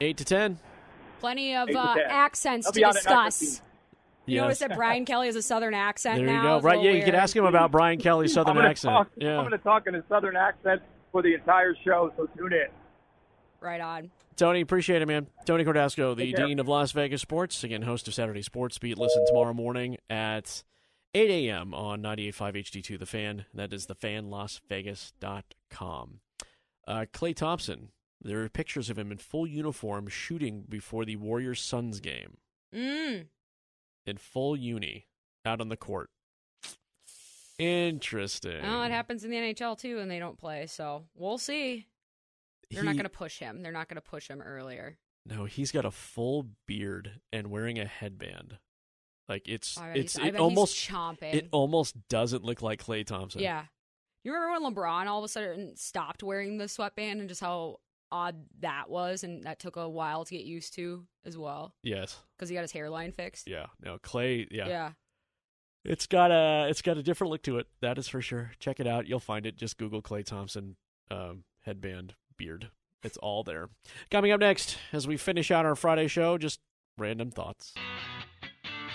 8 0.00 0.16
to 0.18 0.24
10. 0.24 0.58
Plenty 1.20 1.56
of 1.56 1.70
uh, 1.70 1.96
accents 2.06 2.70
to 2.70 2.80
discuss. 2.80 3.62
You 4.26 4.36
yes. 4.36 4.42
notice 4.42 4.58
that 4.58 4.74
Brian 4.74 5.04
Kelly 5.06 5.26
has 5.26 5.36
a 5.36 5.42
southern 5.42 5.74
accent 5.74 6.18
there 6.18 6.26
now. 6.26 6.56
you 6.56 6.60
go. 6.60 6.66
Right? 6.66 6.76
Yeah, 6.76 6.82
weird. 6.90 6.96
you 6.98 7.04
could 7.04 7.14
ask 7.14 7.34
him 7.34 7.46
about 7.46 7.70
Brian 7.70 7.98
Kelly's 7.98 8.32
southern 8.34 8.58
I'm 8.58 8.66
accent. 8.66 8.92
Talk, 8.92 9.08
yeah. 9.16 9.38
I'm 9.38 9.48
going 9.48 9.58
to 9.58 9.64
talk 9.64 9.86
in 9.86 9.94
a 9.94 10.04
southern 10.08 10.36
accent 10.36 10.82
for 11.10 11.22
the 11.22 11.34
entire 11.34 11.74
show, 11.84 12.12
so 12.16 12.26
tune 12.36 12.52
in. 12.52 12.66
Right 13.64 13.80
on. 13.80 14.10
Tony, 14.36 14.60
appreciate 14.60 15.02
it, 15.02 15.06
man. 15.06 15.26
Tony 15.46 15.64
Cordasco, 15.64 16.14
the 16.14 16.32
Dean 16.32 16.60
of 16.60 16.68
Las 16.68 16.92
Vegas 16.92 17.22
Sports, 17.22 17.64
again, 17.64 17.82
host 17.82 18.06
of 18.06 18.14
Saturday 18.14 18.42
Sports 18.42 18.78
Beat. 18.78 18.98
Listen 18.98 19.26
tomorrow 19.26 19.54
morning 19.54 19.96
at 20.10 20.62
8 21.14 21.30
a.m. 21.30 21.74
on 21.74 22.02
98.5 22.02 22.56
HD2 22.56 22.98
The 22.98 23.06
Fan. 23.06 23.46
That 23.54 23.72
is 23.72 23.86
thefanlasvegas.com. 23.86 26.20
Uh, 26.86 27.06
Klay 27.12 27.34
Thompson, 27.34 27.88
there 28.20 28.42
are 28.42 28.48
pictures 28.48 28.90
of 28.90 28.98
him 28.98 29.10
in 29.10 29.18
full 29.18 29.46
uniform 29.46 30.08
shooting 30.08 30.64
before 30.68 31.04
the 31.04 31.16
Warriors 31.16 31.60
Suns 31.60 32.00
game. 32.00 32.36
Mm 32.74 33.26
in 34.06 34.16
full 34.16 34.56
uni 34.56 35.06
out 35.44 35.60
on 35.60 35.68
the 35.68 35.76
court. 35.76 36.10
Interesting. 37.58 38.62
Well, 38.62 38.82
it 38.82 38.90
happens 38.90 39.24
in 39.24 39.30
the 39.30 39.36
NHL 39.36 39.78
too, 39.78 39.98
and 39.98 40.10
they 40.10 40.18
don't 40.18 40.38
play. 40.38 40.66
So 40.66 41.04
we'll 41.14 41.38
see. 41.38 41.86
They're 42.70 42.82
he, 42.82 42.86
not 42.86 42.94
going 42.96 43.04
to 43.04 43.08
push 43.08 43.38
him. 43.38 43.62
They're 43.62 43.72
not 43.72 43.88
going 43.88 43.96
to 43.96 44.00
push 44.00 44.28
him 44.28 44.40
earlier. 44.40 44.98
No, 45.26 45.44
he's 45.46 45.72
got 45.72 45.84
a 45.84 45.90
full 45.90 46.48
beard 46.66 47.20
and 47.32 47.50
wearing 47.50 47.78
a 47.78 47.86
headband. 47.86 48.58
Like 49.28 49.48
it's 49.48 49.78
I 49.78 49.92
it's 49.92 50.18
it 50.18 50.36
almost 50.36 50.76
chomping. 50.76 51.32
it 51.34 51.48
almost 51.50 51.96
doesn't 52.08 52.44
look 52.44 52.60
like 52.60 52.84
Klay 52.84 53.06
Thompson. 53.06 53.40
Yeah. 53.40 53.64
You 54.22 54.32
remember 54.34 54.60
when 54.60 54.74
LeBron 54.74 55.06
all 55.06 55.18
of 55.18 55.24
a 55.24 55.28
sudden 55.28 55.76
stopped 55.76 56.22
wearing 56.22 56.58
the 56.58 56.68
sweatband 56.68 57.20
and 57.20 57.28
just 57.28 57.40
how 57.40 57.78
odd 58.12 58.36
that 58.60 58.88
was, 58.88 59.24
and 59.24 59.44
that 59.44 59.58
took 59.58 59.76
a 59.76 59.88
while 59.88 60.24
to 60.24 60.34
get 60.36 60.44
used 60.44 60.74
to 60.74 61.04
as 61.24 61.36
well 61.36 61.74
Yes. 61.82 62.20
because 62.36 62.48
he 62.48 62.54
got 62.54 62.62
his 62.62 62.72
hairline 62.72 63.12
fixed. 63.12 63.48
Yeah. 63.48 63.66
No, 63.82 63.98
Klay. 63.98 64.46
Yeah. 64.50 64.68
Yeah. 64.68 64.90
It's 65.84 66.06
got 66.06 66.30
a 66.30 66.68
it's 66.68 66.80
got 66.82 66.96
a 66.96 67.02
different 67.02 67.30
look 67.30 67.42
to 67.42 67.58
it. 67.58 67.66
That 67.80 67.98
is 67.98 68.08
for 68.08 68.22
sure. 68.22 68.52
Check 68.58 68.80
it 68.80 68.86
out. 68.86 69.06
You'll 69.06 69.20
find 69.20 69.46
it. 69.46 69.56
Just 69.56 69.78
Google 69.78 70.00
Klay 70.00 70.24
Thompson 70.24 70.76
um, 71.10 71.44
headband 71.60 72.14
beard. 72.36 72.70
It's 73.02 73.18
all 73.18 73.42
there. 73.42 73.68
Coming 74.10 74.32
up 74.32 74.40
next, 74.40 74.78
as 74.92 75.06
we 75.06 75.16
finish 75.16 75.50
out 75.50 75.66
our 75.66 75.76
Friday 75.76 76.08
show, 76.08 76.38
just 76.38 76.58
random 76.96 77.30
thoughts. 77.30 77.74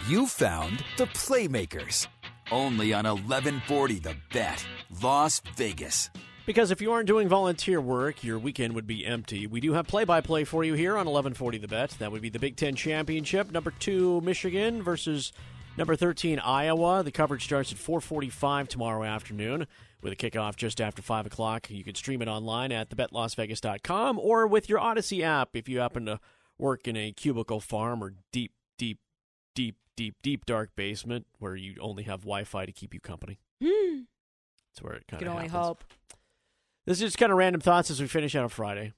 You 0.07 0.25
found 0.25 0.83
the 0.97 1.05
Playmakers. 1.05 2.07
Only 2.51 2.93
on 2.93 3.05
1140 3.05 3.99
The 3.99 4.15
Bet, 4.33 4.65
Las 5.03 5.41
Vegas. 5.55 6.09
Because 6.47 6.71
if 6.71 6.81
you 6.81 6.91
aren't 6.91 7.05
doing 7.07 7.27
volunteer 7.27 7.79
work, 7.79 8.23
your 8.23 8.39
weekend 8.39 8.73
would 8.73 8.87
be 8.87 9.05
empty. 9.05 9.45
We 9.45 9.61
do 9.61 9.73
have 9.73 9.85
play-by-play 9.85 10.45
for 10.45 10.63
you 10.63 10.73
here 10.73 10.93
on 10.93 11.05
1140 11.05 11.59
The 11.59 11.67
Bet. 11.67 11.91
That 11.99 12.11
would 12.11 12.23
be 12.23 12.29
the 12.29 12.39
Big 12.39 12.55
Ten 12.55 12.73
Championship. 12.73 13.51
Number 13.51 13.69
two, 13.69 14.19
Michigan 14.21 14.81
versus 14.81 15.31
number 15.77 15.95
13, 15.95 16.39
Iowa. 16.39 17.03
The 17.03 17.11
coverage 17.11 17.43
starts 17.43 17.71
at 17.71 17.77
4:45 17.77 18.67
tomorrow 18.67 19.03
afternoon 19.03 19.67
with 20.01 20.13
a 20.13 20.15
kickoff 20.15 20.55
just 20.55 20.79
after 20.79 21.01
five 21.01 21.25
o'clock. 21.25 21.69
You 21.69 21.83
can 21.83 21.95
stream 21.95 22.21
it 22.21 22.27
online 22.27 22.71
at 22.71 22.89
thebetlasvegas.com 22.89 24.19
or 24.19 24.47
with 24.47 24.69
your 24.69 24.79
Audacy 24.79 25.21
app 25.21 25.49
if 25.55 25.67
you 25.67 25.79
happen 25.79 26.05
to 26.05 26.19
work 26.57 26.87
in 26.87 26.95
a 26.95 27.11
cubicle 27.11 27.59
farm 27.59 28.03
or 28.03 28.13
deep, 28.31 28.53
deep, 28.77 28.99
deep, 29.55 29.75
deep, 29.95 30.15
deep 30.21 30.45
dark 30.45 30.75
basement 30.75 31.27
where 31.39 31.55
you 31.55 31.75
only 31.81 32.03
have 32.03 32.21
Wi-Fi 32.21 32.65
to 32.65 32.71
keep 32.71 32.93
you 32.93 32.99
company. 32.99 33.39
Hmm. 33.63 34.01
That's 34.71 34.81
where 34.81 34.93
it 34.93 35.07
kind 35.07 35.19
Can 35.19 35.27
of 35.27 35.35
only 35.35 35.47
happens. 35.47 35.65
hope. 35.65 35.83
This 36.85 36.97
is 36.97 37.01
just 37.09 37.17
kind 37.17 37.31
of 37.31 37.37
random 37.37 37.61
thoughts 37.61 37.91
as 37.91 38.01
we 38.01 38.07
finish 38.07 38.35
out 38.35 38.45
a 38.45 38.49
Friday. 38.49 38.93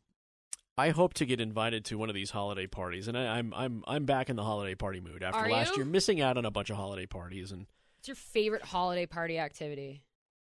I 0.77 0.89
hope 0.89 1.13
to 1.15 1.25
get 1.25 1.41
invited 1.41 1.83
to 1.85 1.97
one 1.97 2.09
of 2.09 2.15
these 2.15 2.31
holiday 2.31 2.65
parties, 2.65 3.07
and 3.07 3.17
I, 3.17 3.37
I'm 3.37 3.53
I'm 3.53 3.83
I'm 3.85 4.05
back 4.05 4.29
in 4.29 4.35
the 4.37 4.43
holiday 4.43 4.73
party 4.73 4.99
mood 5.01 5.21
after 5.21 5.41
Are 5.41 5.49
last 5.49 5.71
you? 5.71 5.77
year 5.83 5.85
missing 5.85 6.21
out 6.21 6.37
on 6.37 6.45
a 6.45 6.49
bunch 6.51 6.69
of 6.69 6.77
holiday 6.77 7.05
parties. 7.05 7.51
And 7.51 7.67
What's 7.97 8.07
your 8.07 8.15
favorite 8.15 8.63
holiday 8.63 9.05
party 9.05 9.37
activity 9.37 10.01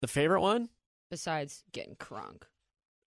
the 0.00 0.08
favorite 0.08 0.40
one, 0.40 0.68
besides 1.10 1.64
getting 1.72 1.96
crunk? 1.96 2.42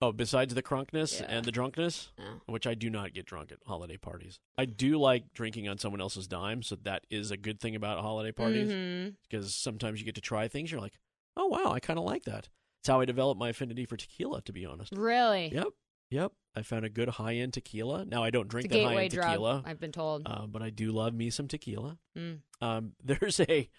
oh, 0.01 0.11
besides 0.11 0.53
the 0.53 0.61
crunkness 0.61 1.21
Yeah. 1.21 1.27
and 1.29 1.45
the 1.45 1.51
drunkness, 1.51 2.09
Yeah. 2.19 2.39
which 2.47 2.67
I 2.67 2.73
do 2.73 2.89
not 2.89 3.13
get 3.13 3.25
drunk 3.25 3.53
at 3.53 3.59
holiday 3.65 3.95
parties. 3.95 4.37
I 4.57 4.65
do 4.65 4.97
like 4.99 5.31
drinking 5.33 5.69
on 5.69 5.77
someone 5.77 6.01
else's 6.01 6.27
dime, 6.27 6.61
so 6.61 6.75
that 6.83 7.05
is 7.09 7.31
a 7.31 7.37
good 7.37 7.61
thing 7.61 7.73
about 7.73 8.01
holiday 8.01 8.33
parties 8.33 8.69
Mhm. 8.69 9.15
because 9.23 9.55
sometimes 9.55 9.99
you 10.01 10.05
get 10.05 10.15
to 10.15 10.21
try 10.21 10.49
things. 10.49 10.71
You're 10.71 10.81
like, 10.81 10.99
oh 11.37 11.45
wow, 11.47 11.71
I 11.71 11.79
kind 11.79 11.97
of 11.97 12.03
like 12.03 12.23
that. 12.25 12.49
It's 12.81 12.89
how 12.89 12.99
I 12.99 13.05
developed 13.05 13.39
my 13.39 13.47
affinity 13.49 13.85
for 13.85 13.95
tequila, 13.95 14.41
to 14.41 14.51
be 14.51 14.65
honest. 14.65 14.91
Really? 14.93 15.53
Yep. 15.53 15.67
Yep. 16.09 16.33
I 16.53 16.61
found 16.63 16.83
a 16.83 16.89
good 16.89 17.07
high 17.07 17.35
end 17.35 17.53
tequila. 17.53 18.03
Now 18.03 18.23
I 18.25 18.29
don't 18.29 18.49
drink 18.49 18.69
that 18.71 18.83
high 18.83 19.03
end 19.03 19.11
tequila. 19.11 19.63
I've 19.65 19.79
been 19.79 19.93
told. 19.93 20.23
Uh, 20.25 20.47
but 20.47 20.61
I 20.61 20.69
do 20.69 20.91
love 20.91 21.13
me 21.13 21.29
some 21.29 21.47
tequila. 21.47 21.97
Mm. 22.17 22.41
Um, 22.59 22.95
there's 23.03 23.39
a 23.39 23.69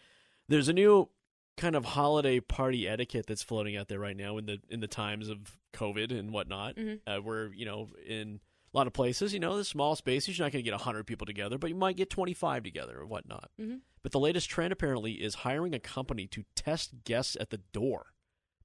there's 0.48 0.68
a 0.68 0.72
new 0.72 1.10
kind 1.56 1.76
of 1.76 1.84
holiday 1.84 2.40
party 2.40 2.88
etiquette 2.88 3.26
that's 3.26 3.42
floating 3.42 3.76
out 3.76 3.88
there 3.88 3.98
right 4.00 4.16
now 4.16 4.36
in 4.38 4.46
the 4.46 4.58
in 4.68 4.80
the 4.80 4.88
times 4.88 5.28
of 5.28 5.56
COVID 5.72 6.10
and 6.16 6.32
whatnot. 6.32 6.76
Mhm. 6.76 7.00
Uh, 7.06 7.18
where 7.20 7.52
you 7.54 7.64
know 7.64 7.88
in 8.06 8.40
a 8.72 8.76
lot 8.76 8.86
of 8.88 8.92
places, 8.92 9.32
you 9.32 9.38
know, 9.38 9.56
the 9.56 9.64
small 9.64 9.94
spaces, 9.94 10.36
you're 10.36 10.44
not 10.44 10.52
going 10.52 10.64
to 10.64 10.68
get 10.70 10.80
hundred 10.80 11.06
people 11.06 11.26
together, 11.26 11.58
but 11.58 11.70
you 11.70 11.76
might 11.76 11.96
get 11.96 12.10
25 12.10 12.64
together 12.64 12.98
or 12.98 13.06
whatnot. 13.06 13.48
Mhm. 13.60 13.82
But 14.02 14.10
the 14.10 14.18
latest 14.18 14.50
trend 14.50 14.72
apparently 14.72 15.12
is 15.22 15.36
hiring 15.36 15.74
a 15.74 15.78
company 15.78 16.26
to 16.26 16.44
test 16.56 17.04
guests 17.04 17.36
at 17.38 17.50
the 17.50 17.58
door 17.58 18.06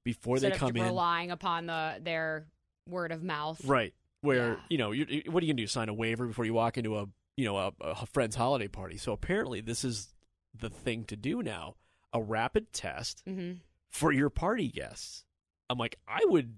before 0.02 0.36
Instead 0.36 0.54
they 0.54 0.56
come 0.58 0.70
of 0.70 0.76
in. 0.76 0.82
relying 0.82 1.30
upon 1.30 1.66
the 1.66 2.00
their 2.02 2.48
word 2.88 3.12
of 3.12 3.22
mouth. 3.22 3.64
Right. 3.64 3.94
Where 4.22 4.54
Yeah. 4.54 4.60
you 4.68 4.78
know, 4.78 4.88
what 5.30 5.42
are 5.42 5.46
you 5.46 5.52
gonna 5.52 5.62
do? 5.62 5.66
Sign 5.68 5.88
a 5.88 5.94
waiver 5.94 6.26
before 6.26 6.44
you 6.44 6.54
walk 6.54 6.76
into 6.76 6.96
a 6.98 7.06
you 7.36 7.44
know 7.44 7.56
a, 7.56 7.72
a 7.80 8.06
friend's 8.06 8.34
holiday 8.34 8.66
party? 8.68 8.96
So 8.96 9.12
apparently, 9.12 9.60
this 9.60 9.84
is 9.84 10.12
the 10.52 10.68
thing 10.70 11.04
to 11.04 11.16
do 11.16 11.40
now: 11.42 11.76
a 12.12 12.20
rapid 12.22 12.72
test 12.72 13.22
hmm 13.26 13.52
for 13.88 14.12
your 14.12 14.30
party 14.30 14.68
guests. 14.68 15.24
I'm 15.68 15.76
like, 15.78 15.98
I 16.06 16.20
would. 16.24 16.54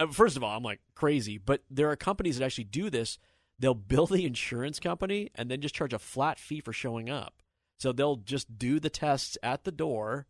uh, 0.00 0.08
First 0.08 0.36
of 0.36 0.44
all, 0.44 0.54
I'm 0.56 0.62
like 0.62 0.80
crazy, 0.94 1.38
but 1.38 1.62
there 1.70 1.90
are 1.90 1.96
companies 1.96 2.38
that 2.38 2.44
actually 2.44 2.64
do 2.64 2.90
this. 2.90 3.18
They'll 3.58 3.72
bill 3.92 4.06
the 4.06 4.26
insurance 4.26 4.78
company 4.78 5.30
and 5.34 5.50
then 5.50 5.60
just 5.62 5.74
charge 5.74 5.94
a 5.94 5.98
flat 5.98 6.38
fee 6.38 6.60
for 6.60 6.74
showing 6.74 7.08
up. 7.08 7.42
So 7.78 7.92
they'll 7.92 8.16
just 8.16 8.58
do 8.58 8.78
the 8.80 8.90
tests 8.90 9.38
at 9.42 9.64
the 9.64 9.72
door, 9.72 10.26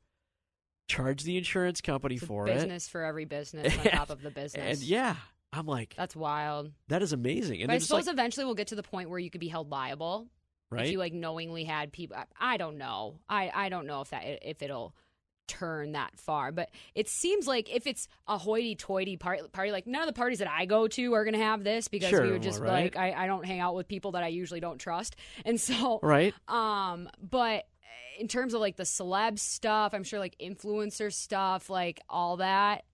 charge 0.89 1.25
the 1.25 1.37
insurance 1.37 1.81
company 1.81 2.17
for 2.19 2.49
it, 2.49 2.55
business 2.55 2.89
for 2.89 3.03
every 3.03 3.25
business 3.25 3.77
on 3.79 3.85
top 3.93 4.11
of 4.11 4.23
the 4.23 4.31
business. 4.31 4.79
and 4.81 4.89
yeah, 4.89 5.17
I'm 5.53 5.67
like, 5.67 5.95
That's 5.97 6.15
wild. 6.17 6.71
that 6.89 7.03
is 7.03 7.13
amazing. 7.13 7.63
And 7.63 7.69
but 7.69 7.75
I 7.75 7.79
suppose 7.79 8.07
like, 8.07 8.13
eventually 8.15 8.45
we'll 8.47 8.55
get 8.55 8.69
to 8.69 8.75
the 8.77 8.83
point 8.83 9.11
where 9.11 9.19
you 9.19 9.31
could 9.31 9.41
be 9.41 9.49
held 9.49 9.71
liable 9.71 10.29
right? 10.71 10.87
if 10.87 10.93
you 10.93 10.99
like 10.99 11.13
knowingly 11.13 11.65
had 11.65 11.93
people. 11.93 12.17
I, 12.39 12.57
don't 12.57 12.79
know. 12.79 13.21
I, 13.29 13.51
I 13.55 13.69
don't 13.69 13.87
know 13.87 14.01
if 14.01 14.11
that 14.11 14.23
if 14.43 14.63
it'll 14.63 14.95
turn 15.49 15.93
that 15.93 16.19
far, 16.19 16.51
but 16.53 16.71
it 16.95 17.09
seems 17.09 17.47
like 17.47 17.73
if 17.73 17.87
it's 17.87 18.09
a 18.27 18.37
hoity-toity 18.37 19.17
party, 19.17 19.43
party 19.53 19.71
like 19.71 19.87
none 19.87 20.03
of 20.03 20.07
the 20.09 20.13
parties 20.13 20.41
that 20.41 20.51
I 20.51 20.67
go 20.67 20.89
to 20.89 21.15
are 21.15 21.25
going 21.25 21.35
to 21.35 21.41
have 21.41 21.63
this 21.65 21.89
because 21.89 22.11
Sure, 22.11 22.23
we 22.25 22.33
would 22.33 22.43
just 22.43 22.61
right. 22.61 22.95
like 22.95 22.97
I, 22.97 23.25
I 23.25 23.27
don't 23.27 23.45
hang 23.45 23.61
out 23.61 23.75
with 23.75 23.89
people 23.89 24.13
that 24.13 24.23
I 24.23 24.29
usually 24.29 24.61
don't 24.61 24.79
trust, 24.79 25.17
and 25.45 25.61
so 25.61 26.01
right? 26.03 26.35
um, 26.49 27.09
but 27.21 27.65
in 28.19 28.29
terms 28.29 28.55
of 28.55 28.61
like 28.61 28.77
the 28.77 28.83
celeb 28.83 29.39
stuff, 29.39 29.95
I'm 29.95 30.05
sure 30.05 30.19
like 30.19 30.37
influencer 30.41 31.13
stuff, 31.13 31.71
like 31.71 32.01
all 32.09 32.39
that, 32.39 32.85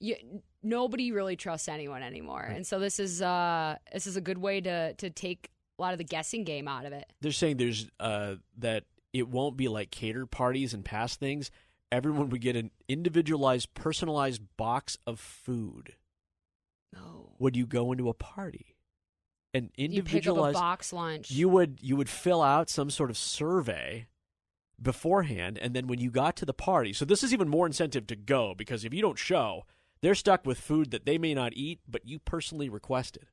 you 0.00 0.16
nobody 0.62 1.12
really 1.12 1.36
trusts 1.36 1.68
anyone 1.68 2.02
anymore. 2.02 2.42
And 2.42 2.66
so 2.66 2.78
this 2.78 2.98
is 2.98 3.20
uh 3.20 3.76
this 3.92 4.06
is 4.06 4.16
a 4.16 4.20
good 4.20 4.38
way 4.38 4.60
to 4.60 4.94
to 4.94 5.10
take 5.10 5.50
a 5.82 5.84
lot 5.84 5.92
of 5.92 5.98
the 5.98 6.04
guessing 6.04 6.44
game 6.44 6.68
out 6.68 6.86
of 6.86 6.92
it. 6.92 7.12
They're 7.20 7.32
saying 7.32 7.56
there's 7.56 7.88
uh, 7.98 8.36
that 8.58 8.84
it 9.12 9.28
won't 9.28 9.56
be 9.56 9.68
like 9.68 9.90
catered 9.90 10.30
parties 10.30 10.72
and 10.72 10.84
past 10.84 11.18
things. 11.18 11.50
Everyone 11.90 12.30
would 12.30 12.40
get 12.40 12.56
an 12.56 12.70
individualized, 12.88 13.74
personalized 13.74 14.42
box 14.56 14.96
of 15.06 15.18
food. 15.20 15.94
No. 16.94 17.32
Would 17.38 17.56
you 17.56 17.66
go 17.66 17.92
into 17.92 18.08
a 18.08 18.14
party? 18.14 18.76
An 19.54 19.64
You 19.64 19.68
pick 19.68 19.76
up 19.76 19.76
a 19.76 19.82
individualized. 19.82 20.54
box 20.58 20.92
lunch. 20.92 21.30
You 21.30 21.48
would 21.48 21.78
you 21.82 21.96
would 21.96 22.08
fill 22.08 22.40
out 22.42 22.70
some 22.70 22.88
sort 22.88 23.10
of 23.10 23.18
survey 23.18 24.06
beforehand, 24.80 25.58
and 25.58 25.74
then 25.74 25.86
when 25.86 26.00
you 26.00 26.10
got 26.10 26.36
to 26.36 26.46
the 26.46 26.54
party, 26.54 26.92
so 26.92 27.04
this 27.04 27.22
is 27.22 27.32
even 27.34 27.48
more 27.48 27.66
incentive 27.66 28.06
to 28.06 28.16
go 28.16 28.54
because 28.56 28.84
if 28.84 28.94
you 28.94 29.02
don't 29.02 29.18
show, 29.18 29.64
they're 30.00 30.14
stuck 30.14 30.46
with 30.46 30.58
food 30.58 30.90
that 30.90 31.04
they 31.06 31.18
may 31.18 31.34
not 31.34 31.52
eat, 31.54 31.80
but 31.86 32.06
you 32.06 32.18
personally 32.18 32.68
requested. 32.70 33.26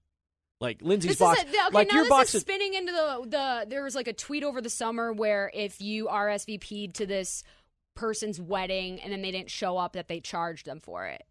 Like 0.62 0.82
Lindsay's 0.82 1.12
this 1.12 1.20
box, 1.20 1.40
is 1.40 1.46
a, 1.46 1.48
okay, 1.48 1.60
like 1.72 1.88
now 1.90 1.96
your 1.96 2.04
this 2.04 2.10
box 2.10 2.36
is 2.36 2.42
spinning 2.42 2.74
into 2.74 2.92
the 2.92 3.26
the. 3.30 3.66
There 3.70 3.84
was 3.84 3.96
like 3.96 4.08
a 4.10 4.14
tweet 4.14 4.44
over 4.44 4.62
the 4.62 4.70
summer 4.70 5.14
where 5.14 5.50
if 5.54 5.80
you 5.82 6.08
RSVP'd 6.08 6.96
to 6.96 7.06
this 7.06 7.44
person's 7.96 8.42
wedding 8.42 9.00
and 9.02 9.12
then 9.12 9.22
they 9.22 9.32
didn't 9.32 9.50
show 9.50 9.78
up, 9.78 9.94
that 9.94 10.08
they 10.10 10.20
charged 10.20 10.66
them 10.66 10.80
for 10.82 11.06
it. 11.08 11.24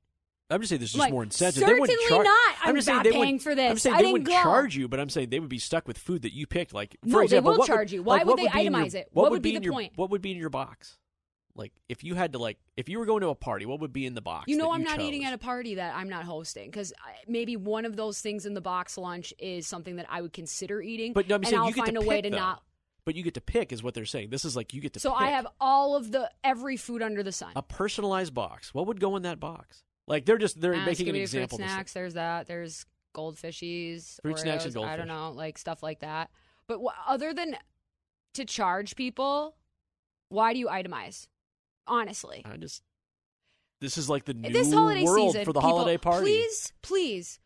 I'm 0.50 0.60
just 0.60 0.70
saying 0.70 0.80
there's 0.80 0.92
just 0.92 0.98
Like, 1.00 1.12
more 1.12 1.22
incentive. 1.24 1.60
they 1.66 1.74
wouldn't 1.74 1.90
certainly 2.00 2.08
char- 2.08 2.24
not. 2.24 2.54
I'm 2.62 2.74
just 2.74 2.86
saying 2.86 2.96
not 2.96 3.04
they 3.04 3.10
paying 3.10 3.20
wouldn't- 3.20 3.42
for 3.42 3.54
this. 3.54 3.70
I'm 3.70 3.78
saying 3.78 3.96
I 3.96 4.02
they 4.02 4.12
wouldn't 4.12 4.28
go. 4.28 4.42
charge 4.42 4.76
you, 4.76 4.88
but 4.88 4.98
I'm 4.98 5.10
saying 5.10 5.28
they 5.28 5.40
would 5.40 5.50
be 5.50 5.58
stuck 5.58 5.86
with 5.86 5.98
food 5.98 6.22
that 6.22 6.32
you 6.32 6.46
picked. 6.46 6.72
Like, 6.72 6.96
for 7.02 7.08
No, 7.08 7.18
they 7.18 7.24
example, 7.24 7.52
will 7.52 7.58
what 7.58 7.66
charge 7.66 7.90
would, 7.90 7.92
you. 7.92 8.02
Why 8.02 8.16
like, 8.18 8.26
would 8.26 8.38
they 8.38 8.48
be 8.48 8.66
in 8.66 8.72
your- 8.72 8.82
itemize 8.82 8.94
it? 8.94 9.08
What, 9.12 9.24
What 9.24 9.30
would 9.32 9.36
would 9.36 9.42
be 9.42 9.54
in 9.56 9.60
the 9.60 9.64
your, 9.66 9.72
point? 9.74 9.92
What 9.96 10.08
would 10.10 10.22
be 10.22 10.30
in 10.30 10.38
your 10.38 10.48
box? 10.48 10.96
Like, 11.59 11.72
if 11.88 12.04
you 12.04 12.14
had 12.14 12.32
to, 12.32 12.38
like, 12.38 12.56
if 12.76 12.88
you 12.88 12.98
were 12.98 13.04
going 13.04 13.20
to 13.20 13.28
a 13.28 13.34
party, 13.34 13.66
what 13.66 13.80
would 13.80 13.92
be 13.92 14.06
in 14.06 14.14
the 14.14 14.22
box? 14.22 14.44
You 14.46 14.56
know, 14.56 14.72
I'm 14.72 14.80
you 14.80 14.86
not 14.86 15.00
eating 15.00 15.24
at 15.24 15.34
a 15.34 15.38
party 15.38 15.74
that 15.74 15.94
I'm 15.94 16.09
not 16.09 16.24
hosting 16.24 16.70
because 16.70 16.92
maybe 17.26 17.56
one 17.56 17.84
of 17.84 17.96
those 17.96 18.20
things 18.20 18.46
in 18.46 18.54
the 18.54 18.61
box 18.61 18.96
lunch 18.96 19.34
is 19.38 19.66
something 19.66 19.96
that 19.96 20.06
I 20.09 20.22
would 20.22 20.32
consider 20.32 20.80
eating. 20.80 21.12
But 21.12 21.28
no, 21.28 21.34
I'm 21.34 21.44
saying 21.44 21.59
I'll 21.59 21.68
you 21.68 21.74
get 21.74 21.86
find 21.86 21.96
to 21.96 22.02
a 22.02 22.06
way 22.06 22.18
pick, 22.22 22.26
to 22.26 22.30
though. 22.30 22.36
not. 22.36 22.62
But 23.04 23.16
you 23.16 23.22
get 23.22 23.34
to 23.34 23.40
pick, 23.40 23.72
is 23.72 23.82
what 23.82 23.94
they're 23.94 24.04
saying. 24.04 24.30
This 24.30 24.44
is 24.44 24.54
like 24.54 24.72
you 24.72 24.80
get 24.80 24.92
to. 24.92 25.00
So 25.00 25.11
pick 25.11 25.20
I 25.20 25.30
have 25.30 25.46
all 25.61 25.96
of 25.96 26.12
the 26.12 26.30
every 26.44 26.76
food 26.76 27.02
under 27.02 27.22
the 27.22 27.32
sun. 27.32 27.52
a 27.56 27.62
personalized 27.62 28.34
box. 28.34 28.72
What 28.72 28.86
would 28.86 29.00
go 29.00 29.16
in 29.16 29.22
that 29.22 29.40
box? 29.40 29.82
Like 30.06 30.26
they're 30.26 30.38
just 30.38 30.61
they're 30.61 30.76
making 30.84 31.09
an 31.09 31.16
example. 31.16 31.59
Fruit 31.59 31.66
snacks. 31.66 31.92
There's 31.92 32.14
that. 32.14 32.46
There's 32.46 32.86
goldfishies. 33.16 34.20
Fruit 34.22 34.38
snacks 34.38 34.64
and 34.64 34.74
Oreos, 34.74 34.86
I 34.86 34.96
don't 34.96 35.09
know, 35.09 35.32
like 35.32 35.59
stuff 35.59 35.82
like 35.82 36.00
that. 36.00 36.30
But 36.66 36.80
other 37.06 37.34
than 37.34 37.56
to 38.34 38.44
charge 38.44 38.94
people, 38.94 39.56
why 40.28 40.52
do 40.52 40.59
you 40.59 40.68
itemize? 40.68 41.26
Honestly, 41.89 42.45
I 42.45 42.57
just. 42.57 42.82
This 43.80 43.97
is 43.97 44.11
like 44.11 44.24
the 44.24 44.34
new 44.34 44.51
this 44.53 44.72
holiday 44.72 45.05
world 45.05 45.32
season 45.32 45.45
for 45.45 45.53
the 45.53 45.61
people, 45.61 45.78
holiday 45.78 45.99
party. 45.99 46.24
Please, 46.24 46.72
please, 46.82 47.39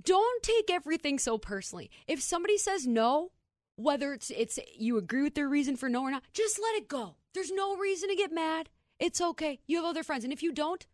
don't 0.00 0.42
take 0.42 0.70
everything 0.70 1.18
so 1.18 1.38
personally. 1.38 1.90
If 2.06 2.22
somebody 2.22 2.56
says 2.56 2.86
no, 2.86 3.32
whether 3.76 4.12
it's 4.12 4.30
it's 4.30 4.58
you 4.76 4.96
agree 4.96 5.22
with 5.22 5.34
their 5.34 5.48
reason 5.48 5.76
for 5.76 5.88
no 5.88 6.02
or 6.02 6.10
not, 6.10 6.22
just 6.32 6.60
let 6.62 6.76
it 6.76 6.88
go. 6.88 7.16
There's 7.34 7.50
no 7.50 7.76
reason 7.76 8.08
to 8.10 8.16
get 8.16 8.32
mad. 8.32 8.68
It's 8.98 9.20
okay. 9.20 9.58
You 9.66 9.78
have 9.78 9.86
other 9.86 10.04
friends, 10.04 10.24
and 10.24 10.32
if 10.32 10.42
you 10.42 10.52
don't, 10.52 10.86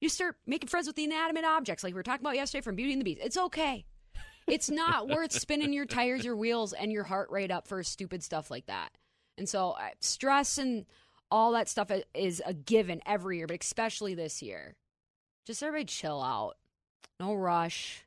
you 0.00 0.08
start 0.08 0.36
making 0.46 0.68
friends 0.68 0.86
with 0.86 0.96
the 0.96 1.04
inanimate 1.04 1.44
objects, 1.44 1.82
like 1.82 1.92
we 1.92 1.96
were 1.96 2.04
talking 2.04 2.24
about 2.24 2.36
yesterday 2.36 2.62
from 2.62 2.76
Beauty 2.76 2.92
and 2.92 3.00
the 3.00 3.04
Beast. 3.04 3.20
It's 3.22 3.36
okay. 3.36 3.84
It's 4.46 4.70
not 4.70 5.08
worth 5.14 5.32
spinning 5.32 5.72
your 5.72 5.86
tires, 5.86 6.24
your 6.24 6.36
wheels, 6.36 6.72
and 6.72 6.92
your 6.92 7.04
heart 7.04 7.30
rate 7.30 7.50
up 7.50 7.66
for 7.66 7.82
stupid 7.82 8.22
stuff 8.22 8.50
like 8.50 8.66
that. 8.66 8.90
And 9.36 9.48
so 9.48 9.76
stress 10.00 10.58
and 10.58 10.84
all 11.30 11.52
that 11.52 11.68
stuff 11.68 11.90
is 12.14 12.42
a 12.46 12.54
given 12.54 13.00
every 13.06 13.38
year, 13.38 13.46
but 13.46 13.62
especially 13.62 14.14
this 14.14 14.42
year. 14.42 14.74
Just 15.46 15.62
everybody 15.62 15.84
chill 15.86 16.22
out. 16.22 16.56
No 17.20 17.34
rush. 17.34 18.04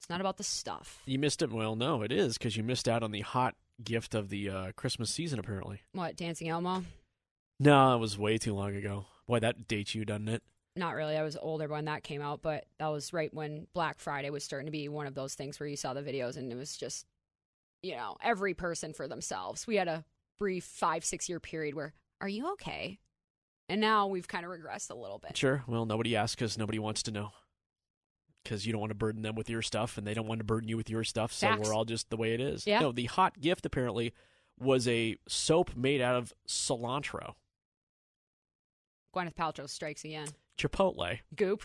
It's 0.00 0.10
not 0.10 0.20
about 0.20 0.36
the 0.36 0.44
stuff. 0.44 1.00
You 1.06 1.18
missed 1.18 1.40
it. 1.42 1.50
Well, 1.50 1.76
no, 1.76 2.02
it 2.02 2.12
is 2.12 2.36
because 2.36 2.56
you 2.56 2.62
missed 2.62 2.88
out 2.88 3.02
on 3.02 3.10
the 3.10 3.22
hot 3.22 3.54
gift 3.82 4.14
of 4.14 4.28
the 4.28 4.50
uh, 4.50 4.72
Christmas 4.76 5.10
season. 5.10 5.38
Apparently, 5.38 5.80
What, 5.92 6.16
Dancing 6.16 6.48
Elmo? 6.48 6.84
no, 7.58 7.94
it 7.94 7.98
was 7.98 8.18
way 8.18 8.36
too 8.38 8.54
long 8.54 8.76
ago. 8.76 9.06
Boy, 9.26 9.40
that 9.40 9.66
dates 9.66 9.94
you, 9.94 10.04
doesn't 10.04 10.28
it? 10.28 10.42
Not 10.76 10.94
really. 10.94 11.16
I 11.16 11.22
was 11.22 11.36
older 11.40 11.68
when 11.68 11.84
that 11.86 12.02
came 12.02 12.20
out, 12.20 12.42
but 12.42 12.66
that 12.78 12.88
was 12.88 13.12
right 13.12 13.32
when 13.32 13.66
Black 13.72 13.98
Friday 14.00 14.28
was 14.30 14.44
starting 14.44 14.66
to 14.66 14.72
be 14.72 14.88
one 14.88 15.06
of 15.06 15.14
those 15.14 15.34
things 15.34 15.58
where 15.58 15.68
you 15.68 15.76
saw 15.76 15.94
the 15.94 16.02
videos 16.02 16.36
and 16.36 16.52
it 16.52 16.56
was 16.56 16.76
just, 16.76 17.06
you 17.82 17.94
know, 17.96 18.16
every 18.22 18.54
person 18.54 18.92
for 18.92 19.06
themselves. 19.08 19.66
We 19.66 19.76
had 19.76 19.88
a 19.88 20.04
brief 20.38 20.64
five, 20.64 21.04
six 21.04 21.28
year 21.28 21.40
period 21.40 21.74
where, 21.74 21.94
are 22.20 22.28
you 22.28 22.52
okay? 22.52 22.98
And 23.68 23.80
now 23.80 24.06
we've 24.06 24.28
kind 24.28 24.44
of 24.44 24.50
regressed 24.50 24.90
a 24.90 24.94
little 24.94 25.18
bit. 25.18 25.36
Sure. 25.36 25.64
Well, 25.66 25.86
nobody 25.86 26.16
asks 26.16 26.34
because 26.34 26.58
nobody 26.58 26.78
wants 26.78 27.02
to 27.04 27.10
know. 27.10 27.30
Because 28.42 28.66
you 28.66 28.72
don't 28.72 28.80
want 28.80 28.90
to 28.90 28.96
burden 28.96 29.22
them 29.22 29.36
with 29.36 29.48
your 29.48 29.62
stuff, 29.62 29.96
and 29.96 30.06
they 30.06 30.12
don't 30.12 30.26
want 30.26 30.40
to 30.40 30.44
burden 30.44 30.68
you 30.68 30.76
with 30.76 30.90
your 30.90 31.02
stuff. 31.02 31.32
So 31.32 31.46
Facts. 31.46 31.66
we're 31.66 31.74
all 31.74 31.86
just 31.86 32.10
the 32.10 32.18
way 32.18 32.34
it 32.34 32.40
is. 32.42 32.66
Yeah. 32.66 32.80
No, 32.80 32.92
the 32.92 33.06
hot 33.06 33.40
gift 33.40 33.64
apparently 33.64 34.12
was 34.58 34.86
a 34.86 35.16
soap 35.26 35.74
made 35.74 36.02
out 36.02 36.16
of 36.16 36.34
cilantro. 36.46 37.34
Gwyneth 39.16 39.34
Paltrow 39.34 39.68
strikes 39.68 40.04
again. 40.04 40.28
Chipotle. 40.58 41.20
Goop. 41.34 41.62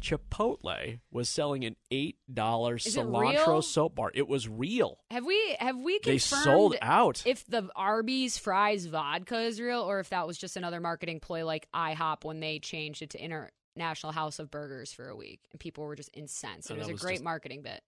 Chipotle 0.00 1.00
was 1.10 1.28
selling 1.28 1.64
an 1.64 1.76
eight 1.90 2.16
dollar 2.32 2.76
cilantro 2.78 3.46
real? 3.46 3.62
soap 3.62 3.94
bar. 3.94 4.10
It 4.14 4.28
was 4.28 4.48
real. 4.48 4.98
Have 5.10 5.24
we 5.24 5.56
have 5.60 5.78
we 5.78 5.98
They 6.04 6.18
sold 6.18 6.76
out. 6.82 7.22
if 7.26 7.46
the 7.46 7.68
Arby's 7.74 8.36
fries 8.38 8.86
vodka 8.86 9.40
is 9.40 9.60
real 9.60 9.80
or 9.80 10.00
if 10.00 10.10
that 10.10 10.26
was 10.26 10.36
just 10.36 10.56
another 10.56 10.80
marketing 10.80 11.20
ploy 11.20 11.44
like 11.44 11.68
IHOP 11.74 12.24
when 12.24 12.40
they 12.40 12.58
changed 12.58 13.02
it 13.02 13.10
to 13.10 13.22
International 13.24 14.12
House 14.12 14.38
of 14.38 14.50
Burgers 14.50 14.92
for 14.92 15.08
a 15.08 15.16
week 15.16 15.40
and 15.52 15.58
people 15.60 15.84
were 15.84 15.96
just 15.96 16.10
incensed. 16.12 16.70
Oh, 16.70 16.74
It 16.74 16.78
was 16.78 16.88
that 16.88 16.94
a 16.94 16.98
great 16.98 17.14
just- 17.14 17.24
marketing 17.24 17.62
bit. 17.62 17.82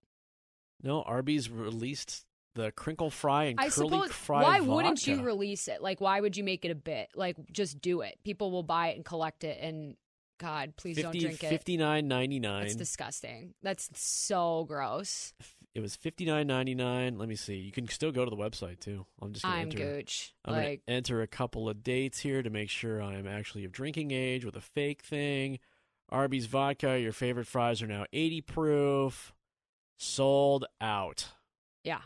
No, 0.83 1.03
Arby's 1.03 1.49
released 1.51 2.25
the 2.55 2.71
crinkle 2.73 3.11
fry 3.11 3.45
and 3.45 3.61
I 3.61 3.69
curly 3.69 3.91
suppose 3.91 4.13
fry. 4.13 4.43
why 4.43 4.61
wouldn't 4.61 5.07
you 5.07 5.23
release 5.23 5.69
it? 5.69 5.83
Like 5.83 6.01
why 6.01 6.21
would 6.21 6.37
you 6.37 6.45
make 6.45 6.65
it 6.65 6.71
a 6.71 6.75
bit? 6.75 7.11
Like 7.15 7.37
just 7.53 7.81
do 7.83 8.01
it. 8.01 8.19
People 8.25 8.51
will 8.51 8.63
buy 8.63 8.89
it 8.89 8.97
and 8.97 9.05
collect 9.05 9.45
it 9.45 9.59
and 9.61 9.97
God, 10.39 10.75
please 10.77 10.97
don't 10.97 11.13
50, 11.13 11.19
drink 11.21 11.45
it. 11.45 11.49
Fifty 11.49 11.77
nine 11.77 12.09
ninety 12.09 12.39
nine. 12.39 12.63
That's 12.63 12.77
disgusting. 12.77 13.55
That's 13.63 13.89
so 13.95 14.65
gross. 14.69 15.33
It 15.75 15.81
was 15.81 15.95
fifty 15.95 16.25
nine 16.25 16.47
ninety 16.47 16.75
nine. 16.75 17.19
Let 17.19 17.29
me 17.29 17.35
see. 17.37 17.57
You 17.57 17.73
can 17.73 17.87
still 17.89 18.13
go 18.13 18.25
to 18.25 18.31
the 18.31 18.37
website 18.37 18.81
too. 18.81 19.07
I'm 19.21 19.33
just. 19.33 19.45
Gonna 19.45 19.57
I'm 19.57 19.63
enter, 19.69 19.79
gooch. 19.79 20.35
I'm 20.45 20.55
gonna 20.55 20.77
enter 20.89 21.23
a 21.23 21.27
couple 21.27 21.69
of 21.69 21.83
dates 21.83 22.19
here 22.21 22.43
to 22.43 22.51
make 22.51 22.71
sure 22.71 23.03
I'm 23.03 23.27
actually 23.27 23.65
of 23.65 23.73
drinking 23.73 24.11
age 24.11 24.45
with 24.45 24.57
a 24.57 24.61
fake 24.61 25.03
thing. 25.03 25.59
Arby's 26.09 26.47
vodka. 26.47 26.99
Your 26.99 27.13
favorite 27.13 27.47
fries 27.47 27.83
are 27.83 27.87
now 27.87 28.05
eighty 28.13 28.41
proof. 28.41 29.33
Sold 29.99 30.67
out. 30.81 31.29
yeah. 31.85 32.01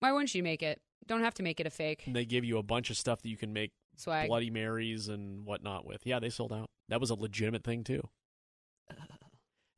Why 0.00 0.12
wouldn't 0.12 0.34
you 0.34 0.42
make 0.42 0.62
it? 0.62 0.80
Don't 1.06 1.22
have 1.22 1.34
to 1.34 1.42
make 1.42 1.60
it 1.60 1.66
a 1.66 1.70
fake 1.70 2.04
And 2.06 2.16
they 2.16 2.24
give 2.24 2.44
you 2.44 2.58
a 2.58 2.62
bunch 2.62 2.88
of 2.90 2.96
stuff 2.96 3.20
that 3.22 3.28
you 3.28 3.36
can 3.36 3.52
make 3.52 3.72
swag. 3.96 4.28
Bloody 4.28 4.50
Marys 4.50 5.08
and 5.08 5.44
whatnot 5.44 5.84
with. 5.84 6.06
Yeah, 6.06 6.20
they 6.20 6.30
sold 6.30 6.52
out. 6.52 6.70
That 6.90 7.00
was 7.00 7.10
a 7.10 7.14
legitimate 7.14 7.64
thing 7.64 7.82
too. 7.84 8.08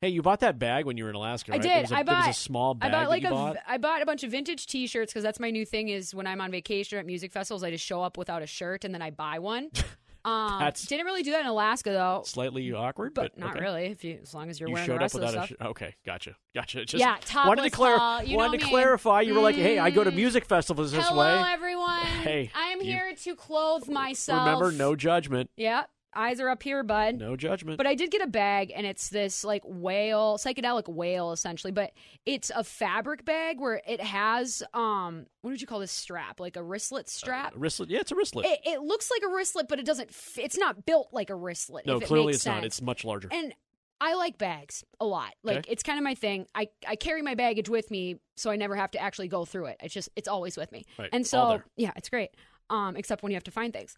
Hey, 0.01 0.09
you 0.09 0.21
bought 0.21 0.41
that 0.41 0.59
bag 0.59 0.85
when 0.85 0.97
you 0.97 1.05
were 1.05 1.09
in 1.09 1.15
Alaska, 1.15 1.53
I 1.53 1.55
right? 1.55 1.61
did. 1.61 1.71
There 1.71 1.81
was 1.81 1.91
a, 1.91 1.95
I 1.95 2.03
there 2.03 2.15
was 2.15 2.25
bought 2.25 2.29
a 2.31 2.37
small 2.37 2.73
bag 2.73 2.91
I 2.93 2.99
bought 2.99 3.09
like 3.09 3.23
a 3.23 3.29
bought. 3.29 3.57
I 3.65 3.77
bought 3.77 4.01
a 4.01 4.05
bunch 4.05 4.25
of 4.25 4.31
vintage 4.31 4.67
T-shirts 4.67 5.13
because 5.13 5.23
that's 5.23 5.39
my 5.39 5.49
new 5.49 5.65
thing. 5.65 5.87
Is 5.87 6.13
when 6.13 6.27
I'm 6.27 6.41
on 6.41 6.51
vacation 6.51 6.97
or 6.97 6.99
at 6.99 7.05
music 7.05 7.31
festivals, 7.31 7.63
I 7.63 7.69
just 7.71 7.85
show 7.85 8.01
up 8.01 8.17
without 8.17 8.41
a 8.41 8.45
shirt 8.47 8.83
and 8.83 8.93
then 8.93 9.01
I 9.01 9.11
buy 9.11 9.39
one. 9.39 9.69
Um, 10.25 10.57
That's- 10.59 10.85
didn't 10.85 11.05
really 11.05 11.21
do 11.21 11.31
that 11.31 11.41
in 11.41 11.47
Alaska 11.47 11.89
though, 11.91 12.21
Slightly 12.25 12.71
awkward, 12.71 13.13
but 13.13 13.33
but, 13.33 13.37
not 13.37 13.55
okay. 13.57 13.59
really. 13.59 13.85
If 13.87 14.05
you, 14.05 14.19
as 14.23 14.33
long 14.33 14.49
as 14.49 14.57
you're 14.57 14.69
you 14.69 14.73
wearing 14.75 14.87
showed 14.87 14.95
the 14.95 14.99
rest 14.99 15.15
up 15.15 15.21
of 15.21 15.27
without 15.27 15.33
the 15.33 15.43
a 15.43 15.47
stuff. 15.47 15.57
sh- 15.67 15.69
okay, 15.71 15.95
gotcha, 16.05 16.35
gotcha. 16.55 16.85
Just 16.85 17.01
Yeah, 17.01 17.17
wanted 17.45 17.63
to 17.63 17.69
clar- 17.69 18.23
you 18.23 18.37
wanted 18.37 18.61
to 18.61 18.65
clarify. 18.67 19.19
You 19.19 19.33
were 19.33 19.41
like, 19.41 19.55
hey, 19.55 19.79
I 19.79 19.89
go 19.89 20.01
to 20.01 20.11
Mm. 20.11 20.15
music 20.15 20.45
festivals 20.45 20.93
this 20.93 21.05
Hello, 21.09 21.19
way. 21.19 21.29
Hello, 21.29 21.43
everyone. 21.51 21.99
Hey, 22.23 22.51
I'm 22.55 22.77
you- 22.79 22.85
here 22.85 23.13
to 23.13 23.35
clothe 23.35 23.89
myself. 23.89 24.45
Remember, 24.45 24.71
no 24.71 24.95
judgment, 24.95 25.49
Yeah, 25.57 25.83
eyes 26.15 26.39
are 26.39 26.49
up 26.49 26.63
here, 26.63 26.83
bud. 26.83 27.15
no 27.15 27.35
judgment. 27.35 27.77
But 27.77 27.87
I 27.87 27.95
did 27.95 28.11
get 28.11 28.21
a 28.21 28.27
bag, 28.27 28.71
and 28.75 28.85
it's 28.85 29.09
this 29.09 29.43
like 29.43 29.61
whale, 29.65 30.37
psychedelic 30.37 30.87
whale, 30.87 31.31
essentially. 31.31 31.71
But 31.71 31.91
it's 32.25 32.51
a 32.55 32.63
fabric 32.63 33.25
bag 33.25 33.59
where 33.59 33.81
it 33.87 34.01
has 34.01 34.63
um, 34.73 35.25
what 35.41 35.51
would 35.51 35.61
you 35.61 35.67
call 35.67 35.79
this 35.79 35.91
strap? 35.91 36.39
Like 36.39 36.55
a 36.55 36.63
wristlet 36.63 37.09
strap. 37.09 37.55
A 37.55 37.59
wristlet, 37.59 37.89
yeah, 37.89 37.99
it's 37.99 38.11
a 38.11 38.15
wristlet. 38.15 38.45
it, 38.45 38.59
it 38.65 38.81
looks 38.81 39.09
like 39.11 39.21
a 39.23 39.33
wristlet, 39.33 39.67
but 39.67 39.79
it 39.79 39.85
doesn't. 39.85 40.09
F- 40.09 40.37
it's 40.37 40.57
not 40.57 40.85
built 40.85 41.09
like 41.11 41.29
a 41.29 41.35
wristlet. 41.35 41.85
no, 41.85 41.97
if 41.97 42.03
it 42.03 42.05
clearly 42.07 42.27
makes 42.27 42.37
it's 42.37 42.45
not. 42.45 42.63
It's 42.63 42.81
much 42.81 43.03
larger. 43.05 43.29
And 43.31 43.53
I 44.01 44.15
like 44.15 44.37
bags 44.37 44.83
a 44.99 45.05
lot. 45.05 45.33
Like 45.43 45.59
Okay. 45.59 45.71
it's 45.71 45.83
kind 45.83 45.97
of 45.97 46.03
my 46.03 46.15
thing. 46.15 46.45
I 46.53 46.67
I 46.87 46.95
carry 46.97 47.21
my 47.21 47.35
baggage 47.35 47.69
with 47.69 47.89
me, 47.89 48.17
so 48.35 48.49
I 48.51 48.57
never 48.57 48.75
have 48.75 48.91
to 48.91 48.99
actually 49.01 49.29
go 49.29 49.45
through 49.45 49.67
it. 49.67 49.77
It's 49.81 49.93
just 49.93 50.09
it's 50.15 50.27
always 50.27 50.57
with 50.57 50.71
me. 50.71 50.85
Right, 50.99 51.09
And 51.13 51.25
so 51.25 51.61
yeah, 51.77 51.91
it's 51.95 52.09
great. 52.09 52.31
Um, 52.69 52.95
except 52.95 53.23
when 53.23 53.31
you 53.31 53.35
have 53.35 53.43
to 53.43 53.51
find 53.51 53.71
things. 53.73 53.95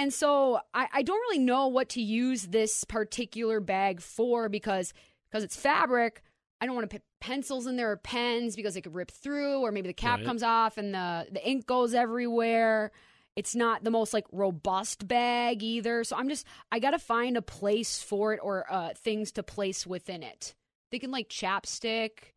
And 0.00 0.14
so 0.14 0.58
I, 0.72 0.88
I 0.94 1.02
don't 1.02 1.18
really 1.18 1.38
know 1.40 1.68
what 1.68 1.90
to 1.90 2.00
use 2.00 2.44
this 2.44 2.84
particular 2.84 3.60
bag 3.60 4.00
for 4.00 4.48
because 4.48 4.94
because 5.30 5.44
it's 5.44 5.56
fabric. 5.56 6.22
I 6.58 6.64
don't 6.64 6.74
want 6.74 6.88
to 6.88 6.94
put 6.96 7.02
pencils 7.20 7.66
in 7.66 7.76
there 7.76 7.90
or 7.90 7.96
pens 7.98 8.56
because 8.56 8.76
it 8.76 8.80
could 8.80 8.94
rip 8.94 9.10
through, 9.10 9.60
or 9.60 9.70
maybe 9.72 9.88
the 9.88 9.92
cap 9.94 10.20
Right. 10.20 10.26
comes 10.26 10.42
off 10.42 10.78
and 10.78 10.94
the 10.94 11.26
the 11.30 11.46
ink 11.46 11.66
goes 11.66 11.92
everywhere. 11.92 12.92
It's 13.36 13.54
not 13.54 13.84
the 13.84 13.90
most 13.90 14.14
like 14.14 14.24
robust 14.32 15.06
bag 15.06 15.62
either. 15.62 16.02
So 16.04 16.16
I'm 16.16 16.30
just 16.30 16.46
I 16.72 16.78
gotta 16.78 16.98
find 16.98 17.36
a 17.36 17.42
place 17.42 18.02
for 18.02 18.32
it 18.32 18.40
or 18.42 18.64
uh, 18.72 18.94
things 18.94 19.32
to 19.32 19.42
place 19.42 19.86
within 19.86 20.22
it. 20.22 20.54
Thinking 20.90 21.10
like 21.10 21.28
chapstick, 21.28 22.32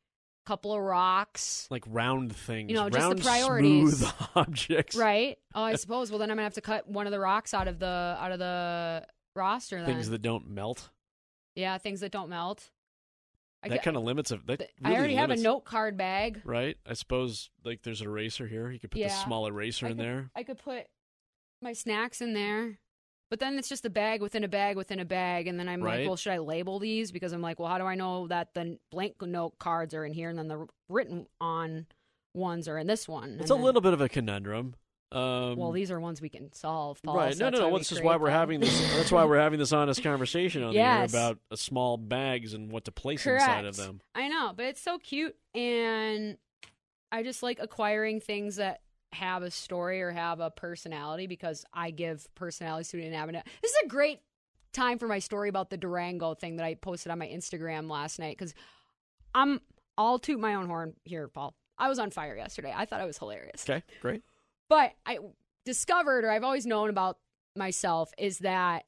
couple 0.45 0.73
of 0.73 0.81
rocks. 0.81 1.67
like 1.71 1.83
round 1.87 2.35
things, 2.35 2.69
You 2.69 2.75
know, 2.75 2.89
just 2.89 3.15
the 3.17 3.21
priorities. 3.23 3.99
smooth 3.99 4.13
objects, 4.35 4.95
Right. 4.95 5.37
Oh, 5.55 5.63
I 5.63 5.75
suppose. 5.83 6.09
Well, 6.11 6.19
then 6.19 6.29
I'm 6.31 6.35
gonna 6.37 6.43
have 6.43 6.53
to 6.55 6.61
cut 6.61 6.87
one 6.87 7.05
of 7.07 7.11
the 7.11 7.19
rocks 7.19 7.53
out 7.53 7.67
of 7.67 7.79
the 7.79 8.17
out 8.19 8.31
of 8.31 8.39
the 8.39 9.05
roster. 9.35 9.77
Then. 9.77 9.85
Things 9.85 10.09
that 10.09 10.21
don't 10.21 10.49
melt. 10.49 10.89
yeah, 11.55 11.77
things 11.77 11.99
that 12.01 12.11
don't 12.11 12.29
melt. 12.29 12.69
I 13.65 13.69
that 13.69 13.83
kind 13.83 13.95
of 13.95 14.03
limits 14.03 14.29
it. 14.31 14.45
That 14.45 14.59
th- 14.59 14.69
really 14.81 14.95
I 14.95 14.99
already 14.99 15.15
have 15.15 15.29
a 15.29 15.37
note 15.37 15.63
card 15.63 15.95
bag. 15.95 16.41
right? 16.43 16.75
I 16.85 16.93
suppose 16.95 17.49
like 17.63 17.81
there's 17.83 18.01
an 18.01 18.07
eraser 18.07 18.45
here. 18.45 18.69
You 18.69 18.79
could 18.79 18.91
put 18.91 18.97
the 18.97 19.05
Yeah. 19.05 19.23
small 19.23 19.47
eraser 19.47 19.85
I 19.85 19.91
in 19.91 19.97
could- 19.97 20.05
there. 20.05 20.31
I 20.35 20.43
could 20.43 20.57
put 20.57 20.87
my 21.61 21.71
snacks 21.71 22.19
in 22.21 22.33
there. 22.33 22.77
But 23.33 23.39
then 23.39 23.57
it's 23.57 23.67
just 23.67 23.83
a 23.83 23.89
bag 23.89 24.21
within 24.21 24.43
a 24.43 24.47
bag 24.47 24.77
within 24.77 24.99
a 24.99 25.05
bag, 25.05 25.47
and 25.47 25.59
then 25.59 25.67
I'm 25.67 25.81
Right. 25.81 26.01
like, 26.01 26.07
well, 26.07 26.15
should 26.15 26.33
I 26.33 26.37
label 26.37 26.77
these? 26.77 27.11
Because 27.11 27.31
I'm 27.33 27.41
like, 27.41 27.57
well, 27.59 27.67
how 27.67 27.79
do 27.79 27.83
I 27.83 27.95
know 27.95 28.27
that 28.27 28.53
the 28.53 28.77
blank 28.91 29.19
note 29.23 29.57
cards 29.57 29.95
are 29.95 30.05
in 30.05 30.13
here, 30.13 30.29
and 30.29 30.37
then 30.37 30.49
the 30.49 30.67
written 30.87 31.25
on 31.41 31.87
ones 32.35 32.67
are 32.67 32.77
in 32.77 32.85
this 32.85 33.07
one? 33.07 33.37
It's 33.41 33.49
a 33.49 33.55
then- 33.55 33.63
little 33.63 33.81
bit 33.81 33.91
of 33.93 34.01
a 34.01 34.07
conundrum. 34.07 34.75
Um, 35.11 35.55
Well, 35.57 35.71
these 35.71 35.89
are 35.89 35.99
ones 35.99 36.21
we 36.21 36.29
can 36.29 36.53
solve. 36.53 37.01
Paul, 37.01 37.15
right? 37.17 37.33
so 37.35 37.49
No, 37.49 37.57
no, 37.57 37.69
no. 37.71 37.77
This 37.79 37.91
is 37.91 38.01
why 38.03 38.17
we're 38.17 38.27
them. 38.27 38.33
having 38.37 38.59
this. 38.59 38.79
That's 38.95 39.11
why 39.11 39.25
we're 39.25 39.39
having 39.39 39.57
this 39.57 39.71
honest 39.73 40.03
conversation 40.03 40.61
on 40.61 40.73
Yes. 40.73 41.11
the 41.11 41.17
air 41.17 41.23
about 41.25 41.39
uh, 41.49 41.55
small 41.55 41.97
bags 41.97 42.53
and 42.53 42.71
what 42.71 42.85
to 42.85 42.91
place 42.91 43.23
Correct. 43.23 43.41
inside 43.41 43.65
of 43.65 43.75
them. 43.77 44.01
I 44.13 44.27
know, 44.27 44.53
but 44.55 44.65
it's 44.67 44.81
so 44.81 44.99
cute, 44.99 45.35
and 45.55 46.37
I 47.11 47.23
just 47.23 47.41
like 47.41 47.57
acquiring 47.59 48.19
things 48.21 48.57
that 48.57 48.81
have 49.13 49.43
a 49.43 49.51
story 49.51 50.01
or 50.01 50.11
have 50.11 50.39
a 50.39 50.49
personality 50.49 51.27
because 51.27 51.65
I 51.73 51.91
give 51.91 52.27
personality 52.35 52.97
to 52.97 53.05
an 53.05 53.13
avenue. 53.13 53.41
This 53.61 53.71
is 53.71 53.77
a 53.85 53.87
great 53.87 54.19
time 54.73 54.97
for 54.97 55.07
my 55.07 55.19
story 55.19 55.49
about 55.49 55.69
the 55.69 55.77
Durango 55.77 56.33
thing 56.33 56.57
that 56.57 56.65
I 56.65 56.73
posted 56.75 57.11
on 57.11 57.19
my 57.19 57.27
Instagram 57.27 57.89
last 57.89 58.19
night 58.19 58.37
because 58.37 58.53
I'm 59.33 59.61
all 59.97 60.19
toot 60.19 60.39
my 60.39 60.55
own 60.55 60.67
horn 60.67 60.93
here, 61.03 61.27
Paul. 61.27 61.55
I 61.77 61.89
was 61.89 61.99
on 61.99 62.11
fire 62.11 62.35
yesterday. 62.35 62.73
I 62.75 62.85
thought 62.85 63.01
I 63.01 63.05
was 63.05 63.17
hilarious. 63.17 63.67
Okay, 63.67 63.83
great. 64.01 64.23
But 64.69 64.93
I 65.05 65.19
discovered, 65.65 66.23
or 66.23 66.31
I've 66.31 66.43
always 66.43 66.65
known 66.65 66.89
about 66.89 67.17
myself, 67.55 68.11
is 68.17 68.39
that 68.39 68.85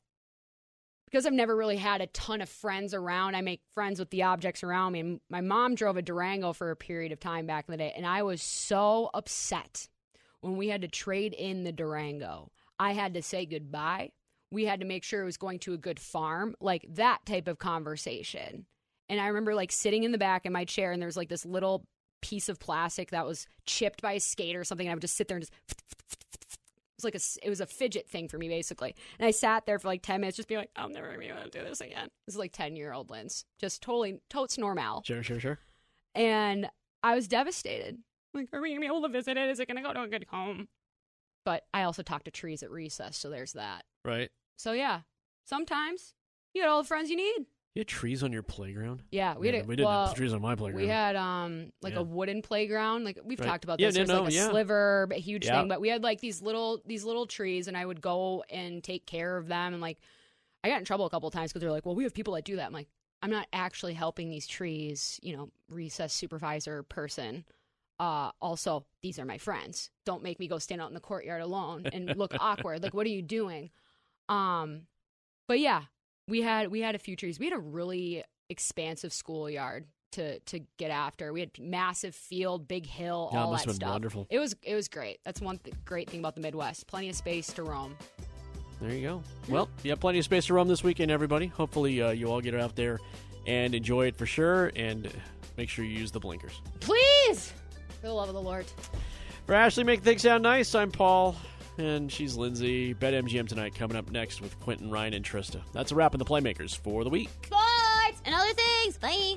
because 1.06 1.26
I've 1.26 1.34
never 1.34 1.56
really 1.56 1.78
had 1.78 2.02
a 2.02 2.08
ton 2.08 2.42
of 2.42 2.50
friends 2.50 2.94
around, 2.94 3.36
I 3.36 3.42
make 3.42 3.62
friends 3.74 4.00
with 4.00 4.10
the 4.10 4.24
objects 4.24 4.64
around 4.64 4.94
me. 4.94 5.00
And 5.00 5.20
my 5.30 5.42
mom 5.42 5.76
drove 5.76 5.98
a 5.98 6.02
Durango 6.02 6.52
for 6.52 6.72
a 6.72 6.76
period 6.76 7.12
of 7.12 7.20
time 7.20 7.46
back 7.46 7.66
in 7.68 7.72
the 7.72 7.78
day, 7.78 7.94
and 7.96 8.06
I 8.06 8.24
was 8.24 8.42
so 8.42 9.10
upset 9.14 9.88
when 10.42 10.58
we 10.58 10.70
had 10.70 10.82
to 10.82 10.88
trade 10.88 11.34
in 11.34 11.64
the 11.64 11.72
Durango. 11.72 12.52
I 12.80 12.94
had 12.94 13.14
to 13.14 13.22
say 13.22 13.46
goodbye. 13.46 14.12
We 14.52 14.66
had 14.66 14.80
to 14.82 14.86
make 14.86 15.04
sure 15.04 15.22
it 15.22 15.26
was 15.26 15.38
going 15.38 15.60
to 15.60 15.74
a 15.74 15.78
good 15.78 16.00
farm, 16.00 16.56
like 16.60 16.86
that 16.90 17.26
type 17.26 17.48
of 17.48 17.58
conversation. 17.60 18.66
And 19.10 19.20
I 19.20 19.28
remember 19.28 19.56
like 19.56 19.72
sitting 19.72 20.04
in 20.04 20.12
the 20.12 20.18
back 20.18 20.46
in 20.46 20.54
my 20.54 20.66
chair, 20.66 20.92
and 20.92 21.02
there 21.02 21.08
was 21.08 21.18
like 21.18 21.30
this 21.30 21.46
little 21.46 21.86
piece 22.22 22.50
of 22.50 22.60
plastic 22.60 23.12
that 23.12 23.26
was 23.26 23.48
chipped 23.66 24.02
by 24.02 24.14
a 24.14 24.20
skate 24.20 24.56
or 24.56 24.64
something. 24.64 24.88
And 24.88 24.92
I 24.92 24.96
would 24.96 25.02
just 25.02 25.16
sit 25.18 25.28
there 25.28 25.38
and 25.38 25.44
just. 25.46 25.54
It 26.98 27.04
was 27.04 27.04
like 27.04 27.16
a, 27.16 27.46
it 27.46 27.50
was 27.50 27.60
a 27.60 27.66
fidget 27.66 28.08
thing 28.08 28.30
for 28.30 28.38
me 28.38 28.48
basically, 28.48 28.96
and 29.20 29.28
I 29.28 29.32
sat 29.32 29.66
there 29.66 29.78
for 29.80 29.90
like 29.90 30.02
ten 30.02 30.22
minutes, 30.22 30.38
just 30.38 30.48
being 30.48 30.62
like, 30.62 30.70
"I'm 30.78 30.94
never 30.94 31.08
gonna 31.08 31.20
be 31.20 31.26
able 31.26 31.44
to 31.44 31.50
do 31.50 31.62
this 31.62 31.82
again." 31.82 32.08
This 32.26 32.36
is 32.36 32.40
like 32.40 32.54
ten 32.54 32.78
year 32.78 32.94
old 32.94 33.10
Linz, 33.10 33.44
just 33.60 33.82
totally 33.82 34.22
totes 34.30 34.58
normal, 34.58 35.04
Sure, 35.06 35.22
sure, 35.22 35.40
sure. 35.40 35.60
and 36.16 36.70
I 37.04 37.14
was 37.16 37.28
devastated. 37.28 37.98
Like, 38.36 38.50
are 38.54 38.62
we 38.62 38.70
gonna 38.70 38.82
be 38.82 38.88
able 38.88 39.02
to 39.04 39.10
visit 39.10 39.38
it? 39.38 39.50
Is 39.50 39.60
it 39.60 39.68
gonna 39.68 39.82
go 39.82 39.94
to 39.94 40.02
a 40.04 40.08
good 40.08 40.26
home? 40.30 40.68
But 41.46 41.64
I 41.74 41.84
also 41.84 42.04
talk 42.04 42.24
to 42.26 42.32
trees 42.32 42.64
at 42.64 42.72
recess, 42.72 43.18
so 43.18 43.30
there's 43.30 43.54
that. 43.54 43.86
Right. 44.04 44.30
So 44.58 44.74
yeah, 44.74 45.02
sometimes 45.46 46.14
you 46.54 46.62
got 46.62 46.70
all 46.70 46.82
the 46.82 46.88
friends 46.88 47.10
you 47.10 47.16
need. 47.18 47.46
You 47.76 47.82
had 47.82 47.88
trees 47.88 48.24
on 48.24 48.32
your 48.32 48.42
playground? 48.44 49.04
Yeah, 49.12 49.36
we 49.38 49.48
Yeah, 49.48 49.56
had 49.58 49.64
a, 49.66 49.68
we 49.68 49.76
didn't 49.76 49.90
well, 49.90 50.08
have 50.08 50.16
trees 50.16 50.34
on 50.34 50.42
my 50.42 50.56
playground. 50.56 50.82
We 50.82 50.88
had 50.90 51.16
um 51.16 51.72
like 51.82 51.94
Yeah. 51.94 52.00
a 52.00 52.04
wooden 52.04 52.42
playground. 52.42 53.04
Like 53.04 53.20
we've 53.24 53.40
Right. 53.40 53.48
talked 53.48 53.64
about 53.64 53.80
Yeah, 53.80 53.88
this. 53.88 53.96
no, 53.96 54.00
There's 54.06 54.10
like 54.10 54.24
no, 54.24 54.28
a 54.28 54.32
yeah. 54.32 54.50
sliver, 54.50 55.08
a 55.12 55.16
huge 55.20 55.46
Yeah. 55.46 55.60
thing. 55.60 55.68
But 55.68 55.82
we 55.82 55.90
had 55.90 56.04
like 56.04 56.20
these 56.22 56.42
little 56.42 56.82
these 56.86 57.04
little 57.04 57.26
trees, 57.28 57.68
and 57.68 57.78
I 57.78 57.86
would 57.86 58.02
go 58.02 58.44
and 58.50 58.84
take 58.84 59.06
care 59.06 59.38
of 59.38 59.48
them. 59.48 59.74
And 59.74 59.82
like 59.82 60.00
I 60.64 60.70
got 60.70 60.80
in 60.80 60.86
trouble 60.86 61.06
a 61.06 61.10
couple 61.10 61.28
of 61.28 61.34
times 61.34 61.52
because 61.52 61.62
they're 61.62 61.72
like, 61.72 61.86
"Well, 61.86 61.96
we 61.96 62.04
have 62.04 62.14
people 62.14 62.34
that 62.36 62.46
do 62.46 62.56
that." 62.56 62.66
I'm 62.66 62.74
like, 62.74 62.88
I'm 63.22 63.30
not 63.30 63.48
actually 63.54 63.94
helping 63.94 64.30
these 64.30 64.48
trees. 64.48 65.20
You 65.22 65.36
know, 65.36 65.50
recess 65.70 66.14
supervisor 66.14 66.82
person. 66.84 67.46
Uh, 68.00 68.32
also, 68.42 68.86
these 69.02 69.20
are 69.20 69.26
my 69.26 69.38
friends. 69.38 69.90
Don't 70.06 70.22
make 70.24 70.40
me 70.40 70.48
go 70.48 70.58
stand 70.60 70.82
out 70.82 70.90
in 70.90 70.94
the 70.94 71.00
courtyard 71.00 71.42
alone 71.42 71.86
and 71.94 72.16
look 72.18 72.34
awkward. 72.40 72.84
Like, 72.84 72.94
what 72.94 73.06
are 73.06 73.10
you 73.10 73.22
doing? 73.22 73.70
Um, 74.30 74.82
but 75.48 75.60
yeah, 75.60 75.84
we 76.28 76.42
had 76.42 76.70
we 76.70 76.82
had 76.82 76.96
a 76.96 77.00
few 77.00 77.16
trees. 77.16 77.40
We 77.40 77.46
had 77.46 77.54
a 77.54 77.60
really 77.60 78.24
expansive 78.50 79.14
schoolyard 79.14 79.86
to 80.14 80.40
to 80.40 80.60
get 80.78 80.92
after. 80.92 81.32
We 81.32 81.40
had 81.42 81.52
massive 81.60 82.16
field, 82.16 82.68
big 82.68 82.86
hill, 82.86 83.30
Yeah, 83.32 83.44
all 83.44 83.52
that 83.52 83.62
stuff. 83.62 83.90
wonderful. 83.90 84.28
It 84.30 84.40
was 84.40 84.56
it 84.64 84.76
was 84.76 84.88
great. 84.88 85.20
That's 85.24 85.40
one 85.42 85.60
th- 85.60 85.76
great 85.86 86.10
thing 86.10 86.20
about 86.20 86.36
the 86.36 86.42
Midwest. 86.42 86.88
Plenty 86.88 87.10
of 87.10 87.16
space 87.16 87.48
to 87.54 87.64
roam. 87.64 87.96
There 88.82 88.92
you 88.94 89.02
go. 89.08 89.24
Well, 89.48 89.70
you 89.84 89.92
have 89.92 90.02
plenty 90.02 90.20
of 90.20 90.26
space 90.26 90.48
to 90.48 90.54
roam 90.54 90.68
this 90.68 90.84
weekend, 90.84 91.10
everybody. 91.12 91.48
Hopefully, 91.48 92.02
uh, 92.02 92.10
you 92.12 92.28
all 92.28 92.42
get 92.42 92.56
out 92.56 92.76
there 92.76 93.00
and 93.48 93.74
enjoy 93.74 94.08
it 94.08 94.18
for 94.18 94.26
sure. 94.26 94.72
And 94.76 95.10
make 95.58 95.70
sure 95.70 95.86
you 95.86 95.98
use 95.98 96.12
the 96.12 96.20
blinkers. 96.20 96.60
Please, 96.82 97.54
for 98.06 98.10
the 98.10 98.16
love 98.16 98.30
of 98.30 98.36
the 98.36 98.42
Lord. 98.42 98.66
For 99.48 99.56
Ashley, 99.56 99.84
make 99.84 100.04
things 100.04 100.22
sound 100.22 100.44
nice. 100.44 100.76
I'm 100.76 100.92
Paul, 100.92 101.36
and 101.80 102.12
she's 102.12 102.36
Lindsay. 102.36 102.94
Bet 102.94 103.14
MGM 103.14 103.48
tonight 103.48 103.74
coming 103.74 103.98
up 103.98 104.12
next 104.12 104.42
with 104.42 104.60
Quentin, 104.60 104.92
Ryan, 104.92 105.16
and 105.16 105.26
Trista. 105.26 105.62
That's 105.74 105.92
a 105.92 105.96
wrap 105.96 106.14
in 106.14 106.20
the 106.20 106.26
Playmakers 106.26 106.78
for 106.78 107.04
the 107.04 107.10
week. 107.10 107.30
Sports 107.46 108.22
and 108.26 108.36
other 108.36 108.54
things. 108.54 108.98
Bye. 109.00 109.36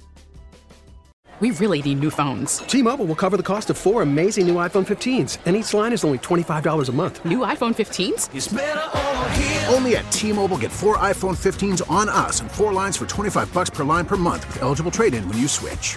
We 1.41 1.53
really 1.53 1.81
need 1.81 2.01
new 2.01 2.11
phones. 2.11 2.59
T-Mobile 2.59 3.05
will 3.07 3.15
cover 3.15 3.37
the 3.37 3.45
cost 3.45 3.71
of 3.71 3.79
four 3.79 4.03
amazing 4.03 4.47
new 4.47 4.57
iPhone 4.57 4.85
15s, 4.85 5.39
and 5.47 5.55
each 5.57 5.73
line 5.73 5.93
is 5.93 6.05
only 6.05 6.19
$25 6.19 6.89
a 6.89 6.93
month. 6.93 7.25
New 7.25 7.39
iPhone 7.39 7.75
15s? 7.75 9.73
Only 9.73 9.97
at 9.97 10.11
T-Mobile 10.13 10.59
get 10.59 10.73
four 10.73 10.97
iPhone 10.99 11.37
15s 11.37 11.89
on 11.89 12.09
us 12.09 12.41
and 12.41 12.51
four 12.51 12.73
lines 12.73 12.97
for 12.97 13.07
25 13.07 13.55
bucks 13.55 13.71
per 13.71 13.85
line 13.85 14.05
per 14.05 14.17
month 14.17 14.47
with 14.49 14.63
eligible 14.63 14.91
trade-in 14.91 15.27
when 15.29 15.39
you 15.39 15.47
switch. 15.47 15.97